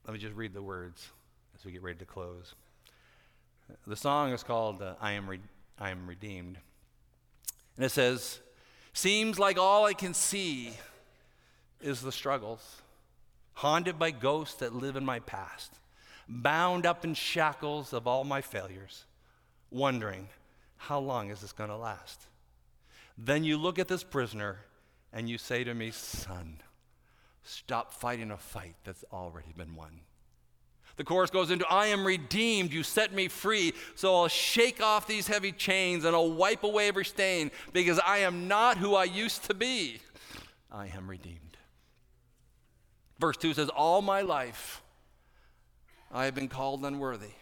Let 0.06 0.14
me 0.14 0.20
just 0.20 0.36
read 0.36 0.54
the 0.54 0.62
words 0.62 1.10
as 1.58 1.64
we 1.64 1.72
get 1.72 1.82
ready 1.82 2.00
to 2.00 2.06
close. 2.06 2.56
The 3.88 3.96
song 3.96 4.34
is 4.34 4.44
called 4.44 4.82
uh, 4.82 4.96
I, 5.00 5.14
Am 5.14 5.30
Re- 5.30 5.40
I 5.80 5.92
Am 5.92 6.08
Redeemed. 6.08 6.58
And 7.78 7.86
it 7.86 7.90
says, 7.90 8.40
Seems 8.92 9.40
like 9.40 9.58
all 9.58 9.86
I 9.86 9.94
can 9.94 10.14
see 10.14 10.74
is 11.82 12.02
the 12.02 12.12
struggles, 12.12 12.82
haunted 13.54 13.98
by 13.98 14.12
ghosts 14.12 14.56
that 14.58 14.76
live 14.76 14.96
in 14.96 15.06
my 15.06 15.20
past, 15.20 15.74
bound 16.28 16.86
up 16.86 17.06
in 17.06 17.14
shackles 17.14 17.94
of 17.94 18.06
all 18.06 18.24
my 18.24 18.42
failures, 18.42 19.06
wondering, 19.72 20.28
how 20.78 21.00
long 21.00 21.30
is 21.30 21.40
this 21.40 21.54
going 21.54 21.70
to 21.70 21.78
last? 21.78 22.20
Then 23.18 23.44
you 23.44 23.58
look 23.58 23.80
at 23.80 23.88
this 23.88 24.04
prisoner 24.04 24.60
and 25.14 25.30
you 25.30 25.38
say 25.38 25.64
to 25.64 25.74
me, 25.74 25.92
Son, 25.92 26.58
Stop 27.44 27.94
fighting 27.94 28.32
a 28.32 28.38
fight 28.38 28.76
that's 28.84 29.04
already 29.12 29.54
been 29.56 29.76
won. 29.76 30.02
The 30.96 31.04
chorus 31.04 31.32
goes 31.32 31.50
into 31.50 31.68
I 31.68 31.88
am 31.88 32.06
redeemed, 32.06 32.72
you 32.72 32.84
set 32.84 33.14
me 33.14 33.28
free, 33.28 33.74
so 33.96 34.16
I'll 34.16 34.28
shake 34.28 34.82
off 34.82 35.08
these 35.08 35.28
heavy 35.28 35.52
chains 35.52 36.06
and 36.06 36.16
I'll 36.16 36.32
wipe 36.32 36.64
away 36.64 36.88
every 36.88 37.06
stain 37.06 37.52
because 37.74 38.00
I 38.06 38.20
am 38.20 38.48
not 38.48 38.78
who 38.78 38.96
I 38.96 39.06
used 39.06 39.46
to 39.46 39.54
be. 39.54 40.00
I 40.72 40.88
am 40.88 41.10
redeemed. 41.10 41.58
Verse 43.20 43.38
2 43.38 43.54
says, 43.54 43.70
All 43.70 44.02
my 44.02 44.22
life 44.22 44.82
I 46.12 46.26
have 46.26 46.36
been 46.36 46.48
called 46.48 46.86
unworthy, 46.86 47.34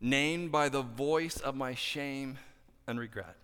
named 0.00 0.52
by 0.52 0.68
the 0.68 0.82
voice 0.82 1.38
of 1.38 1.54
my 1.54 1.74
shame 1.74 2.38
and 2.86 3.00
regret. 3.00 3.36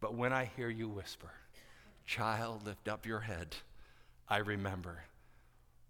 But 0.00 0.14
when 0.14 0.32
I 0.32 0.50
hear 0.56 0.70
you 0.70 0.88
whisper, 0.88 1.30
Child, 2.08 2.64
lift 2.64 2.88
up 2.88 3.04
your 3.04 3.20
head, 3.20 3.56
I 4.30 4.38
remember, 4.38 5.04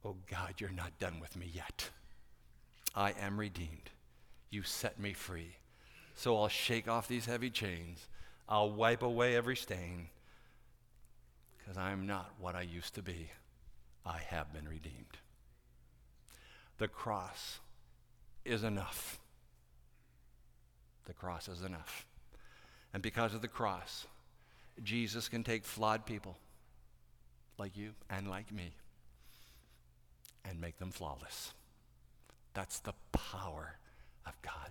oh 0.04 0.16
God, 0.30 0.54
you're 0.58 0.70
not 0.70 0.98
done 0.98 1.20
with 1.20 1.36
me 1.36 1.50
yet. 1.52 1.90
I 2.94 3.14
am 3.20 3.38
redeemed. 3.38 3.90
You 4.50 4.62
set 4.62 4.98
me 4.98 5.12
free. 5.12 5.56
So 6.14 6.36
I'll 6.36 6.48
shake 6.48 6.88
off 6.88 7.08
these 7.08 7.26
heavy 7.26 7.50
chains. 7.50 8.06
I'll 8.48 8.70
wipe 8.70 9.02
away 9.02 9.36
every 9.36 9.56
stain 9.56 10.08
because 11.58 11.76
I'm 11.76 12.06
not 12.06 12.32
what 12.40 12.54
I 12.54 12.62
used 12.62 12.94
to 12.94 13.02
be. 13.02 13.30
I 14.06 14.18
have 14.28 14.52
been 14.52 14.68
redeemed. 14.68 15.18
The 16.78 16.88
cross 16.88 17.58
is 18.44 18.62
enough. 18.64 19.18
The 21.06 21.12
cross 21.12 21.48
is 21.48 21.62
enough. 21.62 22.06
And 22.94 23.02
because 23.02 23.34
of 23.34 23.42
the 23.42 23.48
cross, 23.48 24.06
Jesus 24.82 25.28
can 25.28 25.42
take 25.42 25.64
flawed 25.64 26.06
people 26.06 26.36
like 27.58 27.76
you 27.76 27.90
and 28.08 28.28
like 28.28 28.52
me 28.52 28.72
and 30.44 30.60
make 30.60 30.78
them 30.78 30.90
flawless. 30.90 31.52
That's 32.54 32.80
the 32.80 32.94
power 33.12 33.78
of 34.26 34.40
God. 34.42 34.70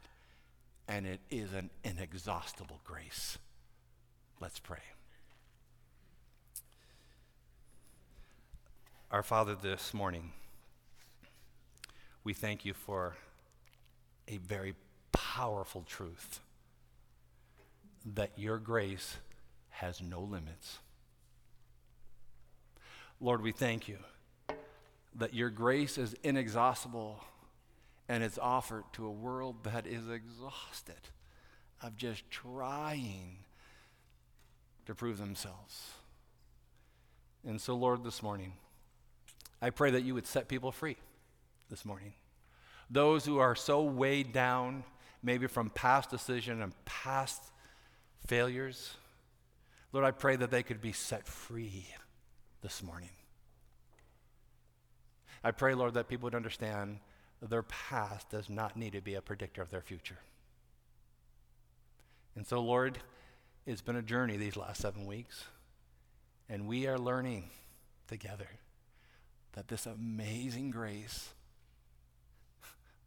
And 0.88 1.06
it 1.06 1.20
is 1.30 1.54
an 1.54 1.70
inexhaustible 1.84 2.80
grace. 2.84 3.38
Let's 4.40 4.60
pray. 4.60 4.80
Our 9.12 9.24
Father, 9.24 9.56
this 9.56 9.94
morning, 9.94 10.32
we 12.24 12.34
thank 12.34 12.66
you 12.66 12.74
for 12.74 13.16
a 14.28 14.38
very 14.38 14.76
powerful 15.12 15.84
truth 15.88 16.42
that 18.06 18.32
your 18.36 18.58
grace 18.58 19.18
has 19.70 20.02
no 20.02 20.22
limits. 20.22 20.80
Lord, 23.20 23.42
we 23.42 23.52
thank 23.52 23.88
you 23.88 23.98
that 25.16 25.34
your 25.34 25.50
grace 25.50 25.98
is 25.98 26.16
inexhaustible 26.24 27.24
and 28.08 28.24
it's 28.24 28.38
offered 28.38 28.84
to 28.94 29.06
a 29.06 29.12
world 29.12 29.64
that 29.64 29.88
is 29.88 30.08
exhausted 30.08 31.10
of 31.82 31.98
just 31.98 32.30
trying 32.30 33.40
to 34.86 34.94
prove 34.94 35.18
themselves. 35.18 35.92
And 37.46 37.60
so, 37.60 37.76
Lord, 37.76 38.04
this 38.04 38.22
morning, 38.22 38.54
I 39.62 39.72
pray 39.72 39.92
that 39.92 40.04
you 40.04 40.14
would 40.14 40.28
set 40.28 40.48
people 40.48 40.72
free 40.72 40.98
this 41.70 41.86
morning. 41.86 42.14
Those 42.90 43.26
who 43.26 43.40
are 43.40 43.56
so 43.56 43.82
weighed 43.82 44.32
down, 44.32 44.84
maybe 45.24 45.48
from 45.48 45.72
past 45.72 46.10
decision 46.10 46.62
and 46.62 46.74
past 46.86 47.44
failures, 48.28 48.94
Lord, 49.92 50.06
I 50.06 50.12
pray 50.12 50.36
that 50.36 50.52
they 50.52 50.64
could 50.64 50.82
be 50.82 50.92
set 50.92 51.28
free 51.28 51.88
this 52.68 52.84
morning. 52.84 53.12
I 55.42 55.52
pray, 55.52 55.74
Lord, 55.74 55.94
that 55.94 56.10
people 56.10 56.26
would 56.26 56.36
understand 56.36 57.00
their 57.42 57.64
past 57.64 58.30
does 58.30 58.50
not 58.50 58.76
need 58.76 58.92
to 58.92 59.00
be 59.00 59.14
a 59.14 59.22
predictor 59.22 59.62
of 59.62 59.70
their 59.70 59.80
future. 59.80 60.18
And 62.36 62.46
so, 62.46 62.60
Lord, 62.60 62.98
it's 63.66 63.80
been 63.80 63.96
a 63.96 64.02
journey 64.02 64.36
these 64.36 64.58
last 64.58 64.82
seven 64.82 65.06
weeks, 65.06 65.46
and 66.50 66.68
we 66.68 66.88
are 66.88 66.98
learning 66.98 67.52
together 68.06 68.50
that 69.54 69.70
this 69.70 69.86
amazing 69.86 70.70
grace, 70.70 71.30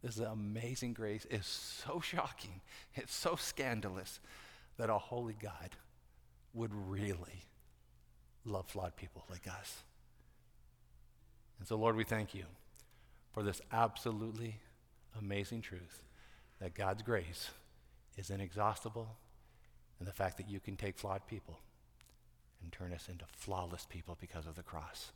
this 0.01 0.17
amazing 0.17 0.93
grace 0.93 1.27
is 1.29 1.45
so 1.45 1.99
shocking, 1.99 2.61
it's 2.95 3.13
so 3.13 3.35
scandalous 3.35 4.21
that 4.77 4.89
a 4.89 4.97
holy 4.97 5.35
God 5.39 5.75
would 6.51 6.71
really 6.73 7.45
love 8.45 8.67
flawed 8.67 8.95
people 8.95 9.23
like 9.29 9.47
us. 9.47 9.83
And 11.59 11.67
so, 11.67 11.75
Lord, 11.75 11.95
we 11.95 12.03
thank 12.03 12.33
you 12.33 12.45
for 13.33 13.43
this 13.43 13.61
absolutely 13.71 14.55
amazing 15.19 15.61
truth 15.61 16.03
that 16.59 16.73
God's 16.73 17.01
grace 17.01 17.49
is 18.17 18.29
inexhaustible 18.29 19.15
and 19.99 20.07
the 20.07 20.13
fact 20.13 20.37
that 20.37 20.49
you 20.49 20.59
can 20.59 20.75
take 20.75 20.97
flawed 20.97 21.25
people 21.27 21.59
and 22.61 22.71
turn 22.71 22.93
us 22.93 23.07
into 23.09 23.25
flawless 23.37 23.85
people 23.89 24.17
because 24.19 24.47
of 24.47 24.55
the 24.55 24.63
cross. 24.63 25.11